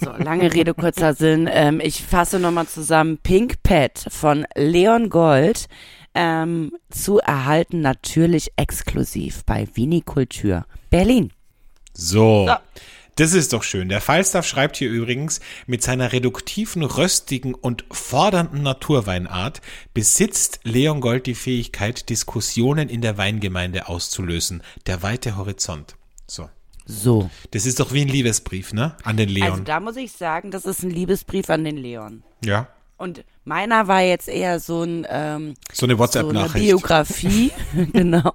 So, 0.00 0.10
lange 0.10 0.52
Rede, 0.52 0.74
kurzer 0.74 1.14
Sinn. 1.14 1.48
Ähm, 1.50 1.80
ich 1.80 2.02
fasse 2.02 2.40
nochmal 2.40 2.66
zusammen. 2.66 3.18
Pink 3.22 3.62
Pet 3.62 4.04
von 4.08 4.44
Leon 4.56 5.08
Gold 5.10 5.68
ähm, 6.14 6.72
zu 6.90 7.20
erhalten 7.20 7.80
natürlich 7.80 8.50
exklusiv 8.56 9.44
bei 9.44 9.68
Vinikultur 9.72 10.66
Berlin. 10.90 11.32
So. 11.92 12.46
so. 12.46 12.54
Das 13.20 13.34
ist 13.34 13.52
doch 13.52 13.62
schön. 13.62 13.90
Der 13.90 14.00
Falstaff 14.00 14.46
schreibt 14.46 14.78
hier 14.78 14.88
übrigens, 14.88 15.40
mit 15.66 15.82
seiner 15.82 16.10
reduktiven, 16.10 16.82
röstigen 16.82 17.52
und 17.52 17.84
fordernden 17.90 18.62
Naturweinart 18.62 19.60
besitzt 19.92 20.60
Leon 20.62 21.02
Gold 21.02 21.26
die 21.26 21.34
Fähigkeit, 21.34 22.08
Diskussionen 22.08 22.88
in 22.88 23.02
der 23.02 23.18
Weingemeinde 23.18 23.88
auszulösen. 23.88 24.62
Der 24.86 25.02
weite 25.02 25.36
Horizont. 25.36 25.96
So. 26.26 26.48
So. 26.86 27.28
Das 27.50 27.66
ist 27.66 27.78
doch 27.78 27.92
wie 27.92 28.00
ein 28.00 28.08
Liebesbrief, 28.08 28.72
ne? 28.72 28.96
An 29.02 29.18
den 29.18 29.28
Leon. 29.28 29.50
Also 29.50 29.64
da 29.64 29.80
muss 29.80 29.96
ich 29.96 30.12
sagen, 30.12 30.50
das 30.50 30.64
ist 30.64 30.82
ein 30.82 30.88
Liebesbrief 30.88 31.50
an 31.50 31.62
den 31.62 31.76
Leon. 31.76 32.22
Ja. 32.42 32.68
Und 32.96 33.26
meiner 33.44 33.86
war 33.86 34.00
jetzt 34.00 34.28
eher 34.28 34.60
so 34.60 34.82
ein 34.82 35.06
ähm, 35.10 35.56
so 35.70 35.84
eine 35.84 35.98
WhatsApp-Nachricht. 35.98 36.52
So 36.52 36.58
eine 36.58 36.64
Biografie, 36.64 37.50
genau. 37.92 38.32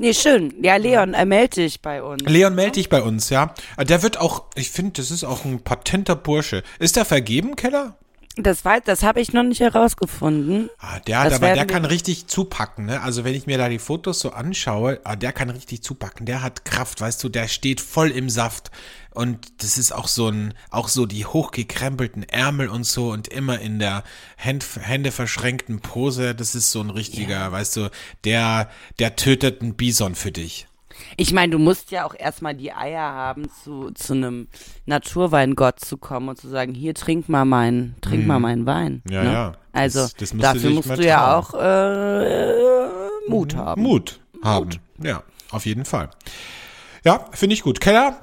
Nee, 0.00 0.14
schön. 0.14 0.54
Ja, 0.62 0.76
Leon, 0.76 1.12
er 1.12 1.26
melde 1.26 1.56
dich 1.56 1.82
bei 1.82 2.02
uns. 2.02 2.22
Leon, 2.24 2.54
melde 2.54 2.72
dich 2.72 2.88
bei 2.88 3.02
uns, 3.02 3.28
ja. 3.28 3.54
Der 3.78 4.02
wird 4.02 4.18
auch, 4.18 4.44
ich 4.54 4.70
finde, 4.70 4.92
das 4.92 5.10
ist 5.10 5.24
auch 5.24 5.44
ein 5.44 5.62
patenter 5.62 6.16
Bursche. 6.16 6.62
Ist 6.78 6.96
er 6.96 7.04
vergeben, 7.04 7.54
Keller? 7.54 7.98
Das 8.36 8.64
weiß, 8.64 8.82
das 8.84 9.02
habe 9.02 9.20
ich 9.20 9.32
noch 9.32 9.42
nicht 9.42 9.60
herausgefunden. 9.60 10.70
Ah, 10.78 11.00
der, 11.00 11.24
das 11.24 11.34
aber 11.34 11.52
der 11.52 11.66
kann 11.66 11.84
richtig 11.84 12.28
zupacken, 12.28 12.86
ne? 12.86 13.02
Also 13.02 13.24
wenn 13.24 13.34
ich 13.34 13.46
mir 13.46 13.58
da 13.58 13.68
die 13.68 13.80
Fotos 13.80 14.20
so 14.20 14.30
anschaue, 14.30 15.00
ah, 15.02 15.16
der 15.16 15.32
kann 15.32 15.50
richtig 15.50 15.82
zupacken. 15.82 16.26
Der 16.26 16.40
hat 16.40 16.64
Kraft, 16.64 17.00
weißt 17.00 17.22
du, 17.24 17.28
der 17.28 17.48
steht 17.48 17.80
voll 17.80 18.10
im 18.10 18.30
Saft. 18.30 18.70
Und 19.12 19.62
das 19.64 19.76
ist 19.78 19.92
auch 19.92 20.06
so 20.06 20.28
ein, 20.28 20.54
auch 20.70 20.86
so 20.86 21.06
die 21.06 21.26
hochgekrempelten 21.26 22.22
Ärmel 22.22 22.68
und 22.68 22.84
so 22.84 23.10
und 23.10 23.26
immer 23.26 23.58
in 23.58 23.80
der 23.80 24.04
Händ, 24.36 24.64
Hände 24.80 25.10
verschränkten 25.10 25.80
Pose. 25.80 26.36
Das 26.36 26.54
ist 26.54 26.70
so 26.70 26.80
ein 26.80 26.90
richtiger, 26.90 27.40
yeah. 27.40 27.52
weißt 27.52 27.76
du, 27.76 27.90
der, 28.22 28.70
der 29.00 29.16
tötet 29.16 29.60
einen 29.60 29.74
Bison 29.74 30.14
für 30.14 30.30
dich. 30.30 30.68
Ich 31.16 31.32
meine, 31.32 31.52
du 31.52 31.58
musst 31.58 31.90
ja 31.90 32.04
auch 32.04 32.14
erstmal 32.14 32.54
die 32.54 32.72
Eier 32.72 33.02
haben, 33.02 33.48
zu, 33.62 33.90
zu 33.92 34.14
einem 34.14 34.48
Naturweingott 34.86 35.80
zu 35.80 35.96
kommen 35.96 36.28
und 36.28 36.38
zu 36.38 36.48
sagen, 36.48 36.74
hier 36.74 36.94
trink 36.94 37.28
mal 37.28 37.44
meinen, 37.44 37.96
trink 38.00 38.24
mm. 38.24 38.26
mal 38.26 38.38
mhm. 38.38 38.42
meinen 38.42 38.66
Wein. 38.66 39.02
Ja, 39.08 39.22
ne? 39.22 39.32
ja. 39.32 39.52
Also 39.72 40.00
das, 40.00 40.14
das 40.14 40.36
dafür 40.36 40.70
musst 40.70 40.90
du 40.90 41.04
ja 41.04 41.36
auch 41.36 41.54
äh, 41.54 42.88
Mut 43.28 43.54
haben. 43.54 43.82
Mut 43.82 44.20
haben. 44.42 44.66
Mut. 44.66 44.80
Ja, 45.02 45.22
auf 45.50 45.66
jeden 45.66 45.84
Fall. 45.84 46.10
Ja, 47.04 47.26
finde 47.32 47.54
ich 47.54 47.62
gut. 47.62 47.80
Keller, 47.80 48.18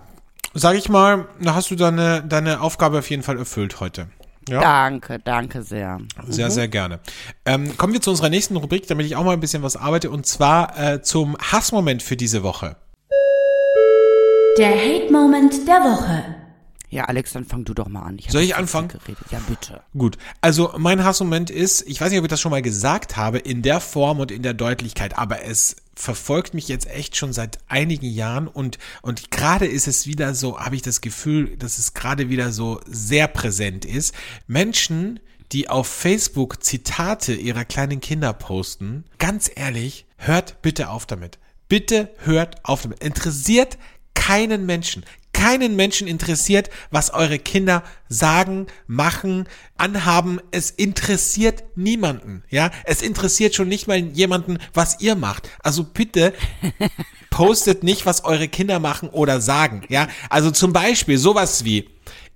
sag 0.54 0.76
ich 0.76 0.90
mal, 0.90 1.28
da 1.40 1.56
hast 1.56 1.72
du 1.72 1.76
deine, 1.76 2.24
deine 2.24 2.62
Aufgabe 2.62 3.00
auf 3.00 3.10
jeden 3.10 3.24
Fall 3.24 3.38
erfüllt 3.38 3.80
heute. 3.80 4.10
Ja. 4.47 4.62
Danke, 4.62 5.19
danke 5.19 5.62
sehr. 5.62 5.99
Sehr, 6.27 6.47
mhm. 6.47 6.51
sehr 6.51 6.67
gerne. 6.67 6.99
Ähm, 7.45 7.77
kommen 7.77 7.93
wir 7.93 8.01
zu 8.01 8.10
unserer 8.10 8.29
nächsten 8.29 8.55
Rubrik, 8.55 8.88
damit 8.88 9.05
ich 9.05 9.15
auch 9.15 9.23
mal 9.23 9.33
ein 9.33 9.39
bisschen 9.39 9.63
was 9.63 9.75
arbeite, 9.75 10.10
und 10.10 10.25
zwar 10.25 10.77
äh, 10.77 11.01
zum 11.01 11.38
Hassmoment 11.38 12.01
für 12.01 12.17
diese 12.17 12.43
Woche. 12.43 12.77
Der 14.57 14.75
Hate-Moment 14.75 15.67
der 15.67 15.81
Woche. 15.81 16.23
Ja, 16.89 17.05
Alex, 17.05 17.33
dann 17.33 17.43
fang 17.43 17.65
du 17.65 17.73
doch 17.73 17.89
mal 17.89 18.03
an. 18.03 18.17
Ich 18.17 18.31
Soll 18.31 18.41
ich 18.41 18.55
anfangen? 18.55 18.89
Ja, 19.29 19.39
bitte. 19.47 19.81
Gut. 19.95 20.17
Also 20.39 20.73
mein 20.77 21.03
Hassmoment 21.03 21.49
ist, 21.49 21.81
ich 21.88 21.99
weiß 21.99 22.10
nicht, 22.10 22.19
ob 22.19 22.25
ich 22.25 22.29
das 22.29 22.39
schon 22.39 22.51
mal 22.51 22.62
gesagt 22.62 23.17
habe, 23.17 23.39
in 23.39 23.62
der 23.62 23.81
Form 23.81 24.19
und 24.19 24.31
in 24.31 24.41
der 24.41 24.53
Deutlichkeit, 24.53 25.17
aber 25.17 25.43
es 25.43 25.75
verfolgt 25.97 26.53
mich 26.53 26.67
jetzt 26.67 26.88
echt 26.88 27.17
schon 27.17 27.33
seit 27.33 27.60
einigen 27.67 28.05
Jahren 28.05 28.47
und, 28.47 28.77
und 29.01 29.31
gerade 29.31 29.65
ist 29.65 29.88
es 29.88 30.05
wieder 30.05 30.36
so, 30.36 30.60
habe 30.60 30.75
ich 30.75 30.81
das 30.81 31.01
Gefühl, 31.01 31.57
dass 31.57 31.79
es 31.79 31.93
gerade 31.93 32.29
wieder 32.29 32.51
so 32.51 32.79
sehr 32.86 33.27
präsent 33.27 33.83
ist. 33.83 34.13
Menschen, 34.45 35.19
die 35.51 35.69
auf 35.69 35.88
Facebook 35.88 36.63
Zitate 36.63 37.33
ihrer 37.33 37.65
kleinen 37.65 37.99
Kinder 37.99 38.33
posten, 38.33 39.05
ganz 39.17 39.49
ehrlich, 39.53 40.05
hört 40.17 40.62
bitte 40.62 40.89
auf 40.89 41.05
damit. 41.05 41.39
Bitte 41.67 42.10
hört 42.19 42.63
auf 42.63 42.83
damit. 42.83 42.99
Interessiert 43.03 43.77
keinen 44.13 44.65
Menschen 44.65 45.05
keinen 45.38 45.76
Menschen 45.76 46.08
interessiert, 46.08 46.71
was 46.89 47.13
eure 47.13 47.38
Kinder 47.38 47.84
sagen, 48.10 48.65
machen, 48.88 49.47
anhaben. 49.78 50.41
Es 50.50 50.71
interessiert 50.71 51.63
niemanden, 51.76 52.43
ja. 52.50 52.71
Es 52.86 53.04
interessiert 53.04 53.54
schon 53.54 53.67
nicht 53.67 53.88
mal 53.88 54.00
jemanden, 54.00 54.58
was 54.73 55.00
ihr 55.00 55.15
macht. 55.15 55.47
Also 55.60 55.84
bitte 55.84 56.34
postet 57.30 57.84
nicht, 57.84 58.08
was 58.08 58.26
eure 58.26 58.47
Kinder 58.47 58.80
machen 58.80 59.10
oder 59.10 59.39
sagen, 59.39 59.84
ja. 59.89 60.08
Also 60.32 60.50
zum 60.50 60.73
Beispiel 60.73 61.19
sowas 61.19 61.63
wie, 61.63 61.88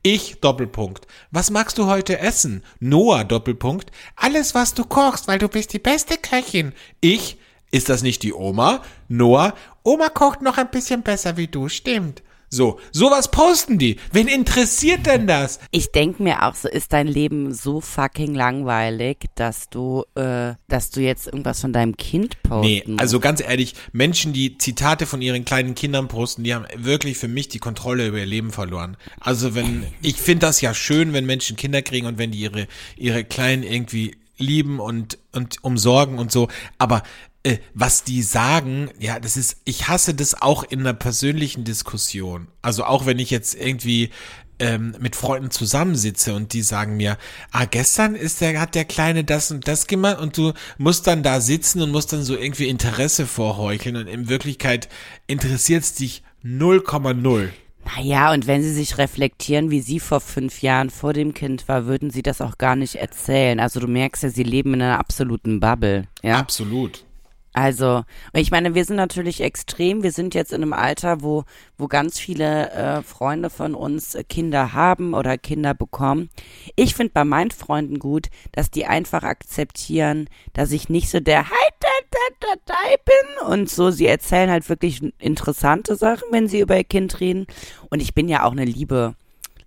ich 0.04 0.40
Doppelpunkt. 0.40 1.08
Was 1.32 1.50
magst 1.50 1.80
du 1.80 1.88
heute 1.88 2.20
essen? 2.20 2.64
Noah 2.80 3.24
Doppelpunkt. 3.24 3.92
Alles, 4.16 4.54
was 4.54 4.76
du 4.76 4.84
kochst, 4.84 5.28
weil 5.28 5.40
du 5.40 5.48
bist 5.48 5.74
die 5.74 5.80
beste 5.80 6.18
Köchin. 6.18 6.72
Ich, 7.02 7.40
ist 7.72 7.90
das 7.90 8.04
nicht 8.04 8.22
die 8.22 8.34
Oma? 8.34 8.84
Noah, 9.08 9.56
Oma 9.82 10.10
kocht 10.10 10.44
noch 10.44 10.60
ein 10.60 10.70
bisschen 10.70 11.02
besser 11.02 11.36
wie 11.38 11.48
du, 11.48 11.68
stimmt. 11.68 12.22
So, 12.54 12.82
sowas 12.92 13.32
posten 13.32 13.78
die. 13.78 13.96
Wen 14.12 14.28
interessiert 14.28 15.06
denn 15.06 15.26
das? 15.26 15.60
Ich 15.72 15.94
denk 15.94 16.20
mir 16.20 16.44
auch 16.44 16.54
so, 16.54 16.68
ist 16.68 16.92
dein 16.92 17.08
Leben 17.08 17.54
so 17.54 17.80
fucking 17.80 18.36
langweilig, 18.36 19.20
dass 19.36 19.70
du, 19.70 20.04
äh, 20.16 20.56
dass 20.68 20.92
du 20.92 21.00
jetzt 21.00 21.28
irgendwas 21.28 21.62
von 21.62 21.72
deinem 21.72 21.96
Kind 21.96 22.44
posten 22.44 22.68
Nee, 22.68 22.84
also 22.98 23.22
ganz 23.22 23.40
ehrlich, 23.42 23.76
Menschen, 23.94 24.34
die 24.34 24.58
Zitate 24.58 25.06
von 25.06 25.22
ihren 25.22 25.46
kleinen 25.46 25.76
Kindern 25.76 26.10
posten, 26.10 26.44
die 26.44 26.54
haben 26.54 26.66
wirklich 26.76 27.18
für 27.18 27.30
mich 27.30 27.48
die 27.48 27.60
Kontrolle 27.60 28.08
über 28.08 28.18
ihr 28.18 28.26
Leben 28.26 28.52
verloren. 28.52 28.98
Also 29.22 29.56
wenn, 29.56 29.86
ich 30.02 30.18
finde 30.18 30.48
das 30.48 30.60
ja 30.60 30.74
schön, 30.74 31.14
wenn 31.14 31.26
Menschen 31.26 31.56
Kinder 31.56 31.82
kriegen 31.82 32.06
und 32.06 32.18
wenn 32.18 32.32
die 32.32 32.40
ihre, 32.40 32.68
ihre 32.98 33.24
Kleinen 33.24 33.64
irgendwie 33.64 34.18
lieben 34.38 34.82
und, 34.82 35.18
und 35.32 35.64
umsorgen 35.64 36.20
und 36.20 36.34
so. 36.34 36.50
Aber 36.78 37.04
äh, 37.44 37.58
was 37.74 38.04
die 38.04 38.22
sagen, 38.22 38.90
ja, 39.00 39.20
das 39.20 39.38
ist, 39.38 39.58
ich 39.66 39.88
hasse 39.88 40.14
das 40.14 40.42
auch 40.42 40.64
in 40.64 40.82
einer 40.82 40.94
persönlichen 40.94 41.64
Diskussion. 41.64 42.48
Also 42.62 42.84
auch 42.84 43.06
wenn 43.06 43.20
ich 43.20 43.32
jetzt 43.32 43.56
irgendwie 43.56 44.12
ähm, 44.60 44.96
mit 45.00 45.16
Freunden 45.16 45.50
zusammensitze 45.50 46.36
und 46.36 46.54
die 46.54 46.62
sagen 46.62 46.98
mir, 46.98 47.18
ah, 47.52 47.66
gestern 47.66 48.14
ist 48.14 48.42
der, 48.42 48.62
hat 48.62 48.76
der 48.76 48.86
Kleine 48.86 49.24
das 49.24 49.50
und 49.50 49.68
das 49.68 49.88
gemacht 49.88 50.20
und 50.20 50.38
du 50.38 50.54
musst 50.78 51.08
dann 51.08 51.24
da 51.24 51.42
sitzen 51.42 51.82
und 51.82 51.92
musst 51.92 52.14
dann 52.14 52.24
so 52.24 52.38
irgendwie 52.38 52.70
Interesse 52.70 53.26
vorheucheln 53.26 53.96
und 53.96 54.08
in 54.08 54.30
Wirklichkeit 54.30 54.88
interessiert 55.26 55.84
es 55.84 55.96
dich 55.96 56.24
0,0. 56.46 57.50
Naja, 57.84 58.32
und 58.32 58.46
wenn 58.46 58.62
sie 58.62 58.74
sich 58.74 59.00
reflektieren, 59.00 59.72
wie 59.72 59.82
sie 59.82 60.00
vor 60.00 60.22
fünf 60.22 60.62
Jahren 60.62 60.92
vor 60.92 61.14
dem 61.14 61.34
Kind 61.34 61.68
war, 61.68 61.88
würden 61.88 62.12
sie 62.12 62.22
das 62.22 62.40
auch 62.40 62.60
gar 62.60 62.76
nicht 62.76 62.96
erzählen. 62.96 63.60
Also 63.60 63.80
du 63.80 63.88
merkst 63.88 64.22
ja, 64.22 64.30
sie 64.30 64.44
leben 64.44 64.76
in 64.76 64.84
einer 64.84 65.00
absoluten 65.00 65.60
Bubble. 65.60 66.08
Ja, 66.22 66.38
Absolut. 66.38 67.04
Also, 67.54 68.04
ich 68.34 68.50
meine, 68.50 68.76
wir 68.76 68.86
sind 68.86 68.96
natürlich 68.96 69.42
extrem. 69.42 70.04
Wir 70.04 70.14
sind 70.14 70.34
jetzt 70.34 70.54
in 70.54 70.62
einem 70.62 70.72
Alter, 70.72 71.22
wo, 71.22 71.44
wo 71.78 71.88
ganz 71.88 72.18
viele 72.18 72.72
äh, 72.72 73.02
Freunde 73.02 73.50
von 73.50 73.76
uns 73.76 74.16
äh, 74.16 74.24
Kinder 74.24 74.72
haben 74.74 75.14
oder 75.14 75.38
Kinder 75.38 75.74
bekommen. 75.74 76.30
Ich 76.78 76.96
finde 76.96 77.12
bei 77.14 77.26
meinen 77.26 77.52
Freunden 77.52 78.00
gut, 78.00 78.28
dass 78.54 78.72
die 78.72 78.86
einfach 78.86 79.24
akzeptieren, 79.24 80.30
dass 80.54 80.72
ich 80.72 80.88
nicht 80.88 81.10
so 81.10 81.20
der 81.20 81.50
Hi, 81.50 81.68
da, 81.82 81.90
da, 82.10 82.20
da, 82.40 82.62
da 82.66 82.76
bin 83.04 83.48
und 83.48 83.70
so. 83.70 83.92
Sie 83.92 84.08
erzählen 84.08 84.50
halt 84.50 84.70
wirklich 84.70 85.02
interessante 85.20 85.98
Sachen, 85.98 86.30
wenn 86.32 86.48
sie 86.48 86.62
über 86.62 86.78
ihr 86.78 86.86
Kind 86.86 87.20
reden. 87.20 87.48
Und 87.90 88.02
ich 88.02 88.14
bin 88.14 88.30
ja 88.30 88.44
auch 88.44 88.54
eine 88.54 88.66
liebe, 88.66 89.16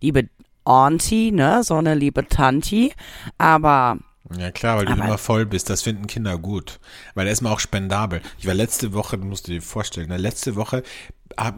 liebe 0.01 0.31
Auntie, 0.65 1.33
ne, 1.33 1.63
so 1.63 1.75
eine 1.75 1.95
liebe 1.95 2.27
Tanti. 2.27 2.95
Aber 3.37 3.99
Ja 4.39 4.51
klar, 4.51 4.79
weil 4.79 4.87
du 4.87 4.93
Aber- 4.93 5.05
immer 5.05 5.19
voll 5.19 5.47
bist. 5.47 5.71
Das 5.71 5.83
finden 5.83 6.07
Kinder 6.07 6.39
gut. 6.39 6.81
Weil 7.15 7.27
er 7.27 7.33
ist 7.33 7.41
mal 7.43 7.53
auch 7.53 7.61
spendabel. 7.61 8.21
Ich 8.39 8.47
war 8.47 8.55
letzte 8.55 8.93
Woche, 8.93 9.19
du 9.19 9.25
musst 9.25 9.47
dir 9.49 9.61
vorstellen, 9.63 10.09
ne, 10.09 10.17
letzte 10.17 10.57
Woche 10.57 10.83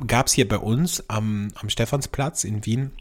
gab 0.07 0.27
es 0.29 0.33
hier 0.33 0.49
bei 0.49 0.59
uns 0.59 1.09
am, 1.09 1.49
am 1.55 1.69
Stephansplatz 1.69 2.45
in 2.45 2.65
Wien, 2.65 2.93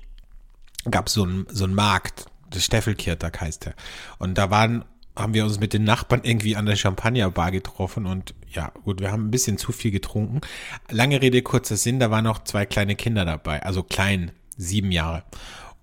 gab 0.89 1.07
es 1.07 1.13
so 1.13 1.23
einen 1.23 1.45
so 1.49 1.63
einen 1.63 1.73
Markt. 1.75 2.25
Das 2.49 2.63
Steffelkirtag 2.65 3.41
heißt 3.41 3.65
der. 3.65 3.75
Und 4.19 4.37
da 4.37 4.49
waren 4.51 4.85
haben 5.17 5.33
wir 5.33 5.45
uns 5.45 5.59
mit 5.61 5.71
den 5.71 5.85
Nachbarn 5.85 6.21
irgendwie 6.23 6.57
an 6.57 6.65
der 6.65 6.75
Champagnerbar 6.75 7.49
getroffen 7.51 8.05
und 8.05 8.35
ja, 8.51 8.73
gut, 8.83 8.99
wir 8.99 9.13
haben 9.13 9.27
ein 9.27 9.31
bisschen 9.31 9.57
zu 9.57 9.71
viel 9.71 9.91
getrunken. 9.91 10.41
Lange 10.89 11.21
Rede, 11.21 11.41
kurzer 11.41 11.77
Sinn, 11.77 11.99
da 12.01 12.11
waren 12.11 12.25
noch 12.25 12.43
zwei 12.43 12.65
kleine 12.65 12.95
Kinder 12.97 13.23
dabei, 13.23 13.63
also 13.63 13.81
klein, 13.81 14.31
sieben 14.57 14.91
Jahre. 14.91 15.23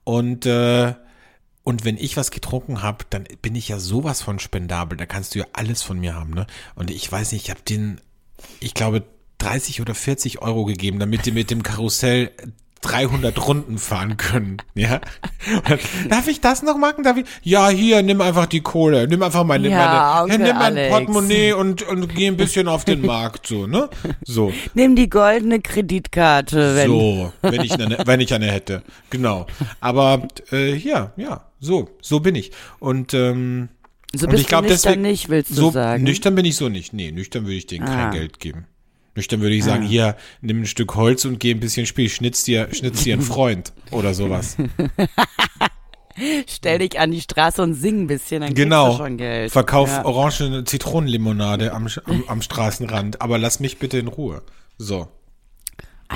Und 0.05 0.45
äh, 0.45 0.95
und 1.65 1.85
wenn 1.85 1.97
ich 1.97 2.17
was 2.17 2.31
getrunken 2.31 2.83
habe, 2.83 3.05
dann 3.11 3.25
bin 3.41 3.55
ich 3.55 3.69
ja 3.69 3.79
sowas 3.79 4.23
von 4.23 4.39
spendabel. 4.39 4.99
Da 4.99 5.07
kannst 5.07 5.35
du 5.35 5.41
ja 5.41 5.47
alles 5.53 5.83
von 5.83 5.99
mir 5.99 6.15
haben, 6.15 6.31
ne? 6.35 6.47
Und 6.75 6.91
ich 6.91 7.11
weiß 7.11 7.33
nicht, 7.33 7.45
ich 7.45 7.51
habe 7.51 7.63
den, 7.63 8.01
ich 8.61 8.75
glaube, 8.75 9.05
30 9.39 9.81
oder 9.81 9.95
40 9.95 10.43
Euro 10.43 10.65
gegeben, 10.65 10.99
damit 10.99 11.27
die 11.27 11.33
mit 11.33 11.51
dem 11.51 11.63
Karussell 11.63 12.31
300 12.83 13.47
Runden 13.47 13.79
fahren 13.79 14.17
können, 14.17 14.57
ja? 14.75 15.01
Dann, 15.69 15.79
Darf 16.09 16.27
ich 16.27 16.41
das 16.41 16.63
noch 16.63 16.77
machen? 16.77 17.05
Darf 17.05 17.17
ich? 17.17 17.27
Ja, 17.43 17.69
hier, 17.69 18.03
nimm 18.03 18.21
einfach 18.21 18.47
die 18.47 18.61
Kohle, 18.61 19.07
nimm 19.07 19.23
einfach 19.23 19.45
meine, 19.45 19.69
Ja, 19.69 19.77
meine, 20.17 20.23
Onkel 20.35 20.39
nimm 20.49 20.57
mein 20.57 20.77
Alex. 20.77 20.91
Portemonnaie 20.91 21.53
und, 21.53 21.83
und 21.83 22.13
geh 22.15 22.27
ein 22.27 22.37
bisschen 22.37 22.67
auf 22.67 22.85
den 22.85 23.07
Markt, 23.07 23.47
so, 23.47 23.69
ne? 23.69 23.89
So. 24.25 24.53
nimm 24.75 24.97
die 24.97 25.09
goldene 25.09 25.61
Kreditkarte, 25.61 26.75
wenn 26.75 26.89
So, 26.89 27.33
wenn 27.43 27.61
ich 27.61 27.73
eine, 27.73 27.99
wenn 28.05 28.19
ich 28.19 28.35
eine 28.35 28.51
hätte. 28.51 28.83
Genau. 29.11 29.47
Aber 29.81 30.27
äh, 30.51 30.75
ja, 30.75 31.13
ja, 31.17 31.41
so, 31.63 31.89
so 32.03 32.21
bin 32.21 32.35
ich. 32.35 32.51
Und 32.81 33.15
ähm, 33.15 33.69
So 34.15 34.27
und 34.27 34.33
bist 34.33 34.43
ich 34.43 34.49
glaub, 34.49 34.65
du 34.65 34.69
nüchtern 34.71 34.91
deswegen- 34.93 35.03
nicht, 35.03 35.29
willst 35.31 35.51
du 35.53 35.55
so 35.55 35.71
sagen? 35.71 36.03
nüchtern 36.03 36.35
bin 36.35 36.45
ich 36.45 36.57
so 36.57 36.69
nicht. 36.69 36.93
Nee, 36.93 37.11
nüchtern 37.13 37.45
würde 37.45 37.55
ich 37.55 37.67
denen 37.67 37.87
Ah. 37.89 37.95
kein 37.95 38.11
Geld 38.13 38.41
geben. 38.41 38.67
Nüchtern 39.15 39.41
würde 39.43 39.55
ich 39.55 39.63
sagen, 39.65 39.83
hier, 39.85 40.17
nimm 40.41 40.63
ein 40.63 40.67
Stück 40.67 40.95
Holz 40.97 41.25
und 41.27 41.39
geh 41.39 41.51
ein 41.53 41.61
bisschen 41.61 41.85
spiel, 41.87 42.09
schnitz 42.09 42.45
dir, 42.45 42.69
schnitz 42.73 43.03
dir 43.05 43.13
einen 43.15 43.23
Freund 43.35 43.73
oder 43.91 44.13
sowas. 44.15 44.57
Stell 46.47 46.79
dich 46.79 46.99
an 47.01 47.11
die 47.11 47.21
Straße 47.23 47.63
und 47.63 47.75
sing 47.75 48.03
ein 48.03 48.07
bisschen, 48.07 48.43
dann 48.43 48.55
Genau. 48.55 48.93
du 48.93 48.97
schon 48.99 49.17
Geld. 49.17 49.51
Verkauf 49.51 49.89
Ja. 49.89 50.05
orange 50.05 50.65
Zitronenlimonade 50.65 51.73
am, 51.73 51.89
am, 52.05 52.25
am 52.27 52.43
Straßenrand, 52.43 53.21
aber 53.23 53.39
lass 53.39 53.61
mich 53.61 53.79
bitte 53.79 53.99
in 53.99 54.09
Ruhe. 54.09 54.43
So. 54.79 55.09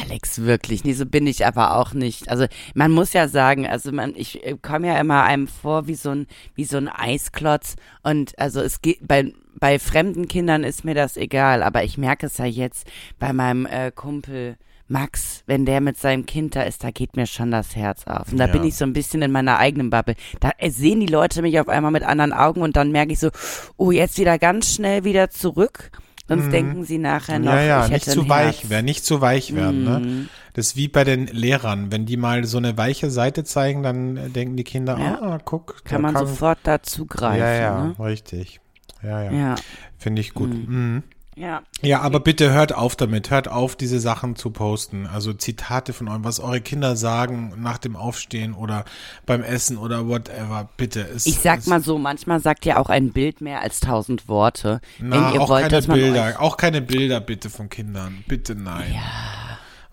Alex, 0.03 0.43
wirklich, 0.43 0.85
nee, 0.85 0.93
so 0.93 1.07
bin 1.07 1.27
ich 1.27 1.47
aber 1.47 1.77
auch 1.77 1.95
nicht. 1.95 2.29
Also 2.29 2.47
man 2.75 2.91
muss 2.93 3.13
ja 3.13 3.29
sagen, 3.29 3.67
also 3.67 3.93
man, 3.93 4.15
ich 4.17 4.45
äh, 4.47 4.57
komme 4.61 4.89
ja 4.89 4.99
immer 5.01 5.23
einem 5.25 5.49
vor 5.49 5.87
wie 5.87 5.95
so 5.95 6.11
ein, 6.11 6.27
wie 6.55 6.65
so 6.65 6.77
ein 6.77 6.89
Eisklotz 6.89 7.77
und 8.03 8.39
also 8.39 8.61
es 8.61 8.83
geht 8.83 9.07
bei 9.07 9.33
bei 9.59 9.79
fremden 9.79 10.29
Kindern 10.29 10.65
ist 10.65 10.85
mir 10.85 10.95
das 10.95 11.17
egal, 11.17 11.63
aber 11.63 11.83
ich 11.83 11.97
merke 11.97 12.27
es 12.27 12.37
ja 12.37 12.45
jetzt 12.45 12.87
bei 13.19 13.33
meinem 13.33 13.65
äh, 13.65 13.91
Kumpel 13.91 14.57
Max, 14.89 15.43
wenn 15.47 15.65
der 15.65 15.81
mit 15.81 15.97
seinem 15.97 16.27
Kind 16.27 16.55
da 16.55 16.63
ist, 16.63 16.85
da 16.85 16.91
geht 16.91 17.17
mir 17.17 17.27
schon 17.27 17.51
das 17.51 17.75
Herz 17.75 18.07
auf. 18.07 18.31
Und 18.31 18.39
da 18.39 18.47
Ja. 18.47 18.53
bin 18.53 18.65
ich 18.65 18.77
so 18.77 18.85
ein 18.85 18.93
bisschen 18.93 19.23
in 19.23 19.33
meiner 19.33 19.59
eigenen 19.59 19.89
Bubble. 19.91 20.15
Da 20.41 20.51
äh, 20.59 20.71
sehen 20.71 21.01
die 21.01 21.07
Leute 21.07 21.41
mich 21.43 21.59
auf 21.59 21.69
einmal 21.69 21.91
mit 21.91 22.03
anderen 22.05 22.33
Augen 22.35 22.61
und 22.61 22.77
dann 22.77 22.93
merke 22.93 23.13
ich 23.13 23.19
so, 23.19 23.31
oh, 23.79 23.91
jetzt 23.91 24.19
wieder 24.19 24.39
ganz 24.39 24.75
schnell 24.75 25.05
wieder 25.05 25.31
zurück. 25.31 25.91
Sonst 26.29 26.51
denken 26.51 26.85
sie 26.85 26.99
nachher 26.99 27.39
noch, 27.39 27.53
Mhm. 27.53 27.59
Ja, 27.59 27.63
ja, 27.63 27.85
ich 27.87 27.93
nicht 27.93 28.11
zu 28.11 28.29
weich 28.29 28.69
werden, 28.69 28.85
nicht 28.85 29.05
zu 29.05 29.21
weich 29.21 29.55
werden. 29.55 29.81
Mhm. 29.81 29.85
Ne? 30.21 30.29
Das 30.55 30.67
ist 30.69 30.77
wie 30.77 30.89
bei 30.89 31.05
den 31.05 31.27
Lehrern. 31.29 31.93
Wenn 31.93 32.05
die 32.07 32.17
mal 32.17 32.45
so 32.45 32.59
eine 32.59 32.77
weiche 32.77 33.11
Seite 33.11 33.45
zeigen, 33.45 33.83
dann 33.83 34.17
äh, 34.17 34.29
denken 34.31 34.57
die 34.57 34.65
Kinder, 34.65 34.99
Ja. 34.99 35.21
ah, 35.23 35.39
guck. 35.45 35.85
Kann 35.85 36.03
man 36.03 36.17
sofort 36.17 36.59
da 36.65 36.83
zugreifen. 36.83 37.39
Ja, 37.41 37.53
ja, 37.55 37.85
Ne? 37.85 37.95
richtig. 38.01 38.61
Ja, 39.03 39.23
ja. 39.23 39.33
Ja, 39.33 39.55
Finde 39.99 40.21
ich 40.21 40.35
gut. 40.35 40.51
Mhm. 40.51 41.03
Ja. 41.37 41.63
Ja, 41.83 42.01
aber 42.01 42.21
bitte 42.21 42.53
hört 42.53 42.75
auf 42.75 42.97
damit. 42.97 43.31
Hört 43.31 43.49
auf, 43.49 43.77
diese 43.77 44.01
Sachen 44.01 44.35
zu 44.37 44.51
posten. 44.51 45.07
Also 45.07 45.33
Zitate 45.35 45.93
von 45.93 46.09
eurem, 46.09 46.25
was 46.25 46.41
eure 46.41 46.61
Kinder 46.63 46.97
sagen 46.97 47.53
nach 47.59 47.79
dem 47.79 47.95
Aufstehen 47.95 48.55
oder 48.55 48.85
beim 49.27 49.43
Essen 49.43 49.77
oder 49.77 50.09
whatever. 50.09 50.69
Bitte. 50.77 51.01
Es, 51.03 51.27
Ich 51.27 51.39
sag 51.41 51.61
es, 51.61 51.67
mal 51.67 51.83
so, 51.83 51.99
manchmal 51.99 52.41
sagt 52.41 52.65
ja 52.65 52.79
auch 52.79 52.89
ein 52.89 53.13
Bild 53.13 53.43
mehr 53.43 53.61
als 53.61 53.81
tausend 53.81 54.29
Worte. 54.29 54.81
na, 54.99 55.29
wenn 55.29 55.35
ihr 55.35 55.43
auch 55.43 55.49
wollt, 55.51 55.69
keine 55.69 55.83
Bilder. 55.83 56.25
euch, 56.27 56.39
Auch 56.39 56.57
keine 56.57 56.81
Bilder 56.81 57.21
bitte 57.21 57.51
von 57.51 57.69
Kindern. 57.69 58.25
Bitte 58.27 58.55
nein. 58.55 58.95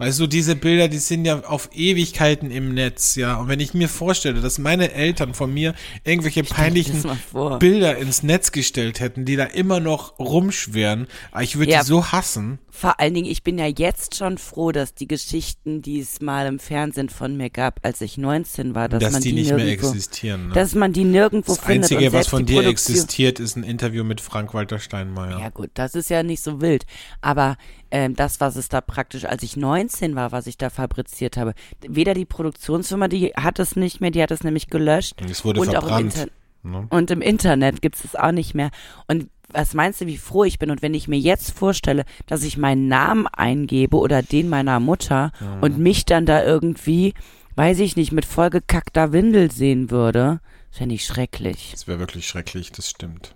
Weißt 0.04 0.20
du, 0.20 0.28
diese 0.28 0.56
Bilder, 0.56 0.88
die 0.88 0.98
sind 0.98 1.26
ja 1.26 1.40
auf 1.46 1.70
Ewigkeiten 1.74 2.52
im 2.52 2.74
Netz, 2.74 3.16
ja. 3.16 3.36
Und 3.38 3.48
wenn 3.48 3.60
ich 3.60 3.74
mir 3.74 3.88
vorstelle, 3.90 4.42
dass 4.42 4.58
meine 4.60 4.92
Eltern 4.94 5.34
von 5.34 5.54
mir 5.54 5.74
irgendwelche 6.04 6.44
peinlichen 6.44 7.04
das. 7.04 7.60
Bilder 7.60 7.98
ins 7.98 8.22
Netz 8.24 8.52
gestellt 8.52 9.00
hätten, 9.00 9.26
die 9.26 9.36
da 9.36 9.46
immer 9.46 9.80
noch 9.80 10.20
rumschwirren, 10.20 11.08
ah, 11.32 11.42
ich 11.42 11.58
würde 11.58 11.72
Ja. 11.72 11.82
die 11.82 11.88
so 11.88 12.12
hassen. 12.12 12.60
Vor 12.70 13.00
allen 13.00 13.14
Dingen, 13.14 13.28
ich 13.30 13.44
bin 13.44 13.58
ja 13.60 13.68
jetzt 13.68 14.16
schon 14.16 14.38
froh, 14.40 14.72
dass 14.72 14.96
die 14.96 15.08
Geschichten, 15.08 15.82
die 15.82 16.00
es 16.00 16.22
mal 16.22 16.48
im 16.48 16.58
Fernsehen 16.60 17.08
von 17.10 17.38
mir 17.38 17.50
gab, 17.52 17.80
als 17.86 18.02
ich 18.02 18.18
19 18.18 18.74
war, 18.76 18.90
dass, 18.90 19.00
dass 19.02 19.14
man 19.14 19.22
die 19.22 19.30
die, 19.30 19.36
nicht 19.36 19.50
mehr 19.50 19.64
nirgendwo, 19.64 19.90
existieren. 19.90 20.48
Ne? 20.48 20.54
dass 20.54 20.74
man 20.76 20.92
die 20.92 21.04
nirgendwo 21.04 21.54
Das 21.56 21.64
findet. 21.64 21.92
Einzige, 21.92 22.08
und 22.10 22.14
was 22.14 22.28
von 22.28 22.46
dir 22.46 22.56
Produktion- 22.62 22.72
existiert, 22.96 23.40
ist 23.40 23.56
ein 23.56 23.64
Interview 23.64 24.04
mit 24.04 24.22
Frank-Walter 24.22 24.80
Steinmeier. 24.80 25.40
Ja 25.40 25.50
gut, 25.50 25.70
das 25.76 25.94
ist 25.96 26.10
ja 26.10 26.24
nicht 26.24 26.42
so 26.42 26.62
wild. 26.62 26.86
Aber 27.22 27.58
ähm, 27.94 28.16
das, 28.16 28.42
was 28.42 28.58
es 28.58 28.68
da 28.68 28.82
praktisch, 28.82 29.24
als 29.24 29.44
ich 29.44 29.56
19 29.56 30.16
war, 30.16 30.32
was 30.32 30.48
ich 30.48 30.58
da 30.58 30.70
fabriziert 30.70 31.38
habe, 31.38 31.54
weder 31.88 32.14
die 32.14 32.26
Produktionsfirma, 32.26 33.08
die 33.08 33.28
hat 33.36 33.60
es 33.60 33.76
nicht 33.76 34.02
mehr, 34.02 34.12
die 34.12 34.22
hat 34.22 34.32
es 34.32 34.44
nämlich 34.44 34.68
gelöscht. 34.68 35.22
Und 35.22 35.30
es 35.30 35.46
wurde 35.46 35.62
und 35.62 35.70
auch 35.70 35.74
im 35.74 35.80
verbrannt. 35.80 36.16
Inter 36.16 36.28
Ne? 36.64 36.88
Und 36.90 37.12
im 37.12 37.22
Internet 37.22 37.82
gibt 37.82 37.96
es 37.96 38.06
es 38.06 38.16
auch 38.16 38.32
nicht 38.32 38.56
mehr. 38.56 38.72
Und 39.08 39.30
was 39.50 39.74
meinst 39.74 40.02
du, 40.02 40.08
wie 40.08 40.18
froh 40.18 40.46
ich 40.46 40.60
bin? 40.60 40.72
Und 40.72 40.82
wenn 40.82 40.94
ich 40.94 41.08
mir 41.08 41.20
jetzt 41.20 41.52
vorstelle, 41.52 42.06
dass 42.26 42.44
ich 42.44 42.58
meinen 42.58 42.88
Namen 42.88 43.28
eingebe 43.28 43.98
oder 43.98 44.24
den 44.24 44.50
meiner 44.50 44.80
Mutter 44.80 45.32
und 45.62 45.78
mich 45.78 46.06
dann 46.06 46.26
da 46.26 46.44
irgendwie, 46.44 47.14
weiß 47.56 47.80
ich 47.80 47.96
nicht, 47.96 48.12
mit 48.12 48.26
vollgekackter 48.26 49.12
Windel 49.12 49.52
sehen 49.52 49.92
würde, 49.92 50.40
fände 50.72 50.96
ich 50.96 51.06
schrecklich. 51.06 51.70
Das 51.72 51.88
wäre 51.88 52.00
wirklich 52.00 52.28
schrecklich, 52.28 52.72
das 52.72 52.90
stimmt. 52.90 53.36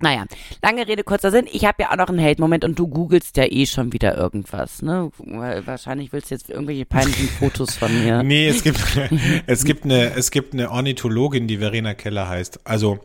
Naja, 0.00 0.24
lange 0.62 0.86
Rede, 0.86 1.04
kurzer 1.04 1.30
Sinn. 1.30 1.46
Ich 1.50 1.64
habe 1.64 1.82
ja 1.82 1.90
auch 1.92 1.96
noch 1.96 2.08
einen 2.08 2.20
Hate-Moment 2.22 2.64
und 2.64 2.78
du 2.78 2.86
googelst 2.86 3.36
ja 3.38 3.44
eh 3.50 3.64
schon 3.66 3.92
wieder 3.94 4.16
irgendwas, 4.16 4.82
ne? 4.82 5.10
Wahrscheinlich 5.18 6.12
willst 6.12 6.30
du 6.30 6.34
jetzt 6.34 6.50
irgendwelche 6.50 6.84
peinlichen 6.84 7.28
Fotos 7.28 7.76
von 7.76 7.92
mir. 8.04 8.22
Nee, 8.26 8.48
es 8.48 8.62
gibt, 8.62 8.80
es 9.46 9.64
gibt 9.64 9.84
eine, 9.84 10.14
es 10.14 10.30
gibt 10.30 10.52
eine 10.52 10.70
Ornithologin, 10.70 11.46
die 11.48 11.58
Verena 11.58 11.94
Keller 11.94 12.28
heißt. 12.28 12.60
Also, 12.64 12.98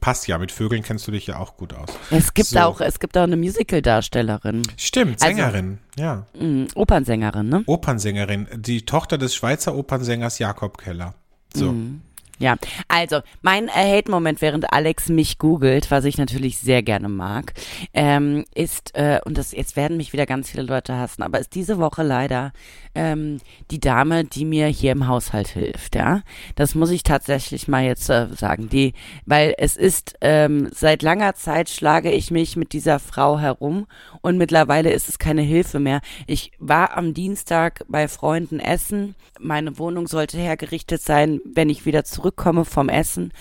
passt 0.00 0.26
ja, 0.28 0.38
mit 0.38 0.52
Vögeln 0.52 0.82
kennst 0.82 1.06
du 1.06 1.12
dich 1.12 1.26
ja 1.26 1.38
auch 1.38 1.56
gut 1.56 1.74
aus. 1.74 1.88
Es 2.10 2.32
gibt 2.32 2.48
So. 2.48 2.60
auch, 2.60 2.80
es 2.80 2.98
gibt 3.00 3.16
auch 3.18 3.22
eine 3.24 3.36
Musical-Darstellerin, 3.36 4.62
Stimmt, 4.76 5.22
Also- 5.22 5.36
Sängerin, 5.36 5.78
ja. 5.98 6.26
mm, 6.38 6.66
Opernsängerin, 6.74 7.48
ne? 7.48 7.62
Opernsängerin, 7.66 8.46
die 8.56 8.84
Tochter 8.86 9.18
des 9.18 9.34
Schweizer 9.34 9.74
Opernsängers 9.74 10.38
Jakob 10.38 10.78
Keller. 10.78 11.14
So. 11.54 11.72
Mhm. 11.72 12.02
Ja, 12.38 12.56
also 12.86 13.20
mein 13.42 13.66
äh, 13.68 13.96
Hate-Moment, 13.98 14.40
während 14.40 14.72
Alex 14.72 15.08
mich 15.08 15.38
googelt, 15.38 15.90
was 15.90 16.04
ich 16.04 16.18
natürlich 16.18 16.58
sehr 16.58 16.84
gerne 16.84 17.08
mag, 17.08 17.52
ähm, 17.92 18.44
ist, 18.54 18.94
äh, 18.94 19.20
und 19.24 19.36
das 19.36 19.52
jetzt 19.52 19.74
werden 19.76 19.96
mich 19.96 20.12
wieder 20.12 20.24
ganz 20.24 20.50
viele 20.50 20.62
Leute 20.62 20.96
hassen, 20.96 21.22
aber 21.22 21.40
ist 21.40 21.56
diese 21.56 21.78
Woche 21.78 22.04
leider 22.04 22.52
ähm, 22.94 23.38
die 23.70 23.80
Dame, 23.80 24.24
die 24.24 24.44
mir 24.44 24.66
hier 24.66 24.92
im 24.92 25.08
Haushalt 25.08 25.48
hilft, 25.48 25.96
ja. 25.96 26.22
Das 26.54 26.74
muss 26.74 26.90
ich 26.90 27.02
tatsächlich 27.02 27.68
mal 27.68 27.84
jetzt 27.84 28.08
äh, 28.08 28.26
sagen. 28.34 28.68
Die, 28.68 28.94
weil 29.26 29.54
es 29.58 29.76
ist, 29.76 30.16
ähm, 30.20 30.68
seit 30.72 31.02
langer 31.02 31.34
Zeit 31.34 31.68
schlage 31.70 32.10
ich 32.10 32.30
mich 32.30 32.56
mit 32.56 32.72
dieser 32.72 32.98
Frau 32.98 33.38
herum 33.38 33.86
und 34.20 34.38
mittlerweile 34.38 34.90
ist 34.92 35.08
es 35.08 35.18
keine 35.18 35.42
Hilfe 35.42 35.78
mehr. 35.78 36.00
Ich 36.26 36.52
war 36.58 36.96
am 36.96 37.14
Dienstag 37.14 37.84
bei 37.88 38.08
Freunden 38.08 38.60
essen. 38.60 39.14
Meine 39.38 39.78
Wohnung 39.78 40.06
sollte 40.06 40.38
hergerichtet 40.38 41.02
sein, 41.02 41.40
wenn 41.44 41.70
ich 41.70 41.86
wieder 41.86 42.04
zurückkomme 42.28 42.64
vom 42.64 42.88
Essen. 42.88 43.32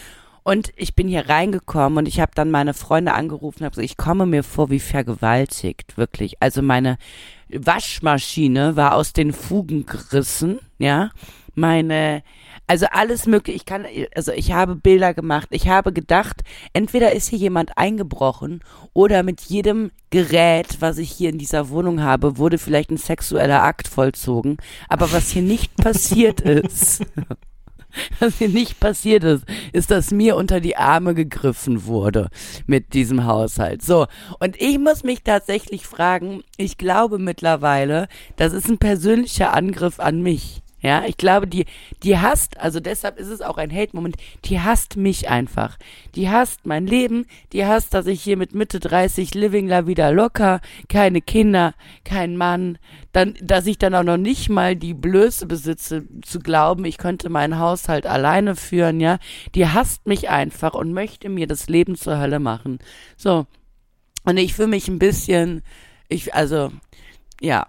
Und 0.43 0.71
ich 0.77 0.95
bin 0.95 1.09
hier 1.09 1.27
reingekommen 1.27 1.97
und 1.97 2.07
ich 2.07 2.21
habe 2.21 2.31
dann 2.33 2.51
meine 2.51 2.73
Freunde 2.73 3.13
angerufen 3.13 3.59
und 3.59 3.65
habe 3.65 3.75
gesagt, 3.75 3.91
ich 3.91 3.97
komme 3.97 4.25
mir 4.25 4.43
vor 4.43 4.69
wie 4.69 4.79
vergewaltigt, 4.79 5.97
wirklich. 5.97 6.41
Also 6.41 6.61
meine 6.61 6.97
Waschmaschine 7.49 8.77
war 8.77 8.95
aus 8.95 9.11
den 9.11 9.33
Fugen 9.33 9.85
gerissen, 9.85 10.59
ja. 10.77 11.09
Meine, 11.53 12.23
also 12.67 12.85
alles 12.91 13.25
mögliche. 13.25 13.57
Ich 13.57 13.65
kann, 13.65 13.85
also 14.15 14.31
ich 14.31 14.53
habe 14.53 14.75
Bilder 14.75 15.13
gemacht. 15.15 15.47
Ich 15.49 15.67
habe 15.67 15.91
gedacht, 15.91 16.43
entweder 16.71 17.13
ist 17.13 17.29
hier 17.29 17.39
jemand 17.39 17.77
eingebrochen 17.77 18.61
oder 18.93 19.23
mit 19.23 19.41
jedem 19.41 19.91
Gerät, 20.11 20.77
was 20.79 20.99
ich 20.99 21.11
hier 21.11 21.29
in 21.29 21.39
dieser 21.39 21.69
Wohnung 21.69 22.03
habe, 22.03 22.37
wurde 22.37 22.59
vielleicht 22.59 22.91
ein 22.91 22.97
sexueller 22.97 23.63
Akt 23.63 23.87
vollzogen. 23.87 24.57
Aber 24.87 25.11
was 25.11 25.31
hier 25.31 25.41
nicht 25.41 25.75
passiert 25.75 26.41
ist, 26.41 27.03
was 28.19 28.37
hier 28.37 28.49
nicht 28.49 28.79
passiert 28.79 29.23
ist, 29.23 29.45
ist, 29.73 29.91
dass 29.91 30.11
mir 30.11 30.35
unter 30.35 30.59
die 30.59 30.77
Arme 30.77 31.13
gegriffen 31.13 31.85
wurde 31.85 32.29
mit 32.65 32.93
diesem 32.93 33.25
Haushalt. 33.25 33.81
So, 33.81 34.07
und 34.39 34.59
ich 34.61 34.79
muss 34.79 35.03
mich 35.03 35.23
tatsächlich 35.23 35.85
fragen, 35.85 36.43
ich 36.57 36.77
glaube 36.77 37.19
mittlerweile, 37.19 38.07
das 38.35 38.53
ist 38.53 38.69
ein 38.69 38.77
persönlicher 38.77 39.53
Angriff 39.53 39.99
an 39.99 40.21
mich. 40.21 40.61
Ja, 40.79 41.05
ich 41.05 41.17
glaube, 41.17 41.47
die, 41.47 41.65
die 42.03 42.19
hasst, 42.19 42.59
also 42.59 42.79
deshalb 42.79 43.17
ist 43.17 43.29
es 43.29 43.41
auch 43.41 43.57
ein 43.57 43.73
Hate-Moment, 43.73 44.15
die 44.45 44.59
hasst 44.59 44.95
mich 44.95 45.27
einfach. 45.27 45.77
Die 46.13 46.29
hasst 46.29 46.67
mein 46.67 46.85
Leben, 46.85 47.25
die 47.51 47.65
hasst, 47.65 47.95
dass 47.95 48.05
ich 48.05 48.21
hier 48.21 48.37
mit 48.37 48.53
Mitte 48.53 48.79
30 48.79 49.33
living 49.33 49.67
la 49.67 49.87
wieder 49.87 50.11
locker, 50.11 50.61
keine 50.87 51.21
Kinder, 51.21 51.73
kein 52.03 52.37
Mann, 52.37 52.77
dann, 53.11 53.33
dass 53.41 53.65
ich 53.65 53.79
dann 53.79 53.95
auch 53.95 54.03
noch 54.03 54.17
nicht 54.17 54.49
mal 54.49 54.75
die 54.75 54.93
Blöße 54.93 55.47
besitze, 55.47 56.03
zu 56.21 56.39
glauben, 56.39 56.85
ich 56.85 56.99
könnte 56.99 57.29
meinen 57.29 57.57
Haushalt 57.57 58.05
alleine 58.05 58.55
führen, 58.55 58.99
ja. 58.99 59.17
Die 59.55 59.67
hasst 59.67 60.05
mich 60.05 60.29
einfach 60.29 60.75
und 60.75 60.93
möchte 60.93 61.27
mir 61.27 61.47
das 61.47 61.69
Leben 61.69 61.95
zur 61.95 62.19
Hölle 62.19 62.39
machen. 62.39 62.77
So. 63.15 63.47
Und 64.25 64.37
ich 64.37 64.53
fühle 64.53 64.67
mich 64.67 64.87
ein 64.89 64.99
bisschen, 64.99 65.63
ich, 66.07 66.35
also, 66.35 66.71
ja, 67.41 67.65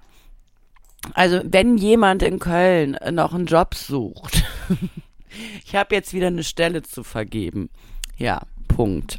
also 1.14 1.40
wenn 1.44 1.76
jemand 1.76 2.22
in 2.22 2.38
Köln 2.38 2.96
noch 3.12 3.32
einen 3.32 3.46
Job 3.46 3.74
sucht, 3.74 4.44
ich 5.64 5.74
habe 5.74 5.94
jetzt 5.94 6.12
wieder 6.12 6.28
eine 6.28 6.44
Stelle 6.44 6.82
zu 6.82 7.04
vergeben. 7.04 7.70
Ja, 8.16 8.42
Punkt. 8.66 9.18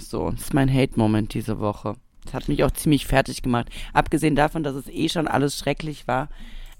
So, 0.00 0.30
das 0.30 0.40
ist 0.40 0.54
mein 0.54 0.72
Hate-Moment 0.72 1.34
diese 1.34 1.58
Woche. 1.60 1.94
Das 2.24 2.34
hat 2.34 2.48
mich 2.48 2.64
auch 2.64 2.70
ziemlich 2.70 3.06
fertig 3.06 3.42
gemacht. 3.42 3.68
Abgesehen 3.92 4.36
davon, 4.36 4.62
dass 4.62 4.74
es 4.74 4.88
eh 4.88 5.08
schon 5.08 5.28
alles 5.28 5.58
schrecklich 5.58 6.06
war, 6.06 6.28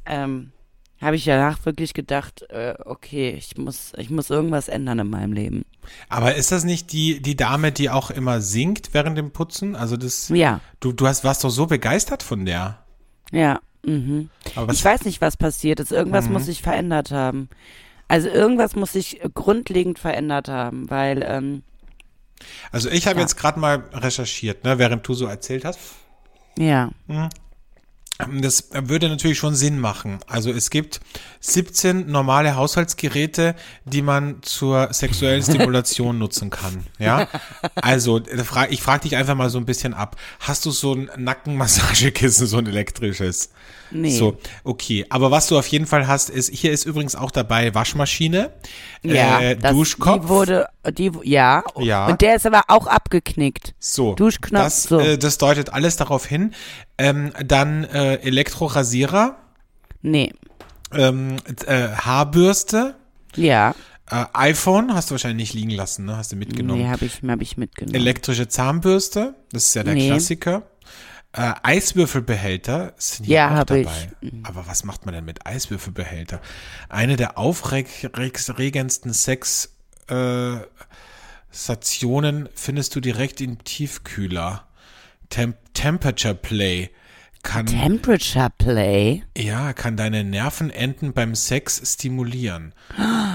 ähm, 0.06 0.52
habe 1.00 1.16
ich 1.16 1.24
danach 1.24 1.64
wirklich 1.66 1.94
gedacht, 1.94 2.42
äh, 2.50 2.74
okay, 2.84 3.30
ich 3.30 3.56
muss, 3.56 3.92
ich 3.96 4.08
muss 4.08 4.30
irgendwas 4.30 4.68
ändern 4.68 5.00
in 5.00 5.10
meinem 5.10 5.32
Leben. 5.32 5.64
Aber 6.08 6.36
ist 6.36 6.52
das 6.52 6.62
nicht 6.62 6.92
die, 6.92 7.20
die 7.20 7.36
Dame, 7.36 7.72
die 7.72 7.90
auch 7.90 8.10
immer 8.10 8.40
singt 8.40 8.90
während 8.92 9.18
dem 9.18 9.32
Putzen? 9.32 9.74
Also 9.74 9.96
das. 9.96 10.28
Ja. 10.28 10.60
Du, 10.78 10.92
du 10.92 11.08
hast, 11.08 11.24
warst 11.24 11.42
doch 11.42 11.50
so 11.50 11.66
begeistert 11.66 12.22
von 12.22 12.44
der. 12.44 12.84
Ja. 13.32 13.60
Mhm. 13.84 14.28
Aber 14.54 14.72
Ich 14.72 14.84
weiß 14.84 15.04
nicht, 15.04 15.20
was 15.20 15.36
passiert 15.36 15.80
ist. 15.80 15.92
Irgendwas 15.92 16.26
Mhm. 16.26 16.34
muss 16.34 16.46
sich 16.46 16.62
verändert 16.62 17.10
haben. 17.10 17.48
Also 18.08 18.28
irgendwas 18.28 18.76
muss 18.76 18.92
sich 18.92 19.20
grundlegend 19.34 19.98
verändert 19.98 20.48
haben, 20.48 20.88
weil 20.90 21.22
ähm, 21.26 21.62
Also 22.72 22.88
ich 22.90 23.06
habe 23.06 23.16
Ja. 23.16 23.22
jetzt 23.22 23.36
gerade 23.36 23.58
mal 23.60 23.84
recherchiert, 23.92 24.64
ne, 24.64 24.78
während 24.78 25.06
du 25.06 25.14
so 25.14 25.26
erzählt 25.26 25.64
hast. 25.64 25.78
ja, 26.58 26.90
Das 28.40 28.68
würde 28.72 29.08
natürlich 29.08 29.38
schon 29.38 29.54
Sinn 29.54 29.78
machen. 29.78 30.18
Also 30.26 30.50
es 30.50 30.70
gibt 30.70 31.00
17 31.40 32.10
normale 32.10 32.56
Haushaltsgeräte, 32.56 33.54
die 33.84 34.02
man 34.02 34.42
zur 34.42 34.92
sexuellen 34.92 35.42
Stimulation 35.42 36.18
nutzen 36.20 36.50
kann. 36.50 36.86
Ja, 36.98 37.28
also 37.74 38.20
ich 38.70 38.82
frage 38.82 39.02
dich 39.02 39.16
einfach 39.16 39.34
mal 39.34 39.50
so 39.50 39.58
ein 39.58 39.66
bisschen 39.66 39.94
ab. 39.94 40.16
Hast 40.40 40.64
du 40.66 40.70
so 40.70 40.94
ein 40.94 41.10
Nackenmassagekissen, 41.16 42.46
so 42.46 42.58
ein 42.58 42.66
elektrisches? 42.66 43.50
Nee. 43.92 44.16
So, 44.16 44.36
okay. 44.64 45.06
Aber 45.10 45.30
was 45.30 45.46
du 45.48 45.58
auf 45.58 45.66
jeden 45.68 45.86
Fall 45.86 46.06
hast, 46.06 46.30
ist, 46.30 46.50
hier 46.52 46.72
ist 46.72 46.84
übrigens 46.84 47.14
auch 47.16 47.30
dabei 47.30 47.74
Waschmaschine, 47.74 48.52
ja, 49.02 49.40
äh, 49.40 49.56
das, 49.56 49.72
Duschkopf. 49.72 50.22
Die 50.22 50.28
wurde, 50.28 50.66
die, 50.96 51.10
ja, 51.24 51.62
Ja. 51.78 52.06
und 52.08 52.20
der 52.20 52.36
ist 52.36 52.46
aber 52.46 52.62
auch 52.68 52.86
abgeknickt. 52.86 53.74
So, 53.78 54.14
Duschknopf, 54.14 54.62
das, 54.64 54.82
so. 54.84 54.98
Äh, 54.98 55.18
das 55.18 55.38
deutet 55.38 55.72
alles 55.72 55.96
darauf 55.96 56.26
hin. 56.26 56.54
Ähm, 56.98 57.32
dann 57.44 57.84
äh, 57.84 58.16
Elektrorasierer, 58.16 59.36
Nee, 60.02 60.32
ähm, 60.92 61.36
äh, 61.66 61.88
Haarbürste, 61.88 62.96
ja, 63.36 63.74
äh, 64.10 64.24
iPhone 64.34 64.94
hast 64.94 65.10
du 65.10 65.12
wahrscheinlich 65.14 65.48
nicht 65.48 65.54
liegen 65.54 65.70
lassen, 65.70 66.04
ne? 66.04 66.16
Hast 66.16 66.32
du 66.32 66.36
mitgenommen. 66.36 66.82
nee, 66.82 66.88
habe 66.88 67.04
ich, 67.04 67.20
hab 67.26 67.40
ich 67.40 67.56
mitgenommen. 67.56 67.94
Elektrische 67.94 68.48
Zahnbürste, 68.48 69.34
das 69.52 69.64
ist 69.66 69.74
ja 69.74 69.84
der 69.84 69.94
Nee. 69.94 70.08
Klassiker. 70.08 70.62
Äh, 71.34 71.54
Eiswürfelbehälter 71.62 72.92
sind 72.98 73.24
hier 73.26 73.36
Ja, 73.36 73.60
auch 73.60 73.64
dabei. 73.64 74.10
ich. 74.20 74.32
Aber 74.42 74.66
was 74.66 74.84
macht 74.84 75.06
man 75.06 75.14
denn 75.14 75.24
mit 75.24 75.46
Eiswürfelbehälter? 75.46 76.40
Eine 76.90 77.16
der 77.16 77.38
aufregendsten 77.38 79.12
Sex 79.14 79.70
äh, 80.08 80.56
Stationen 81.50 82.48
findest 82.54 82.94
du 82.96 83.00
direkt 83.00 83.40
im 83.40 83.62
Tiefkühler. 83.64 84.66
Temp 85.30 85.56
Temperature 85.74 86.34
Play 86.34 86.90
kann 87.42 87.66
Temperature 87.66 88.50
Play. 88.56 89.22
ja 89.36 89.72
kann 89.72 89.96
deine 89.96 90.24
Nervenenden 90.24 91.12
beim 91.12 91.34
Sex 91.34 91.80
stimulieren. 91.94 92.74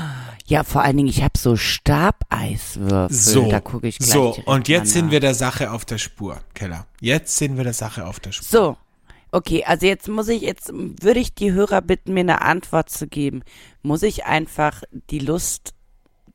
Ja, 0.48 0.64
vor 0.64 0.82
allen 0.82 0.96
Dingen, 0.96 1.10
ich 1.10 1.22
habe 1.22 1.38
so 1.38 1.58
Stabeiswürfel. 1.58 3.16
So, 3.16 3.50
da 3.50 3.60
gucke 3.60 3.90
ich 3.90 4.00
gleich 4.00 4.10
so 4.10 4.38
und 4.46 4.70
jetzt 4.70 4.94
sind 4.94 5.12
wir 5.12 5.20
der 5.20 5.34
Sache 5.34 5.72
auf 5.72 5.84
der 5.84 5.98
Spur, 5.98 6.40
Keller. 6.54 6.88
Jetzt 7.02 7.38
sind 7.38 7.58
wir 7.58 7.66
der 7.66 7.74
Sache 7.74 8.06
auf 8.06 8.20
der 8.22 8.32
Spur. 8.32 8.48
So. 8.48 8.78
Okay, 9.30 9.66
also 9.66 9.86
jetzt 9.86 10.08
muss 10.08 10.30
ich, 10.30 10.42
jetzt 10.42 10.72
würde 10.74 11.20
ich 11.20 11.34
die 11.34 11.52
Hörer 11.52 11.82
bitten, 11.82 12.14
mir 12.14 12.22
eine 12.22 12.42
Antwort 12.42 12.90
zu 12.90 13.08
geben. 13.08 13.44
Muss 13.84 14.02
ich 14.04 14.26
einfach 14.26 14.84
die 15.10 15.20
Lust 15.20 15.74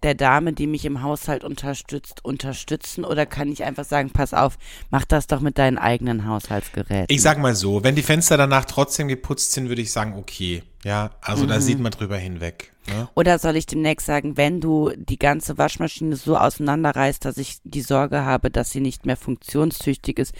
der 0.02 0.14
Dame, 0.14 0.52
die 0.52 0.66
mich 0.66 0.84
im 0.84 1.02
Haushalt 1.02 1.42
unterstützt, 1.42 2.22
unterstützen 2.22 3.04
oder 3.04 3.24
kann 3.24 3.50
ich 3.50 3.64
einfach 3.64 3.84
sagen, 3.84 4.10
pass 4.10 4.34
auf, 4.34 4.58
mach 4.90 5.06
das 5.06 5.26
doch 5.26 5.40
mit 5.40 5.56
deinen 5.56 5.78
eigenen 5.78 6.26
Haushaltsgeräten? 6.26 7.06
Ich 7.08 7.22
sag 7.22 7.38
mal 7.38 7.54
so, 7.54 7.82
wenn 7.82 7.94
die 7.94 8.02
Fenster 8.02 8.36
danach 8.36 8.66
trotzdem 8.66 9.08
geputzt 9.08 9.52
sind, 9.52 9.68
würde 9.68 9.80
ich 9.82 9.90
sagen, 9.90 10.14
okay. 10.18 10.62
Ja, 10.84 11.10
also 11.20 11.44
Mhm. 11.44 11.48
da 11.48 11.60
sieht 11.60 11.78
man 11.80 11.92
drüber 11.92 12.16
hinweg. 12.16 12.72
Ne? 12.88 13.08
Oder 13.14 13.38
soll 13.38 13.56
ich 13.56 13.66
demnächst 13.66 14.06
sagen, 14.06 14.36
wenn 14.36 14.60
du 14.60 14.90
die 14.96 15.18
ganze 15.18 15.56
Waschmaschine 15.58 16.16
so 16.16 16.36
auseinanderreißt, 16.36 17.24
dass 17.24 17.36
ich 17.36 17.58
die 17.62 17.82
Sorge 17.82 18.24
habe, 18.24 18.50
dass 18.50 18.70
sie 18.70 18.80
nicht 18.80 19.06
mehr 19.06 19.16
funktionstüchtig 19.16 20.18
ist, 20.18 20.34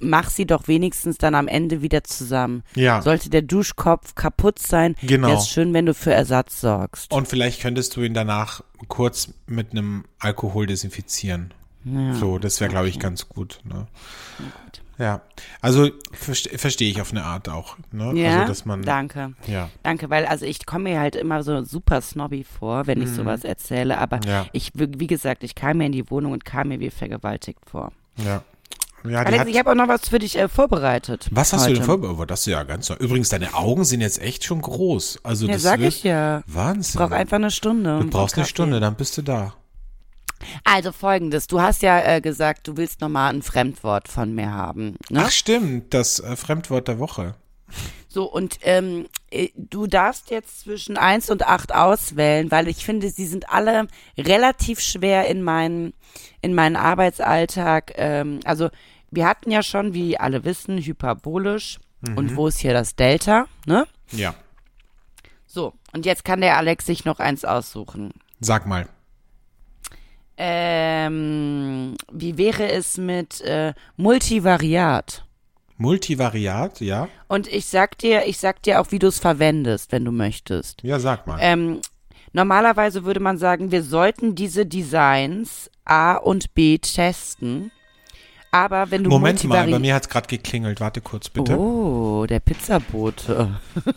mach 0.00 0.30
sie 0.30 0.46
doch 0.46 0.66
wenigstens 0.66 1.18
dann 1.18 1.34
am 1.36 1.46
Ende 1.46 1.82
wieder 1.82 2.02
zusammen. 2.04 2.62
Ja. 2.74 3.02
Sollte 3.02 3.30
der 3.30 3.42
Duschkopf 3.42 4.14
kaputt 4.16 4.58
sein, 4.58 4.96
Genau. 5.02 5.28
wäre 5.28 5.38
es 5.38 5.48
schön, 5.48 5.72
wenn 5.72 5.86
du 5.86 5.94
für 5.94 6.12
Ersatz 6.12 6.60
sorgst. 6.60 7.12
Und 7.12 7.28
vielleicht 7.28 7.60
könntest 7.60 7.94
du 7.96 8.02
ihn 8.02 8.14
danach 8.14 8.62
kurz 8.88 9.32
mit 9.46 9.70
einem 9.72 10.04
Alkohol 10.18 10.66
desinfizieren. 10.66 11.54
Ja. 11.84 12.14
So, 12.14 12.38
das 12.38 12.60
wäre, 12.60 12.70
glaube 12.70 12.88
ich, 12.88 12.98
ganz 12.98 13.28
gut. 13.28 13.60
Ne? 13.64 13.86
Ja, 14.38 14.44
also 15.60 15.88
verste 16.12 16.56
verstehe 16.58 16.90
ich 16.90 17.00
auf 17.00 17.10
eine 17.10 17.24
Art 17.24 17.48
auch. 17.48 17.76
Ne? 17.92 18.12
Ja, 18.14 18.34
also, 18.40 18.48
dass 18.48 18.64
man, 18.64 18.82
danke. 18.82 19.34
Ja, 19.46 19.68
Danke, 19.82 20.10
weil 20.10 20.26
also 20.26 20.44
ich 20.46 20.66
komme 20.66 20.90
mir 20.90 21.00
halt 21.00 21.16
immer 21.16 21.42
so 21.42 21.62
super 21.64 22.00
snobby 22.00 22.44
vor, 22.44 22.86
wenn 22.86 23.02
ich 23.02 23.10
sowas 23.10 23.44
erzähle, 23.44 23.98
aber 23.98 24.16
Mhm. 24.18 24.22
Ja. 24.28 24.46
ich, 24.52 24.70
wie 24.74 25.06
gesagt, 25.06 25.42
ich 25.44 25.54
kam 25.54 25.78
mir 25.78 25.86
in 25.86 25.92
die 25.92 26.10
Wohnung 26.10 26.32
und 26.32 26.44
kam 26.44 26.68
mir 26.68 26.80
wie 26.80 26.90
vergewaltigt 26.90 27.60
vor. 27.70 27.92
ja. 28.16 28.42
Ja, 29.06 29.18
Alex, 29.18 29.40
hat, 29.40 29.48
ich 29.48 29.58
habe 29.58 29.70
auch 29.70 29.74
noch 29.74 29.86
was 29.88 30.08
für 30.08 30.18
dich 30.18 30.38
äh, 30.38 30.48
vorbereitet. 30.48 31.28
was 31.30 31.52
hast 31.52 31.64
du 31.66 31.68
heute. 31.68 31.74
denn 31.80 31.84
vorbereitet? 31.84 32.30
Das 32.30 32.40
ist 32.40 32.46
ja 32.46 32.62
ganz 32.62 32.88
neu. 32.88 32.96
Übrigens, 32.96 33.28
deine 33.28 33.52
Augen 33.52 33.84
sind 33.84 34.00
jetzt 34.00 34.18
echt 34.18 34.44
schon 34.44 34.62
groß. 34.62 35.18
Also 35.22 35.46
Ja, 35.46 35.52
das 35.52 35.62
sag 35.62 35.80
ich 35.80 36.04
ja. 36.04 36.42
Wahnsinn. 36.46 36.98
Brauch 37.00 37.10
einfach 37.10 37.36
eine 37.36 37.50
Stunde. 37.50 37.98
du 38.00 38.08
brauchst 38.08 38.36
eine. 38.38 38.46
Stunde, 38.46 38.80
dann 38.80 38.94
bist 38.94 39.18
du 39.18 39.22
da. 39.22 39.52
Also 40.64 40.92
folgendes, 40.92 41.46
du 41.46 41.60
hast 41.60 41.82
ja 41.82 42.00
äh, 42.00 42.20
gesagt, 42.20 42.68
du 42.68 42.76
willst 42.76 43.00
nochmal 43.00 43.32
ein 43.32 43.42
Fremdwort 43.42 44.08
von 44.08 44.34
mir 44.34 44.52
haben. 44.52 44.96
Ne? 45.10 45.22
Ach 45.24 45.30
stimmt, 45.30 45.94
das 45.94 46.20
äh, 46.20 46.36
Fremdwort 46.36 46.88
der 46.88 46.98
Woche. 46.98 47.34
So, 48.08 48.30
und 48.30 48.58
ähm, 48.62 49.06
äh, 49.30 49.48
du 49.56 49.86
darfst 49.86 50.30
jetzt 50.30 50.60
zwischen 50.60 50.96
eins 50.96 51.30
und 51.30 51.46
acht 51.46 51.74
auswählen, 51.74 52.50
weil 52.50 52.68
ich 52.68 52.84
finde, 52.84 53.10
sie 53.10 53.26
sind 53.26 53.50
alle 53.50 53.88
relativ 54.16 54.80
schwer 54.80 55.26
in 55.26 55.42
meinen, 55.42 55.94
in 56.40 56.54
meinen 56.54 56.76
Arbeitsalltag. 56.76 57.92
Ähm, 57.96 58.40
also 58.44 58.70
wir 59.10 59.26
hatten 59.26 59.50
ja 59.50 59.62
schon, 59.62 59.94
wie 59.94 60.18
alle 60.18 60.44
wissen, 60.44 60.78
hyperbolisch. 60.78 61.78
Und 62.16 62.36
wo 62.36 62.48
ist 62.48 62.58
hier 62.58 62.74
das 62.74 62.96
Delta, 62.96 63.46
ne? 63.66 63.86
Ja. 64.10 64.34
So, 65.46 65.72
und 65.92 66.04
jetzt 66.04 66.24
kann 66.24 66.40
der 66.40 66.56
Alex 66.56 66.86
sich 66.86 67.04
noch 67.04 67.18
eins 67.18 67.44
aussuchen. 67.44 68.12
Sag 68.40 68.66
mal. 68.66 68.88
Ähm, 70.36 71.94
wie 72.12 72.36
wäre 72.36 72.70
es 72.70 72.98
mit 72.98 73.40
äh, 73.42 73.72
Multivariat? 73.96 75.24
Multivariat, 75.76 76.80
ja? 76.80 77.08
Und 77.28 77.46
ich 77.48 77.66
sag 77.66 77.98
dir, 77.98 78.26
ich 78.26 78.38
sag 78.38 78.62
dir 78.62 78.80
auch, 78.80 78.90
wie 78.90 78.98
du 78.98 79.08
es 79.08 79.18
verwendest, 79.18 79.92
wenn 79.92 80.04
du 80.04 80.12
möchtest. 80.12 80.82
Ja, 80.82 80.98
sag 80.98 81.26
mal. 81.26 81.38
Ähm, 81.40 81.80
normalerweise 82.32 83.04
würde 83.04 83.20
man 83.20 83.38
sagen, 83.38 83.70
wir 83.70 83.82
sollten 83.82 84.34
diese 84.34 84.66
Designs 84.66 85.70
A 85.84 86.14
und 86.16 86.54
B 86.54 86.78
testen. 86.78 87.70
Aber 88.50 88.90
wenn 88.92 89.02
du 89.02 89.10
Moment 89.10 89.42
mal, 89.44 89.68
bei 89.68 89.78
mir 89.80 89.94
hat's 89.94 90.08
gerade 90.08 90.28
geklingelt. 90.28 90.80
Warte 90.80 91.00
kurz, 91.00 91.28
bitte. 91.28 91.58
Oh, 91.58 92.24
der 92.26 92.40
Pizzabote. 92.40 93.60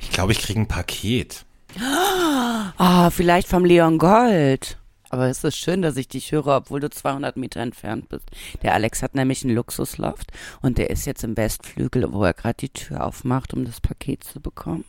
Ich 0.00 0.10
glaube, 0.16 0.30
ich 0.30 0.38
kriege 0.38 0.60
ein 0.60 0.68
Paket. 0.68 1.44
Ah, 1.80 3.10
vielleicht 3.10 3.48
vom 3.48 3.64
Leon 3.64 3.98
Gold. 3.98 4.78
Aber 5.10 5.28
es 5.28 5.44
ist 5.44 5.56
schön, 5.56 5.82
dass 5.82 5.96
ich 5.96 6.08
dich 6.08 6.32
höre, 6.32 6.48
obwohl 6.56 6.80
du 6.80 6.90
200 6.90 7.36
Meter 7.36 7.60
entfernt 7.60 8.08
bist. 8.08 8.24
Der 8.62 8.74
Alex 8.74 9.02
hat 9.02 9.14
nämlich 9.14 9.44
einen 9.44 9.54
Luxusloft 9.54 10.32
und 10.60 10.78
der 10.78 10.90
ist 10.90 11.06
jetzt 11.06 11.22
im 11.22 11.36
Westflügel, 11.36 12.12
wo 12.12 12.24
er 12.24 12.34
gerade 12.34 12.56
die 12.56 12.68
Tür 12.70 13.04
aufmacht, 13.06 13.54
um 13.54 13.64
das 13.64 13.80
Paket 13.80 14.24
zu 14.24 14.40
bekommen. 14.40 14.84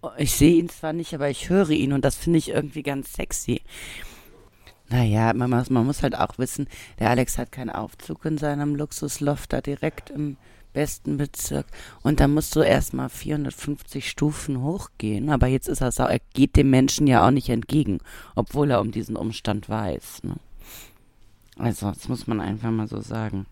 Oh, 0.00 0.10
Ich 0.18 0.32
sehe 0.32 0.56
ihn 0.56 0.68
zwar 0.68 0.92
nicht, 0.92 1.14
aber 1.14 1.30
ich 1.30 1.48
höre 1.48 1.70
ihn 1.70 1.92
und 1.92 2.04
das 2.04 2.16
finde 2.16 2.38
ich 2.40 2.48
irgendwie 2.48 2.82
ganz 2.82 3.12
sexy. 3.12 3.62
Naja, 4.88 5.32
man 5.32 5.50
muss, 5.50 5.70
man 5.70 5.86
muss 5.86 6.02
halt 6.02 6.18
auch 6.18 6.38
wissen, 6.38 6.68
der 6.98 7.08
Alex 7.10 7.38
hat 7.38 7.52
keinen 7.52 7.70
Aufzug 7.70 8.24
in 8.24 8.38
seinem 8.38 8.74
Luxusloft 8.74 9.52
da 9.52 9.60
direkt 9.60 10.10
im 10.10 10.36
besten 10.72 11.16
Bezirk. 11.16 11.66
Und 12.02 12.20
da 12.20 12.28
musst 12.28 12.56
du 12.56 12.60
erstmal 12.60 13.08
450 13.08 14.08
Stufen 14.08 14.62
hochgehen. 14.62 15.30
Aber 15.30 15.46
jetzt 15.46 15.68
ist 15.68 15.80
er 15.80 15.92
sau, 15.92 16.06
er 16.06 16.20
geht 16.34 16.56
dem 16.56 16.70
Menschen 16.70 17.06
ja 17.06 17.26
auch 17.26 17.30
nicht 17.30 17.48
entgegen, 17.48 17.98
obwohl 18.34 18.70
er 18.70 18.80
um 18.80 18.90
diesen 18.90 19.16
Umstand 19.16 19.68
weiß. 19.68 20.24
Ne? 20.24 20.36
Also, 21.58 21.90
das 21.90 22.08
muss 22.08 22.26
man 22.26 22.40
einfach 22.40 22.70
mal 22.70 22.88
so 22.88 23.00
sagen. 23.00 23.46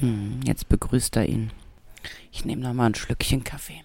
Hm, 0.00 0.40
jetzt 0.44 0.68
begrüßt 0.68 1.16
er 1.16 1.28
ihn. 1.28 1.50
Ich 2.32 2.44
nehme 2.44 2.62
noch 2.62 2.74
mal 2.74 2.86
ein 2.86 2.94
Schlückchen 2.94 3.44
Kaffee. 3.44 3.82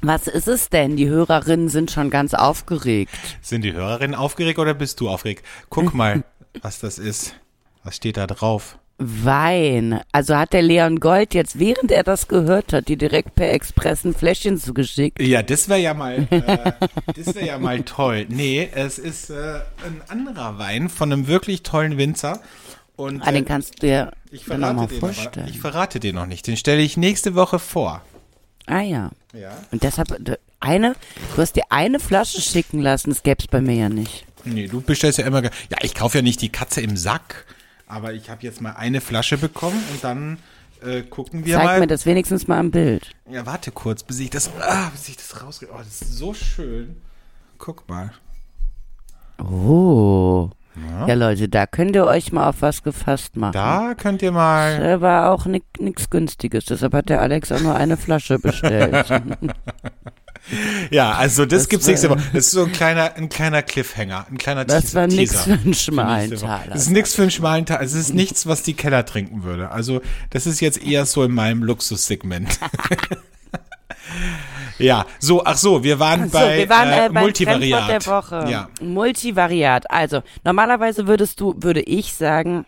Was 0.00 0.28
ist 0.28 0.46
es 0.46 0.70
denn? 0.70 0.96
Die 0.96 1.08
Hörerinnen 1.08 1.68
sind 1.68 1.90
schon 1.90 2.10
ganz 2.10 2.32
aufgeregt. 2.34 3.12
Sind 3.42 3.62
die 3.62 3.72
Hörerinnen 3.72 4.14
aufgeregt 4.14 4.58
oder 4.58 4.74
bist 4.74 5.00
du 5.00 5.08
aufgeregt? 5.08 5.44
Guck 5.70 5.92
mal, 5.92 6.24
was 6.62 6.78
das 6.78 6.98
ist. 6.98 7.34
Was 7.82 7.96
steht 7.96 8.16
da 8.16 8.26
drauf? 8.26 8.78
Wein. 8.98 10.00
Also 10.12 10.36
hat 10.36 10.52
der 10.52 10.62
Leon 10.62 10.98
Gold 11.00 11.32
jetzt, 11.34 11.58
während 11.58 11.90
er 11.92 12.02
das 12.02 12.26
gehört 12.28 12.72
hat, 12.72 12.88
die 12.88 12.96
direkt 12.96 13.34
per 13.36 13.52
Express 13.52 14.04
ein 14.04 14.12
Fläschchen 14.14 14.58
zugeschickt. 14.58 15.20
Ja, 15.22 15.42
das 15.42 15.68
wäre 15.68 15.80
ja 15.80 15.94
mal, 15.94 16.26
äh, 16.30 16.72
das 17.14 17.34
wäre 17.34 17.46
ja 17.46 17.58
mal 17.58 17.82
toll. 17.82 18.26
Nee, 18.28 18.68
es 18.74 18.98
ist 18.98 19.30
äh, 19.30 19.60
ein 19.86 20.02
anderer 20.08 20.58
Wein 20.58 20.88
von 20.88 21.12
einem 21.12 21.26
wirklich 21.28 21.62
tollen 21.62 21.96
Winzer. 21.96 22.40
Und 22.96 23.22
Ah, 23.22 23.30
den 23.30 23.44
äh, 23.44 23.46
kannst 23.46 23.74
du 23.82 23.86
dir 23.86 24.10
ich 24.32 24.46
noch 24.48 24.58
mal 24.58 24.88
verrate 24.88 24.88
den 24.94 24.98
aber, 25.04 25.12
vorstellen. 25.14 25.48
ich 25.48 25.60
verrate 25.60 26.00
den 26.00 26.14
noch 26.16 26.26
nicht. 26.26 26.46
Den 26.48 26.56
stelle 26.56 26.82
ich 26.82 26.96
nächste 26.96 27.36
Woche 27.36 27.60
vor. 27.60 28.02
ah 28.66 28.80
ja. 28.80 29.10
Ja. 29.32 29.52
Und 29.70 29.82
deshalb, 29.84 30.08
d- 30.24 30.36
eine, 30.58 30.96
du 31.36 31.42
hast 31.42 31.54
dir 31.54 31.62
eine 31.68 32.00
Flasche 32.00 32.40
schicken 32.40 32.80
lassen, 32.80 33.10
das 33.10 33.22
gäb's 33.22 33.46
bei 33.46 33.60
mir 33.60 33.74
ja 33.74 33.88
nicht. 33.88 34.24
Nee, 34.44 34.66
du 34.66 34.80
bestellst 34.80 35.18
ja 35.18 35.26
immer. 35.26 35.42
Ja, 35.44 35.50
ich 35.82 35.94
kaufe 35.94 36.18
ja 36.18 36.22
nicht 36.22 36.40
die 36.42 36.48
Katze 36.48 36.80
im 36.80 36.96
Sack, 36.96 37.44
aber 37.88 38.12
ich 38.12 38.30
habe 38.30 38.42
jetzt 38.42 38.60
mal 38.60 38.72
eine 38.72 39.00
Flasche 39.00 39.38
bekommen 39.38 39.82
und 39.92 40.04
dann 40.04 40.38
äh, 40.82 41.02
gucken 41.02 41.44
wir 41.44 41.56
Zeig 41.56 41.64
mal. 41.64 41.80
mir 41.80 41.86
das 41.86 42.06
wenigstens 42.06 42.46
mal 42.46 42.60
im 42.60 42.70
Bild. 42.70 43.10
Ja, 43.30 43.46
warte 43.46 43.72
kurz, 43.72 44.02
bis 44.02 44.20
ich 44.20 44.30
das, 44.30 44.50
ah, 44.60 44.90
bis 44.92 45.08
ich 45.08 45.16
das 45.16 45.42
rauskriege. 45.42 45.72
Oh, 45.74 45.78
das 45.78 46.02
ist 46.02 46.16
so 46.16 46.34
schön. 46.34 46.96
Guck 47.58 47.88
mal. 47.88 48.12
Oh. 49.38 50.50
Ja. 51.06 51.12
Leute, 51.14 51.48
da 51.48 51.66
könnt 51.66 51.96
ihr 51.96 52.06
euch 52.06 52.30
mal 52.32 52.48
auf 52.48 52.62
was 52.62 52.84
gefasst 52.84 53.36
machen. 53.36 53.52
Da 53.52 53.94
könnt 53.94 54.22
ihr 54.22 54.30
mal. 54.30 54.80
Äh, 54.80 55.00
War 55.00 55.32
auch 55.32 55.46
nichts 55.46 56.08
Günstiges, 56.10 56.66
deshalb 56.66 56.94
hat 56.94 57.08
der 57.08 57.20
Alex 57.20 57.50
auch 57.50 57.60
nur 57.60 57.74
eine 57.74 57.96
Flasche 57.96 58.38
bestellt. 58.38 59.06
Ja, 60.90 61.12
also 61.12 61.44
das, 61.44 61.62
Das 61.64 61.68
gibt's 61.68 61.86
war- 61.86 61.90
nächste 61.90 62.10
Woche. 62.10 62.22
Das 62.32 62.46
ist 62.46 62.50
so 62.52 62.64
ein 62.64 62.72
kleiner, 62.72 63.14
ein 63.16 63.28
kleiner 63.28 63.62
Cliffhanger, 63.62 64.26
ein 64.30 64.38
kleiner 64.38 64.64
Das 64.64 64.84
Teaser. 64.84 65.00
war 65.02 65.08
Teaser 65.08 65.38
für 65.40 65.52
einen 65.52 65.74
schmalen. 65.74 66.36
Taler. 66.36 66.72
Das 66.72 66.82
ist 66.82 66.90
nichts 66.90 67.14
für 67.14 67.22
einen 67.22 67.30
schmalen 67.30 67.66
Taler. 67.66 67.82
Es 67.82 67.92
ist 67.92 68.14
nichts, 68.14 68.46
was 68.46 68.62
die 68.62 68.74
Keller 68.74 69.04
trinken 69.04 69.42
würde. 69.42 69.70
Also 69.70 70.00
das 70.30 70.46
ist 70.46 70.60
jetzt 70.60 70.82
eher 70.82 71.04
so 71.06 71.22
in 71.24 71.32
meinem 71.32 71.62
Luxussegment. 71.62 72.58
ja, 74.78 75.04
so, 75.18 75.44
ach 75.44 75.56
so, 75.56 75.82
wir 75.84 75.98
waren 75.98 76.30
So, 76.30 76.38
bei 76.38 76.58
wir 76.58 76.68
waren 76.68 76.88
äh, 76.88 77.06
äh, 77.06 77.08
Multivariat. 77.10 77.88
Der 77.88 78.06
Woche. 78.06 78.46
Ja. 78.50 78.68
Multivariat. 78.80 79.90
Also, 79.90 80.22
normalerweise 80.44 81.06
würdest 81.06 81.40
du, 81.40 81.54
würde 81.58 81.80
ich 81.82 82.14
sagen, 82.14 82.64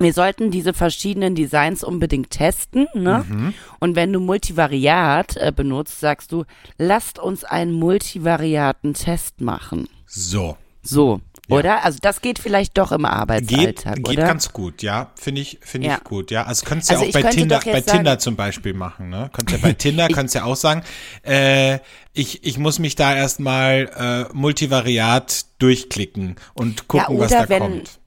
wir 0.00 0.12
sollten 0.12 0.50
diese 0.50 0.72
verschiedenen 0.74 1.34
Designs 1.34 1.84
unbedingt 1.84 2.30
testen, 2.30 2.88
ne? 2.94 3.24
Mhm. 3.28 3.54
Und 3.78 3.96
wenn 3.96 4.12
du 4.12 4.18
Multivariat 4.20 5.36
äh, 5.36 5.52
benutzt, 5.54 6.00
sagst 6.00 6.32
du, 6.32 6.44
lasst 6.78 7.18
uns 7.18 7.44
einen 7.44 7.72
Multivariaten-Test 7.72 9.40
machen. 9.40 9.88
So. 10.06 10.56
So, 10.82 11.20
Ja. 11.48 11.56
oder? 11.58 11.84
Also 11.84 11.98
das 12.00 12.22
geht 12.22 12.38
vielleicht 12.38 12.78
doch 12.78 12.90
im 12.90 13.02
Geht, 13.02 13.10
Arbeitsalltag, 13.10 13.96
geht 13.96 14.08
oder? 14.16 14.26
ganz 14.26 14.50
gut, 14.54 14.82
ja. 14.82 15.10
Finde 15.14 15.42
ich, 15.42 15.58
finde 15.60 15.88
Ja. 15.88 15.96
ich 15.98 16.04
gut, 16.04 16.30
ja. 16.30 16.44
Also 16.44 16.64
könntest 16.64 16.90
du 16.90 16.94
Also 16.94 17.04
ja 17.04 17.10
auch 17.10 17.22
bei 17.22 17.30
Tinder, 17.30 17.60
bei 17.62 17.80
Tinder 17.82 18.18
zum 18.18 18.34
Beispiel 18.36 18.72
machen, 18.72 19.10
ne? 19.10 19.28
Könntest 19.34 19.60
ja 19.60 19.68
bei 19.68 19.72
Tinder, 19.78 20.08
könntest 20.08 20.36
ja 20.36 20.44
auch 20.44 20.56
sagen, 20.56 20.82
äh, 21.22 21.80
ich, 22.14 22.44
ich 22.44 22.56
muss 22.56 22.78
mich 22.78 22.94
da 22.96 23.14
erstmal 23.14 24.28
äh, 24.30 24.34
multivariat 24.34 25.44
durchklicken 25.58 26.36
und 26.54 26.88
gucken, 26.88 27.14
oder 27.16 27.24
was 27.26 27.30
da 27.32 27.48
wenn- 27.50 27.58
kommt. 27.62 27.99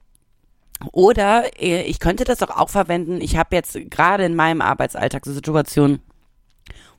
Oder 0.92 1.60
äh, 1.60 1.82
ich 1.82 1.98
könnte 2.00 2.24
das 2.24 2.38
doch 2.38 2.50
auch 2.50 2.70
verwenden. 2.70 3.20
Ich 3.20 3.36
habe 3.36 3.54
jetzt 3.56 3.78
gerade 3.90 4.24
in 4.24 4.34
meinem 4.34 4.60
Alltagsalltag 4.60 5.24
so 5.24 5.32
Situationen, 5.32 6.00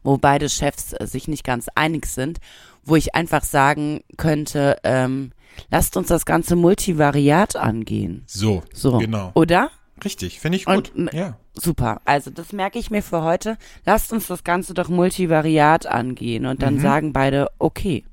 wo 0.04 0.18
beide 0.18 0.50
Chefs 0.50 0.94
äh, 0.94 1.06
sich 1.08 1.28
nicht 1.28 1.44
ganz 1.44 1.68
einig 1.76 2.06
sind, 2.06 2.40
wo 2.84 2.96
ich 2.96 3.16
einfach 3.16 3.44
sagen 3.44 4.02
könnte, 4.18 4.78
ähm, 4.84 5.32
lasst 5.72 5.98
uns 5.98 6.08
das 6.08 6.26
ganze 6.26 6.56
Multivariat 6.56 7.56
angehen. 7.56 8.24
So, 8.28 8.64
So, 8.74 8.98
genau. 9.00 9.32
oder? 9.34 9.72
Richtig, 10.04 10.40
finde 10.40 10.58
ich 10.58 10.66
gut. 10.66 10.94
Und- 10.96 11.14
ja. 11.14 11.38
Super. 11.58 12.02
Also 12.04 12.32
das 12.32 12.52
merke 12.52 12.78
ich 12.78 12.92
mir 12.92 13.02
für 13.02 13.24
heute. 13.24 13.58
Lasst 13.86 14.12
uns 14.12 14.28
das 14.28 14.44
Ganze 14.44 14.74
doch 14.74 14.90
Multivariat 14.90 15.86
angehen 15.86 16.46
und 16.46 16.60
Mhm. 16.60 16.62
dann 16.62 16.80
sagen 16.82 17.14
beide 17.14 17.48
okay. 17.60 18.04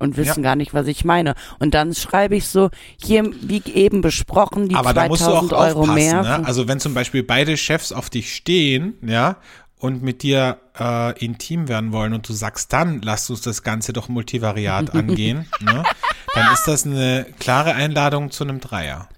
Und 0.00 0.16
wissen 0.16 0.42
gar 0.42 0.56
nicht, 0.56 0.74
was 0.74 0.86
ich 0.86 1.04
meine. 1.04 1.34
Und 1.58 1.74
dann 1.74 1.94
schreibe 1.94 2.34
ich 2.34 2.48
so, 2.48 2.70
hier, 3.00 3.30
wie 3.42 3.62
eben 3.72 4.00
besprochen, 4.00 4.68
die 4.68 4.74
Aber 4.74 4.94
da 4.94 5.06
musst 5.06 5.22
du 5.22 5.26
auch 5.26 5.46
2000 5.46 5.52
Euro 5.52 5.86
mehr. 5.86 6.22
ne? 6.22 6.46
Also 6.46 6.66
wenn 6.66 6.80
zum 6.80 6.94
Beispiel 6.94 7.22
beide 7.22 7.56
Chefs 7.56 7.92
auf 7.92 8.08
dich 8.10 8.34
stehen, 8.34 8.94
ja, 9.02 9.36
und 9.76 10.02
mit 10.02 10.22
dir 10.22 10.58
äh, 10.78 11.18
intim 11.24 11.68
werden 11.68 11.92
wollen 11.92 12.12
und 12.12 12.28
du 12.28 12.32
sagst 12.32 12.72
dann, 12.72 13.00
lass 13.02 13.28
uns 13.30 13.40
das 13.42 13.62
Ganze 13.62 13.92
doch 13.92 14.08
multivariat 14.08 14.90
angehen, 14.94 15.46
ne? 15.60 15.82
dann 16.34 16.52
ist 16.52 16.64
das 16.66 16.86
eine 16.86 17.26
klare 17.38 17.74
Einladung 17.74 18.30
zu 18.30 18.44
einem 18.44 18.60
Dreier. 18.60 19.08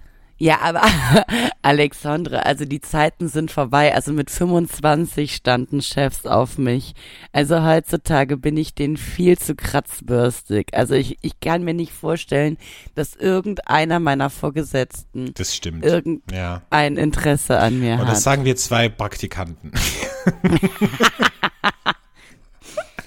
Ja, 0.43 0.59
aber 0.59 0.81
Alexandre, 1.61 2.45
also 2.45 2.65
die 2.65 2.81
Zeiten 2.81 3.29
sind 3.29 3.49
vorbei. 3.49 3.95
Also 3.95 4.11
mit 4.11 4.29
25 4.29 5.33
standen 5.35 5.81
Chefs 5.81 6.25
auf 6.25 6.57
mich. 6.57 6.95
Also 7.31 7.63
heutzutage 7.63 8.35
bin 8.35 8.57
ich 8.57 8.75
denen 8.75 8.97
viel 8.97 9.37
zu 9.37 9.55
kratzbürstig. 9.55 10.73
Also 10.73 10.95
ich, 10.95 11.17
ich 11.21 11.39
kann 11.39 11.63
mir 11.63 11.73
nicht 11.73 11.93
vorstellen, 11.93 12.57
dass 12.93 13.15
irgendeiner 13.15 14.01
meiner 14.01 14.29
Vorgesetzten 14.29 15.33
Das 15.33 15.55
stimmt. 15.55 15.85
irgendein 15.85 16.35
ja. 16.35 17.01
Interesse 17.01 17.59
an 17.59 17.79
mir 17.79 17.93
Und 17.93 17.99
hat. 18.01 18.09
das 18.09 18.23
sagen 18.23 18.43
wir 18.43 18.57
zwei 18.57 18.89
Praktikanten. 18.89 19.71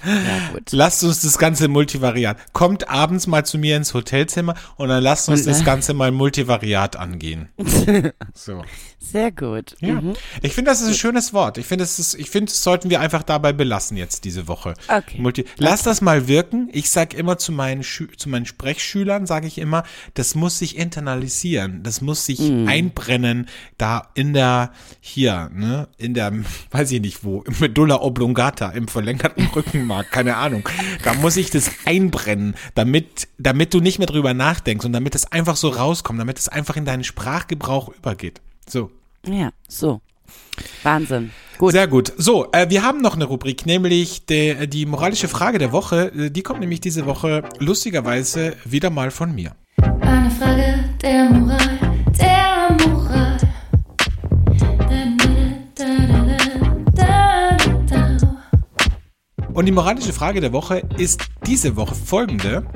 ja, 0.06 0.52
gut. 0.52 0.72
Lasst 0.72 1.02
uns 1.04 1.20
das 1.22 1.38
ganze 1.38 1.68
Multivariat. 1.68 2.36
Kommt 2.52 2.88
abends 2.88 3.26
mal 3.26 3.44
zu 3.44 3.58
mir 3.58 3.76
ins 3.76 3.92
Hotelzimmer 3.94 4.54
und 4.76 4.88
dann 4.88 5.02
lasst 5.02 5.28
uns 5.28 5.40
Und, 5.40 5.48
das 5.48 5.60
äh, 5.62 5.64
Ganze 5.64 5.94
mal 5.94 6.10
Multivariat 6.12 6.96
angehen. 6.96 7.48
So. 8.34 8.62
Sehr 8.98 9.30
gut. 9.30 9.76
Ja. 9.80 10.00
Mhm. 10.00 10.14
Ich 10.42 10.52
finde, 10.54 10.70
das 10.70 10.80
ist 10.80 10.88
ein 10.88 10.94
schönes 10.94 11.32
Wort. 11.32 11.58
Ich 11.58 11.66
finde, 11.66 11.84
ich 11.84 12.30
finde, 12.30 12.50
das 12.50 12.62
sollten 12.62 12.90
wir 12.90 13.00
einfach 13.00 13.22
dabei 13.22 13.52
belassen 13.52 13.96
jetzt 13.96 14.24
diese 14.24 14.48
Woche. 14.48 14.74
Okay. 14.88 15.20
Multi 15.20 15.44
Lass 15.58 15.82
das 15.82 16.00
mal 16.00 16.26
wirken. 16.28 16.68
Ich 16.72 16.90
sag 16.90 17.14
immer 17.14 17.38
zu 17.38 17.52
meinen, 17.52 17.82
Schü 17.84 18.08
zu 18.16 18.28
meinen 18.28 18.46
Sprechschülern, 18.46 19.26
sage 19.26 19.46
ich 19.46 19.58
immer, 19.58 19.84
das 20.14 20.34
muss 20.34 20.58
sich 20.58 20.76
internalisieren. 20.76 21.82
Das 21.82 22.00
muss 22.00 22.26
sich 22.26 22.40
Mhm. 22.40 22.68
einbrennen, 22.68 23.48
da 23.78 24.08
in 24.14 24.32
der, 24.34 24.72
hier, 25.00 25.50
ne, 25.54 25.88
in 25.98 26.14
der, 26.14 26.32
weiß 26.70 26.90
ich 26.92 27.00
nicht 27.00 27.22
wo, 27.24 27.44
Medulla 27.60 28.00
oblongata, 28.00 28.70
im 28.70 28.88
verlängerten 28.88 29.46
Rückenmark, 29.54 29.95
keine 30.02 30.36
Ahnung. 30.36 30.68
Da 31.02 31.14
muss 31.14 31.36
ich 31.36 31.50
das 31.50 31.70
einbrennen, 31.84 32.54
damit, 32.74 33.28
damit 33.38 33.74
du 33.74 33.80
nicht 33.80 33.98
mehr 33.98 34.06
drüber 34.06 34.34
nachdenkst 34.34 34.84
und 34.84 34.92
damit 34.92 35.14
es 35.14 35.30
einfach 35.30 35.56
so 35.56 35.68
rauskommt, 35.68 36.20
damit 36.20 36.38
es 36.38 36.48
einfach 36.48 36.76
in 36.76 36.84
deinen 36.84 37.04
Sprachgebrauch 37.04 37.88
übergeht. 37.88 38.40
So. 38.68 38.90
Ja, 39.26 39.50
so. 39.68 40.00
Wahnsinn. 40.82 41.30
Gut. 41.58 41.72
Sehr 41.72 41.86
gut. 41.88 42.12
So, 42.16 42.50
äh, 42.52 42.68
wir 42.68 42.82
haben 42.82 43.00
noch 43.00 43.14
eine 43.14 43.24
Rubrik, 43.24 43.64
nämlich 43.66 44.26
de, 44.26 44.66
die 44.66 44.84
moralische 44.86 45.28
Frage 45.28 45.58
der 45.58 45.72
Woche. 45.72 46.12
Äh, 46.14 46.30
Die 46.30 46.42
kommt 46.42 46.60
nämlich 46.60 46.80
diese 46.80 47.06
Woche 47.06 47.44
lustigerweise 47.58 48.56
wieder 48.64 48.90
mal 48.90 49.10
von 49.10 49.34
mir. 49.34 49.52
Eine 50.00 50.30
Frage 50.30 50.84
der 51.00 51.30
Moral, 51.30 51.75
Und 59.56 59.64
die 59.64 59.72
moralische 59.72 60.12
Frage 60.12 60.42
der 60.42 60.52
Woche 60.52 60.82
ist 60.98 61.30
diese 61.46 61.76
Woche 61.76 61.94
folgende. 61.94 62.66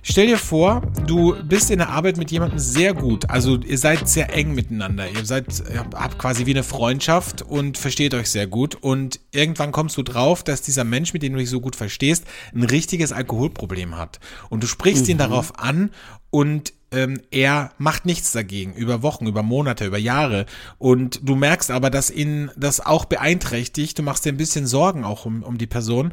Stell 0.00 0.28
dir 0.28 0.38
vor, 0.38 0.80
du 1.06 1.36
bist 1.44 1.70
in 1.70 1.76
der 1.76 1.90
Arbeit 1.90 2.16
mit 2.16 2.30
jemandem 2.30 2.58
sehr 2.58 2.94
gut. 2.94 3.28
Also 3.28 3.58
ihr 3.58 3.76
seid 3.76 4.08
sehr 4.08 4.34
eng 4.34 4.54
miteinander. 4.54 5.10
Ihr 5.10 5.26
seid, 5.26 5.62
ihr 5.70 5.80
habt 5.80 6.18
quasi 6.18 6.46
wie 6.46 6.52
eine 6.52 6.62
Freundschaft 6.62 7.42
und 7.42 7.76
versteht 7.76 8.14
euch 8.14 8.30
sehr 8.30 8.46
gut. 8.46 8.76
Und 8.76 9.20
irgendwann 9.30 9.72
kommst 9.72 9.98
du 9.98 10.02
drauf, 10.02 10.42
dass 10.42 10.62
dieser 10.62 10.84
Mensch, 10.84 11.12
mit 11.12 11.22
dem 11.22 11.34
du 11.34 11.38
dich 11.38 11.50
so 11.50 11.60
gut 11.60 11.76
verstehst, 11.76 12.24
ein 12.54 12.62
richtiges 12.62 13.12
Alkoholproblem 13.12 13.98
hat. 13.98 14.18
Und 14.48 14.62
du 14.62 14.66
sprichst 14.66 15.08
ihn 15.08 15.18
darauf 15.18 15.58
an 15.58 15.90
und 16.30 16.72
ähm, 16.92 17.20
er 17.30 17.72
macht 17.78 18.06
nichts 18.06 18.32
dagegen, 18.32 18.74
über 18.74 19.02
Wochen, 19.02 19.26
über 19.26 19.42
Monate, 19.42 19.86
über 19.86 19.98
Jahre. 19.98 20.46
Und 20.78 21.20
du 21.22 21.34
merkst 21.34 21.70
aber, 21.70 21.90
dass 21.90 22.10
ihn 22.10 22.50
das 22.56 22.80
auch 22.80 23.06
beeinträchtigt. 23.06 23.98
Du 23.98 24.02
machst 24.02 24.24
dir 24.24 24.32
ein 24.32 24.36
bisschen 24.36 24.66
Sorgen 24.66 25.04
auch 25.04 25.26
um, 25.26 25.42
um 25.42 25.58
die 25.58 25.66
Person. 25.66 26.12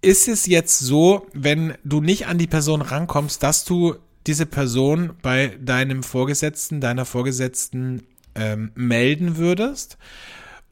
Ist 0.00 0.28
es 0.28 0.46
jetzt 0.46 0.78
so, 0.78 1.26
wenn 1.32 1.74
du 1.84 2.00
nicht 2.00 2.26
an 2.26 2.38
die 2.38 2.46
Person 2.46 2.82
rankommst, 2.82 3.42
dass 3.42 3.64
du 3.64 3.96
diese 4.26 4.46
Person 4.46 5.12
bei 5.22 5.56
deinem 5.60 6.02
Vorgesetzten, 6.02 6.80
deiner 6.80 7.04
Vorgesetzten 7.04 8.02
ähm, 8.34 8.72
melden 8.74 9.36
würdest? 9.36 9.98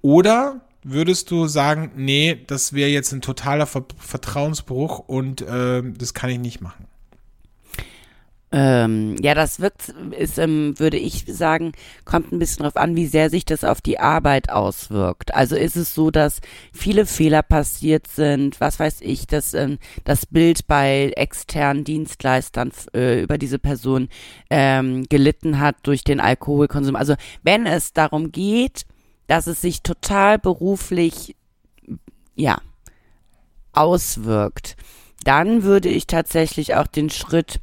Oder 0.03 0.63
würdest 0.83 1.31
du 1.31 1.47
sagen, 1.47 1.93
nee, 1.97 2.43
das 2.47 2.73
wäre 2.73 2.91
jetzt 2.91 3.13
ein 3.13 3.21
totaler 3.21 3.67
Ver 3.67 3.85
Vertrauensbruch 3.99 5.01
und 5.01 5.45
ähm, 5.49 5.95
das 5.99 6.15
kann 6.15 6.31
ich 6.31 6.39
nicht 6.39 6.61
machen? 6.61 6.87
Ähm, 8.53 9.15
ja, 9.23 9.35
das 9.35 9.61
wirkt, 9.61 9.95
ist, 10.19 10.37
ähm, 10.39 10.77
würde 10.79 10.97
ich 10.97 11.25
sagen, 11.29 11.71
kommt 12.05 12.33
ein 12.33 12.41
bisschen 12.41 12.65
drauf 12.65 12.77
an, 12.77 12.97
wie 12.97 13.07
sehr 13.07 13.31
sich 13.31 13.45
das 13.45 13.63
auf 13.63 13.81
die 13.81 14.01
Arbeit 14.01 14.51
auswirkt. 14.51 15.33
Also 15.35 15.55
ist 15.55 15.77
es 15.77 15.95
so, 15.95 16.11
dass 16.11 16.41
viele 16.73 17.07
Fehler 17.07 17.45
passiert 17.45 18.09
sind, 18.09 18.61
was 18.61 18.81
weiß 18.81 19.03
ich, 19.03 19.29
dass 19.29 19.55
ähm, 19.55 19.79
das 20.03 20.27
Bild 20.27 20.67
bei 20.67 21.13
externen 21.17 21.85
Dienstleistern 21.85 22.73
äh, 22.93 23.23
über 23.23 23.39
diese 23.39 23.61
Person 23.61 24.09
ähm, 24.51 25.05
gelitten 25.09 25.61
hat 25.61 25.77
durch 25.85 26.03
den 26.03 26.19
Alkoholkonsum. 26.19 26.97
Also 26.97 27.15
wenn 27.45 27.67
es 27.67 27.93
darum 27.93 28.33
geht, 28.33 28.85
dass 29.29 29.47
es 29.47 29.61
sich 29.61 29.83
total 29.83 30.41
beruflich, 30.41 31.37
ja, 32.35 32.61
auswirkt, 33.73 34.77
dann 35.23 35.63
würde 35.63 35.89
ich 35.89 36.09
tatsächlich 36.09 36.75
auch 36.75 36.89
den 36.89 37.11
Schritt 37.11 37.61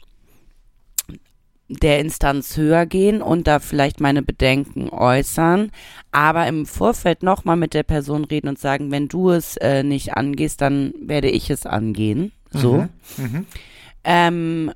der 1.69 1.99
Instanz 1.99 2.55
höher 2.55 2.85
gehen 2.85 3.21
und 3.21 3.47
da 3.47 3.59
vielleicht 3.59 3.99
meine 3.99 4.21
Bedenken 4.21 4.89
äußern, 4.89 5.71
aber 6.11 6.47
im 6.47 6.65
Vorfeld 6.65 7.23
nochmal 7.23 7.57
mit 7.57 7.73
der 7.73 7.83
Person 7.83 8.23
reden 8.23 8.47
und 8.47 8.59
sagen, 8.59 8.91
wenn 8.91 9.07
du 9.07 9.31
es 9.31 9.57
äh, 9.57 9.83
nicht 9.83 10.13
angehst, 10.13 10.61
dann 10.61 10.93
werde 11.01 11.29
ich 11.29 11.49
es 11.49 11.65
angehen. 11.65 12.31
So. 12.51 12.87
Ähm, 14.03 14.71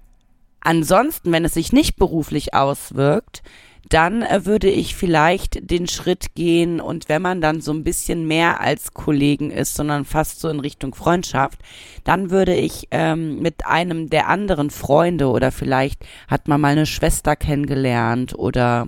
ansonsten, 0.62 1.32
wenn 1.32 1.46
es 1.46 1.54
sich 1.54 1.74
nicht 1.74 1.98
beruflich 1.98 2.54
auswirkt, 2.54 3.44
dann 3.90 4.22
äh, 4.22 4.46
würde 4.46 4.70
ich 4.70 4.96
vielleicht 4.96 5.70
den 5.70 5.88
Schritt 5.88 6.34
gehen 6.36 6.80
und 6.80 7.10
wenn 7.10 7.22
man 7.22 7.42
dann 7.42 7.62
so 7.62 7.74
ein 7.74 7.84
bisschen 7.84 8.28
mehr 8.28 8.62
als 8.62 8.94
Kollegen 8.94 9.52
ist, 9.52 9.76
sondern 9.76 10.06
fast 10.06 10.40
so 10.40 10.50
in 10.50 10.60
Richtung 10.60 10.96
Freundschaft, 10.96 11.60
dann 12.04 12.30
würde 12.30 12.56
ich 12.56 12.88
ähm, 12.92 13.40
mit 13.42 13.66
einem 13.66 14.10
der 14.10 14.28
anderen 14.28 14.70
Freunde 14.70 15.28
oder 15.28 15.52
vielleicht 15.52 16.06
hat 16.28 16.48
man 16.48 16.62
mal 16.62 16.70
eine 16.70 16.86
Schwester 16.86 17.36
kennengelernt 17.36 18.38
oder 18.38 18.88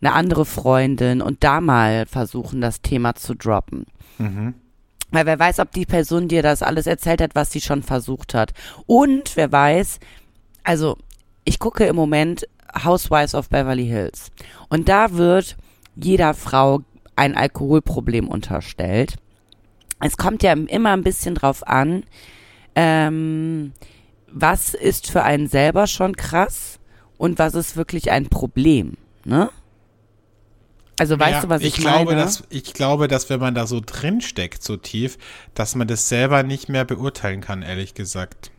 eine 0.00 0.12
andere 0.12 0.44
Freundin 0.44 1.20
und 1.20 1.44
da 1.44 1.60
mal 1.60 2.06
versuchen, 2.06 2.60
das 2.60 2.82
Thema 2.82 3.14
zu 3.14 3.34
droppen. 3.34 3.86
Weil 5.10 5.26
wer 5.26 5.38
weiß, 5.38 5.60
ob 5.60 5.72
die 5.72 5.86
Person 5.86 6.28
dir 6.28 6.42
das 6.42 6.62
alles 6.62 6.86
erzählt 6.86 7.22
hat, 7.22 7.34
was 7.34 7.50
sie 7.50 7.60
schon 7.60 7.82
versucht 7.82 8.34
hat. 8.34 8.52
Und 8.86 9.36
wer 9.36 9.50
weiß, 9.50 10.00
also 10.68 10.98
ich 11.44 11.58
gucke 11.58 11.86
im 11.86 11.96
Moment 11.96 12.46
Housewives 12.84 13.34
of 13.34 13.48
Beverly 13.48 13.86
Hills. 13.86 14.30
Und 14.68 14.88
da 14.88 15.14
wird 15.14 15.56
jeder 15.96 16.34
Frau 16.34 16.82
ein 17.16 17.36
Alkoholproblem 17.36 18.28
unterstellt. 18.28 19.16
Es 20.00 20.16
kommt 20.16 20.42
ja 20.42 20.52
immer 20.52 20.92
ein 20.92 21.02
bisschen 21.02 21.34
drauf 21.34 21.66
an, 21.66 22.04
ähm, 22.74 23.72
was 24.30 24.74
ist 24.74 25.10
für 25.10 25.22
einen 25.24 25.48
selber 25.48 25.86
schon 25.86 26.16
krass 26.16 26.78
und 27.16 27.38
was 27.38 27.54
ist 27.54 27.76
wirklich 27.76 28.10
ein 28.10 28.28
Problem, 28.28 28.96
ne? 29.24 29.50
Also 30.98 31.18
weißt 31.18 31.42
Ja, 31.42 31.42
du, 31.44 31.48
was 31.48 31.62
ich, 31.62 31.74
glaube, 31.74 32.14
meine? 32.14 32.16
Dass, 32.16 32.44
ich 32.50 32.72
glaube, 32.74 33.08
dass 33.08 33.30
wenn 33.30 33.40
man 33.40 33.54
da 33.54 33.66
so 33.66 33.80
drin 33.84 34.20
steckt, 34.20 34.62
so 34.62 34.76
tief, 34.76 35.18
dass 35.54 35.74
man 35.74 35.88
das 35.88 36.08
selber 36.08 36.42
nicht 36.42 36.68
mehr 36.68 36.84
beurteilen 36.84 37.40
kann, 37.40 37.62
ehrlich 37.62 37.94
gesagt. 37.94 38.52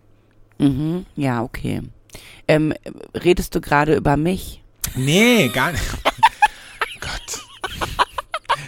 mhm, 0.59 1.05
ja, 1.15 1.41
okay. 1.43 1.81
Ähm, 2.47 2.73
redest 3.13 3.55
du 3.55 3.61
gerade 3.61 3.95
über 3.95 4.17
mich? 4.17 4.61
Nee, 4.95 5.49
gar 5.49 5.71
nicht. 5.71 5.83
Gott. 6.99 7.43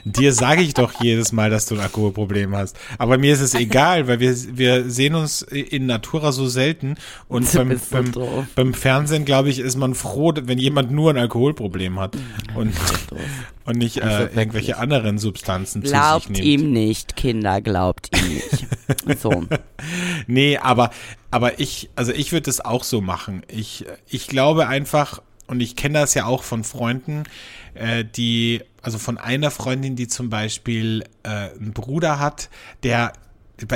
Dir 0.04 0.34
sage 0.34 0.62
ich 0.62 0.74
doch 0.74 1.02
jedes 1.02 1.32
Mal, 1.32 1.50
dass 1.50 1.66
du 1.66 1.76
ein 1.76 1.82
Alkoholproblem 1.82 2.56
hast. 2.56 2.78
Aber 2.98 3.18
mir 3.18 3.34
ist 3.34 3.42
es 3.42 3.54
egal, 3.54 4.08
weil 4.08 4.20
wir, 4.20 4.36
wir 4.58 4.90
sehen 4.90 5.16
uns 5.16 5.42
in 5.42 5.86
Natura 5.86 6.32
so 6.32 6.48
selten. 6.48 6.96
Und 7.28 7.52
beim, 7.54 7.80
beim, 7.90 8.12
beim 8.56 8.74
Fernsehen, 8.74 9.26
glaube 9.26 9.50
ich, 9.50 9.60
ist 9.60 9.76
man 9.76 9.96
froh, 9.96 10.34
wenn 10.36 10.58
jemand 10.58 10.92
nur 10.92 11.12
ein 11.12 11.18
Alkoholproblem 11.18 12.00
hat 12.00 12.18
und, 12.56 12.74
und 13.66 13.78
nicht 13.78 13.98
äh, 13.98 14.26
irgendwelche 14.28 14.78
anderen 14.78 15.18
Substanzen 15.18 15.82
Glaubt 15.82 16.24
zu 16.24 16.34
sich 16.34 16.44
nimmt. 16.44 16.62
ihm 16.62 16.72
nicht, 16.74 17.16
Kinder, 17.16 17.62
glaubt 17.62 18.10
ihm 18.16 18.34
nicht. 18.34 18.68
so. 19.22 19.46
Nee, 20.28 20.58
aber, 20.58 20.92
aber 21.30 21.60
ich, 21.60 21.90
also 21.96 22.12
ich 22.12 22.32
würde 22.32 22.46
das 22.46 22.60
auch 22.60 22.84
so 22.84 23.02
machen. 23.02 23.44
Ich, 23.48 23.86
ich 24.08 24.28
glaube 24.28 24.68
einfach, 24.68 25.22
und 25.48 25.60
ich 25.62 25.76
kenne 25.76 26.00
das 26.00 26.14
ja 26.14 26.26
auch 26.26 26.44
von 26.44 26.64
Freunden, 26.64 27.24
äh, 27.74 28.06
die, 28.06 28.62
also 28.82 28.98
von 28.98 29.18
einer 29.18 29.52
Freundin, 29.52 29.96
die 29.96 30.08
zum 30.08 30.30
Beispiel 30.30 31.04
äh, 31.24 31.30
einen 31.60 31.74
Bruder 31.74 32.20
hat, 32.20 32.50
der 32.84 33.14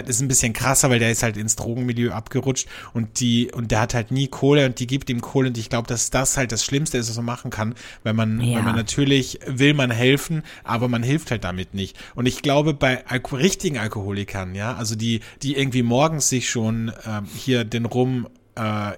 ist 0.07 0.19
ein 0.19 0.27
bisschen 0.27 0.53
krasser, 0.53 0.89
weil 0.89 0.97
der 0.97 1.11
ist 1.11 1.21
halt 1.21 1.37
ins 1.37 1.55
Drogenmilieu 1.55 2.11
abgerutscht 2.11 2.67
und 2.93 3.19
die 3.19 3.51
und 3.51 3.69
der 3.69 3.81
hat 3.81 3.93
halt 3.93 4.09
nie 4.09 4.27
Kohle 4.27 4.65
und 4.65 4.79
die 4.79 4.87
gibt 4.87 5.11
ihm 5.11 5.21
Kohle 5.21 5.49
und 5.49 5.59
ich 5.59 5.69
glaube, 5.69 5.87
dass 5.87 6.09
das 6.09 6.37
halt 6.37 6.51
das 6.51 6.63
Schlimmste 6.65 6.97
ist, 6.97 7.07
was 7.07 7.17
man 7.17 7.25
machen 7.25 7.51
kann, 7.51 7.75
weil 8.01 8.13
man, 8.13 8.41
Ja. 8.41 8.55
weil 8.55 8.63
man 8.63 8.75
natürlich 8.75 9.39
will 9.45 9.75
man 9.75 9.91
helfen, 9.91 10.41
aber 10.63 10.87
man 10.87 11.03
hilft 11.03 11.29
halt 11.29 11.43
damit 11.43 11.75
nicht. 11.75 11.97
Und 12.15 12.25
ich 12.25 12.41
glaube, 12.41 12.73
bei 12.73 13.05
Alko 13.05 13.35
richtigen 13.35 13.77
Alkoholikern, 13.77 14.55
ja, 14.55 14.73
also 14.75 14.95
die, 14.95 15.19
die 15.43 15.55
irgendwie 15.55 15.83
morgens 15.83 16.29
sich 16.29 16.49
schon 16.49 16.91
ähm, 17.05 17.25
hier 17.35 17.63
den 17.63 17.85
Rum 17.85 18.27
äh, 18.55 18.93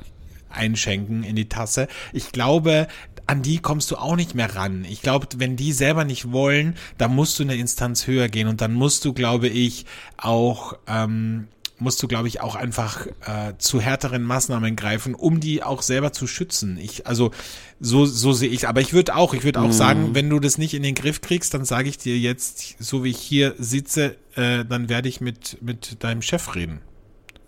einschenken 0.58 1.24
in 1.24 1.36
die 1.36 1.48
Tasse. 1.48 1.88
Ich 2.12 2.32
glaube, 2.32 2.88
an 3.28 3.42
die 3.42 3.60
kommst 3.60 3.92
du 3.92 3.98
auch 3.98 4.16
nicht 4.16 4.36
mehr 4.36 4.56
ran. 4.56 4.86
Ich 4.90 5.02
glaube, 5.02 5.28
wenn 5.38 5.56
die 5.56 5.74
selber 5.74 6.06
nicht 6.06 6.32
wollen, 6.32 6.76
dann 6.98 7.14
musst 7.14 7.38
du 7.40 7.44
eine 7.44 7.56
Instanz 7.56 8.08
höher 8.08 8.30
gehen 8.30 8.48
und 8.48 8.62
dann 8.62 8.74
musst 8.74 9.06
du, 9.06 9.14
glaube 9.14 9.48
ich, 9.50 9.86
auch 10.18 10.78
ähm, 10.88 11.48
musst 11.80 12.02
du, 12.02 12.08
glaube 12.08 12.28
ich, 12.28 12.42
auch 12.42 12.56
einfach 12.56 13.06
äh, 13.06 13.54
zu 13.58 13.80
härteren 13.80 14.24
Maßnahmen 14.24 14.76
greifen, 14.76 15.14
um 15.14 15.40
die 15.40 15.64
auch 15.64 15.82
selber 15.82 16.12
zu 16.12 16.28
schützen. 16.28 16.78
Ich, 16.78 17.06
also 17.06 17.32
so, 17.80 18.06
so 18.06 18.34
sehe 18.34 18.50
ich. 18.50 18.68
Aber 18.68 18.82
ich 18.82 18.94
würde 18.94 19.16
auch, 19.16 19.34
ich 19.34 19.44
würde 19.44 19.62
auch 19.62 19.72
sagen, 19.72 20.16
wenn 20.16 20.30
du 20.30 20.40
das 20.40 20.58
nicht 20.58 20.74
in 20.74 20.84
den 20.84 20.96
Griff 20.96 21.22
kriegst, 21.22 21.54
dann 21.54 21.66
sage 21.66 21.90
ich 21.90 21.98
dir 21.98 22.18
jetzt, 22.18 22.78
so 22.80 23.04
wie 23.04 23.12
ich 23.12 23.20
hier 23.20 23.54
sitze, 23.60 24.16
äh, 24.36 24.66
dann 24.66 24.90
werde 24.90 25.10
ich 25.10 25.22
mit 25.22 25.58
mit 25.62 26.04
deinem 26.04 26.22
Chef 26.22 26.56
reden. 26.56 26.82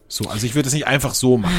So, 0.10 0.28
also 0.28 0.45
ich 0.45 0.55
würde 0.55 0.68
es 0.68 0.74
nicht 0.74 0.88
einfach 0.88 1.14
so 1.14 1.38
machen. 1.38 1.55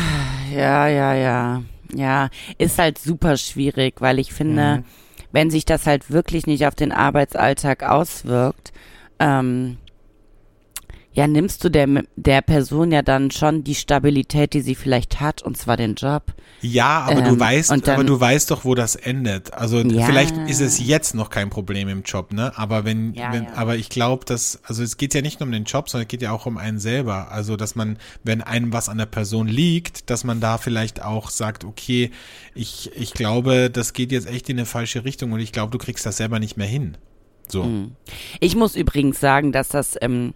Ja, 0.55 0.89
ja, 0.89 1.15
ja. 1.15 1.63
Ja, 1.95 2.29
ist 2.59 2.79
halt 2.79 2.99
super 2.99 3.37
schwierig, 3.37 4.01
weil 4.01 4.19
ich 4.19 4.33
finde, 4.33 4.79
mhm. 4.79 4.85
wenn 5.33 5.51
sich 5.51 5.65
das 5.65 5.87
halt 5.87 6.11
wirklich 6.11 6.47
nicht 6.47 6.67
auf 6.67 6.75
den 6.75 6.93
Arbeitsalltag 6.93 7.83
auswirkt, 7.83 8.73
ähm, 9.19 9.79
ja, 11.13 11.27
nimmst 11.27 11.65
du 11.65 11.71
der, 11.71 12.05
der 12.15 12.41
Person 12.41 12.93
ja 12.93 13.03
dann 13.03 13.33
schon 13.33 13.65
die 13.65 13.75
Stabilität, 13.75 14.55
die 14.55 14.61
sie 14.61 14.77
vielleicht 14.77 15.21
hat, 15.21 15.43
und 15.43 15.57
zwar 15.57 15.77
den 15.77 15.97
Job. 15.97 16.35
Ja, 16.61 17.01
aber 17.01 17.21
ähm, 17.21 17.35
du 17.35 17.41
weißt, 17.41 17.71
dann, 17.71 17.83
aber 17.83 18.05
du 18.05 18.21
weißt 18.21 18.49
doch, 18.51 18.65
wo 18.65 18.77
das 18.77 18.95
endet. 18.95 19.53
Also 19.53 19.81
ja. 19.81 20.07
vielleicht 20.07 20.37
ist 20.49 20.61
es 20.61 20.79
jetzt 20.79 21.15
noch 21.15 21.31
kein 21.31 21.51
Problem 21.51 21.89
im 21.89 22.03
Job, 22.03 22.33
ne? 22.33 22.57
Aber 22.57 22.85
wenn, 22.85 23.15
ja, 23.15 23.33
wenn 23.33 23.45
ja. 23.45 23.55
aber 23.55 23.75
ich 23.75 23.89
glaube, 23.89 24.25
dass, 24.25 24.61
also 24.63 24.85
es 24.85 24.99
geht 24.99 25.13
ja 25.15 25.21
nicht 25.21 25.41
nur 25.41 25.49
um 25.49 25.53
den 25.53 25.65
Job, 25.65 25.89
sondern 25.89 26.05
es 26.05 26.09
geht 26.09 26.23
ja 26.23 26.31
auch 26.31 26.47
um 26.47 26.59
einen 26.59 26.79
selber. 26.79 27.33
Also, 27.33 27.57
dass 27.57 27.75
man, 27.75 27.99
wenn 28.23 28.41
einem 28.41 28.73
was 28.73 28.89
an 28.89 28.99
der 28.99 29.07
Person 29.07 29.49
liegt, 29.49 30.11
dass 30.11 30.23
man 30.23 30.41
da 30.41 30.59
vielleicht 30.59 31.03
auch 31.03 31.31
sagt, 31.31 31.65
okay, 31.65 32.13
ich, 32.55 32.93
ich 32.95 33.15
glaube, 33.15 33.69
das 33.69 33.95
geht 33.95 34.13
jetzt 34.13 34.29
echt 34.29 34.49
in 34.49 34.59
eine 34.59 34.67
falsche 34.67 35.05
Richtung 35.05 35.33
und 35.33 35.41
ich 35.41 35.51
glaube, 35.51 35.73
du 35.73 35.79
kriegst 35.79 36.07
das 36.07 36.19
selber 36.19 36.39
nicht 36.39 36.57
mehr 36.57 36.69
hin. 36.69 36.97
So. 37.49 37.65
Mhm. 37.65 37.97
Ich 38.39 38.55
muss 38.55 38.77
übrigens 38.77 39.19
sagen, 39.19 39.51
dass 39.51 39.69
das, 39.69 39.97
ähm, 40.01 40.35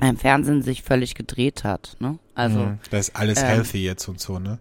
im 0.00 0.16
Fernsehen 0.16 0.62
sich 0.62 0.82
völlig 0.82 1.14
gedreht 1.14 1.64
hat. 1.64 1.96
Ne? 2.00 2.18
Also 2.34 2.58
mhm, 2.58 2.78
da 2.90 2.98
ist 2.98 3.16
alles 3.16 3.40
ähm, 3.40 3.46
healthy 3.46 3.84
jetzt 3.84 4.08
und 4.08 4.20
so, 4.20 4.38
ne? 4.38 4.58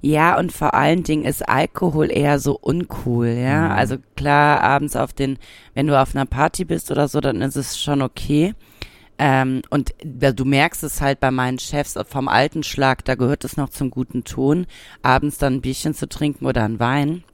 Ja, 0.00 0.38
und 0.38 0.52
vor 0.52 0.74
allen 0.74 1.02
Dingen 1.02 1.24
ist 1.24 1.48
Alkohol 1.48 2.10
eher 2.10 2.38
so 2.38 2.56
uncool, 2.56 3.28
ja. 3.28 3.66
Mhm. 3.66 3.72
Also 3.72 3.96
klar, 4.16 4.60
abends 4.62 4.96
auf 4.96 5.12
den, 5.12 5.38
wenn 5.74 5.86
du 5.86 6.00
auf 6.00 6.14
einer 6.14 6.26
Party 6.26 6.64
bist 6.64 6.90
oder 6.90 7.08
so, 7.08 7.20
dann 7.20 7.42
ist 7.42 7.56
es 7.56 7.80
schon 7.80 8.00
okay. 8.02 8.54
Ähm, 9.18 9.62
und 9.68 9.92
du 10.00 10.44
merkst 10.44 10.82
es 10.82 11.02
halt 11.02 11.20
bei 11.20 11.30
meinen 11.30 11.58
Chefs 11.58 11.98
vom 12.08 12.28
alten 12.28 12.62
Schlag, 12.62 13.04
da 13.04 13.16
gehört 13.16 13.44
es 13.44 13.58
noch 13.58 13.68
zum 13.68 13.90
guten 13.90 14.24
Ton, 14.24 14.66
abends 15.02 15.36
dann 15.36 15.56
ein 15.56 15.60
Bierchen 15.60 15.92
zu 15.92 16.08
trinken 16.08 16.46
oder 16.46 16.64
ein 16.64 16.80
Wein. 16.80 17.24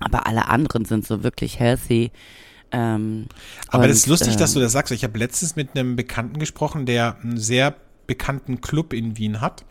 Aber 0.00 0.26
alle 0.26 0.48
anderen 0.48 0.84
sind 0.84 1.06
so 1.06 1.22
wirklich 1.22 1.60
healthy. 1.60 2.10
Ähm, 2.72 3.26
Aber 3.68 3.86
das 3.86 3.98
ist 3.98 4.06
lustig, 4.06 4.34
äh, 4.34 4.36
dass 4.38 4.54
du 4.54 4.60
das 4.60 4.72
sagst. 4.72 4.92
Ich 4.92 5.04
habe 5.04 5.18
letztens 5.18 5.56
mit 5.56 5.76
einem 5.76 5.96
Bekannten 5.96 6.38
gesprochen, 6.38 6.86
der 6.86 7.16
einen 7.22 7.38
sehr 7.38 7.74
bekannten 8.06 8.60
Club 8.60 8.92
in 8.92 9.16
Wien 9.16 9.40
hat. 9.40 9.64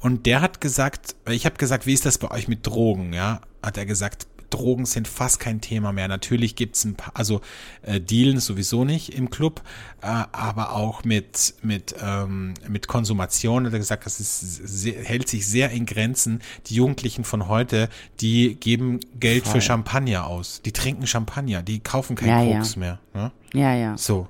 Und 0.00 0.26
der 0.26 0.40
hat 0.40 0.60
gesagt, 0.60 1.16
ich 1.28 1.46
habe 1.46 1.56
gesagt, 1.56 1.86
wie 1.86 1.92
ist 1.92 2.06
das 2.06 2.18
bei 2.18 2.30
euch 2.30 2.48
mit 2.48 2.66
Drogen? 2.66 3.12
Ja, 3.12 3.40
hat 3.62 3.76
er 3.76 3.86
gesagt, 3.86 4.26
Drogen 4.50 4.86
sind 4.86 5.08
fast 5.08 5.40
kein 5.40 5.60
Thema 5.60 5.92
mehr. 5.92 6.08
Natürlich 6.08 6.56
gibt's 6.56 6.84
ein 6.84 6.94
paar, 6.94 7.12
also 7.14 7.40
äh, 7.82 8.00
Dealen 8.00 8.40
sowieso 8.40 8.84
nicht 8.84 9.14
im 9.14 9.30
Club, 9.30 9.62
äh, 10.02 10.06
aber 10.06 10.72
auch 10.72 11.04
mit, 11.04 11.54
mit, 11.62 11.94
ähm, 12.02 12.54
mit 12.68 12.88
Konsumation 12.88 13.66
hat 13.66 13.72
er 13.72 13.78
gesagt, 13.78 14.06
das 14.06 14.20
ist, 14.20 14.40
sehr, 14.40 15.02
hält 15.02 15.28
sich 15.28 15.46
sehr 15.46 15.70
in 15.70 15.86
Grenzen. 15.86 16.40
Die 16.66 16.74
Jugendlichen 16.74 17.24
von 17.24 17.48
heute, 17.48 17.88
die 18.20 18.54
geben 18.54 19.00
Geld 19.18 19.44
Voll. 19.44 19.54
für 19.54 19.60
Champagner 19.60 20.26
aus. 20.26 20.62
Die 20.64 20.72
trinken 20.72 21.06
Champagner, 21.06 21.62
die 21.62 21.80
kaufen 21.80 22.16
keinen 22.16 22.48
ja, 22.48 22.56
Koks 22.56 22.74
ja. 22.74 22.80
mehr. 22.80 22.98
Ne? 23.14 23.32
Ja, 23.54 23.74
ja. 23.74 23.98
So. 23.98 24.28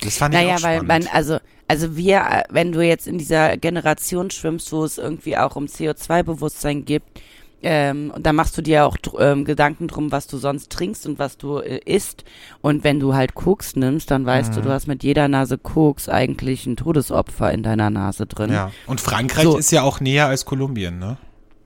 Das 0.00 0.18
fand 0.18 0.34
naja, 0.34 0.48
ich 0.48 0.54
auch 0.54 0.58
spannend. 0.58 0.88
weil 0.88 1.00
man, 1.00 1.08
also, 1.08 1.38
also 1.68 1.96
wir, 1.96 2.44
wenn 2.50 2.72
du 2.72 2.82
jetzt 2.82 3.06
in 3.06 3.18
dieser 3.18 3.56
Generation 3.56 4.30
schwimmst, 4.30 4.72
wo 4.72 4.84
es 4.84 4.98
irgendwie 4.98 5.36
auch 5.36 5.56
um 5.56 5.66
CO2-Bewusstsein 5.66 6.84
gibt, 6.84 7.20
ähm, 7.66 8.12
und 8.14 8.26
da 8.26 8.34
machst 8.34 8.58
du 8.58 8.62
dir 8.62 8.84
auch 8.84 8.98
ähm, 9.18 9.46
Gedanken 9.46 9.88
drum, 9.88 10.12
was 10.12 10.26
du 10.26 10.36
sonst 10.36 10.70
trinkst 10.70 11.06
und 11.06 11.18
was 11.18 11.38
du 11.38 11.58
äh, 11.58 11.80
isst. 11.86 12.24
Und 12.60 12.84
wenn 12.84 13.00
du 13.00 13.14
halt 13.14 13.34
Koks 13.34 13.74
nimmst, 13.74 14.10
dann 14.10 14.26
weißt 14.26 14.50
mhm. 14.50 14.56
du, 14.56 14.60
du 14.62 14.70
hast 14.70 14.86
mit 14.86 15.02
jeder 15.02 15.28
Nase 15.28 15.56
Koks 15.56 16.10
eigentlich 16.10 16.66
ein 16.66 16.76
Todesopfer 16.76 17.50
in 17.52 17.62
deiner 17.62 17.88
Nase 17.88 18.26
drin. 18.26 18.52
Ja. 18.52 18.70
Und 18.86 19.00
Frankreich 19.00 19.44
so. 19.44 19.56
ist 19.56 19.70
ja 19.72 19.82
auch 19.82 20.00
näher 20.00 20.26
als 20.26 20.44
Kolumbien, 20.44 20.98
ne? 20.98 21.16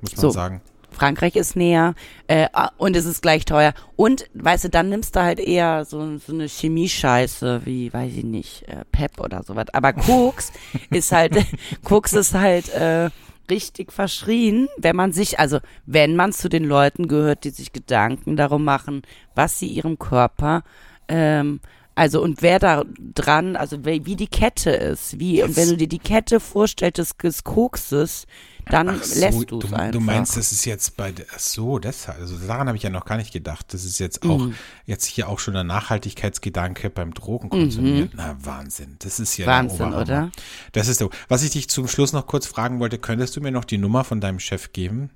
Muss 0.00 0.14
man 0.14 0.20
so. 0.20 0.30
sagen. 0.30 0.62
Frankreich 0.90 1.34
ist 1.34 1.56
näher 1.56 1.94
äh, 2.28 2.48
und 2.76 2.94
es 2.96 3.04
ist 3.04 3.20
gleich 3.20 3.44
teuer. 3.44 3.72
Und, 3.96 4.26
weißt 4.34 4.64
du, 4.64 4.68
dann 4.68 4.88
nimmst 4.88 5.16
du 5.16 5.22
halt 5.22 5.40
eher 5.40 5.84
so, 5.84 6.18
so 6.18 6.32
eine 6.32 6.48
Chemie-Scheiße 6.48 7.62
wie, 7.64 7.92
weiß 7.92 8.12
ich 8.14 8.24
nicht, 8.24 8.68
äh, 8.68 8.84
Pep 8.92 9.20
oder 9.20 9.42
sowas. 9.42 9.66
Aber 9.72 9.92
Koks 9.92 10.52
ist 10.90 11.10
halt, 11.10 11.44
Koks 11.84 12.12
ist 12.12 12.34
halt 12.34 12.68
äh, 12.72 13.10
richtig 13.50 13.92
verschrien, 13.92 14.68
wenn 14.76 14.96
man 14.96 15.12
sich, 15.12 15.38
also 15.38 15.58
wenn 15.86 16.16
man 16.16 16.32
zu 16.32 16.48
den 16.48 16.64
Leuten 16.64 17.08
gehört, 17.08 17.44
die 17.44 17.50
sich 17.50 17.72
Gedanken 17.72 18.36
darum 18.36 18.64
machen, 18.64 19.02
was 19.34 19.58
sie 19.58 19.68
ihrem 19.68 19.98
Körper, 19.98 20.62
ähm, 21.08 21.60
also 21.98 22.22
und 22.22 22.42
wer 22.42 22.60
da 22.60 22.84
dran, 23.14 23.56
also 23.56 23.84
wie, 23.84 24.06
wie 24.06 24.14
die 24.14 24.28
Kette 24.28 24.70
ist, 24.70 25.18
wie, 25.18 25.38
Jetzt. 25.38 25.48
und 25.48 25.56
wenn 25.56 25.68
du 25.70 25.76
dir 25.76 25.88
die 25.88 25.98
Kette 25.98 26.38
vorstellst 26.38 26.98
des, 26.98 27.16
des 27.16 27.42
Kokses, 27.42 28.26
dann 28.70 29.00
so, 29.02 29.18
lässt 29.18 29.50
du 29.50 29.58
es 29.58 29.72
einfach. 29.72 29.90
Du 29.90 29.98
meinst, 29.98 30.36
das 30.36 30.52
ist 30.52 30.64
jetzt 30.64 30.96
bei, 30.96 31.12
ach 31.34 31.40
so, 31.40 31.80
deshalb, 31.80 32.20
also 32.20 32.36
daran 32.38 32.68
habe 32.68 32.76
ich 32.76 32.84
ja 32.84 32.90
noch 32.90 33.04
gar 33.04 33.16
nicht 33.16 33.32
gedacht. 33.32 33.74
Das 33.74 33.84
ist 33.84 33.98
jetzt 33.98 34.22
auch, 34.22 34.38
mhm. 34.38 34.54
jetzt 34.86 35.06
hier 35.06 35.28
auch 35.28 35.40
schon 35.40 35.54
der 35.54 35.64
Nachhaltigkeitsgedanke 35.64 36.88
beim 36.88 37.14
Drogenkonsumieren. 37.14 38.10
Mhm. 38.10 38.10
Na, 38.14 38.36
Wahnsinn. 38.42 38.94
Das 39.00 39.18
ist 39.18 39.36
ja 39.36 39.46
Wahnsinn, 39.46 39.92
oder? 39.92 40.30
Das 40.70 40.86
ist 40.86 40.98
so. 40.98 41.10
Was 41.26 41.42
ich 41.42 41.50
dich 41.50 41.68
zum 41.68 41.88
Schluss 41.88 42.12
noch 42.12 42.28
kurz 42.28 42.46
fragen 42.46 42.78
wollte, 42.78 42.98
könntest 42.98 43.34
du 43.34 43.40
mir 43.40 43.50
noch 43.50 43.64
die 43.64 43.78
Nummer 43.78 44.04
von 44.04 44.20
deinem 44.20 44.38
Chef 44.38 44.72
geben? 44.72 45.10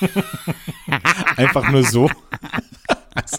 Einfach 1.36 1.70
nur 1.70 1.84
so. 1.84 2.10
also, 3.14 3.38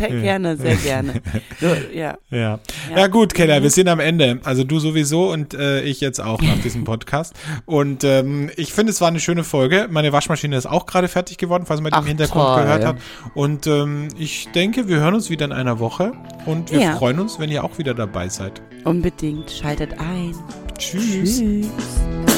sehr 0.00 0.20
gerne, 0.20 0.56
sehr 0.56 0.76
gerne. 0.76 1.14
So, 1.60 1.66
ja. 1.94 2.16
ja. 2.30 2.58
Ja. 2.94 3.06
gut, 3.08 3.34
Keller, 3.34 3.62
wir 3.62 3.70
sind 3.70 3.88
am 3.88 4.00
Ende. 4.00 4.40
Also 4.44 4.64
du 4.64 4.78
sowieso 4.78 5.30
und 5.30 5.52
äh, 5.52 5.82
ich 5.82 6.00
jetzt 6.00 6.20
auch 6.20 6.40
nach 6.40 6.58
diesem 6.62 6.84
Podcast. 6.84 7.34
Und 7.66 8.04
ähm, 8.04 8.50
ich 8.56 8.72
finde, 8.72 8.92
es 8.92 9.00
war 9.00 9.08
eine 9.08 9.20
schöne 9.20 9.44
Folge. 9.44 9.88
Meine 9.90 10.12
Waschmaschine 10.12 10.56
ist 10.56 10.66
auch 10.66 10.86
gerade 10.86 11.08
fertig 11.08 11.36
geworden, 11.36 11.64
falls 11.66 11.80
man 11.80 11.92
den 11.92 12.04
Hintergrund 12.04 12.46
toll. 12.46 12.62
gehört 12.62 12.84
hat. 12.84 12.96
Und 13.34 13.66
ähm, 13.66 14.08
ich 14.18 14.48
denke, 14.52 14.88
wir 14.88 15.00
hören 15.00 15.14
uns 15.14 15.28
wieder 15.28 15.44
in 15.44 15.52
einer 15.52 15.78
Woche 15.80 16.12
und 16.46 16.72
wir 16.72 16.80
ja. 16.80 16.96
freuen 16.96 17.18
uns, 17.20 17.38
wenn 17.38 17.50
ihr 17.50 17.62
auch 17.64 17.78
wieder 17.78 17.94
dabei 17.94 18.28
seid. 18.28 18.62
Unbedingt. 18.84 19.50
Schaltet 19.50 19.98
ein. 19.98 20.34
Tschüss. 20.78 21.38
Tschüss. 21.38 22.29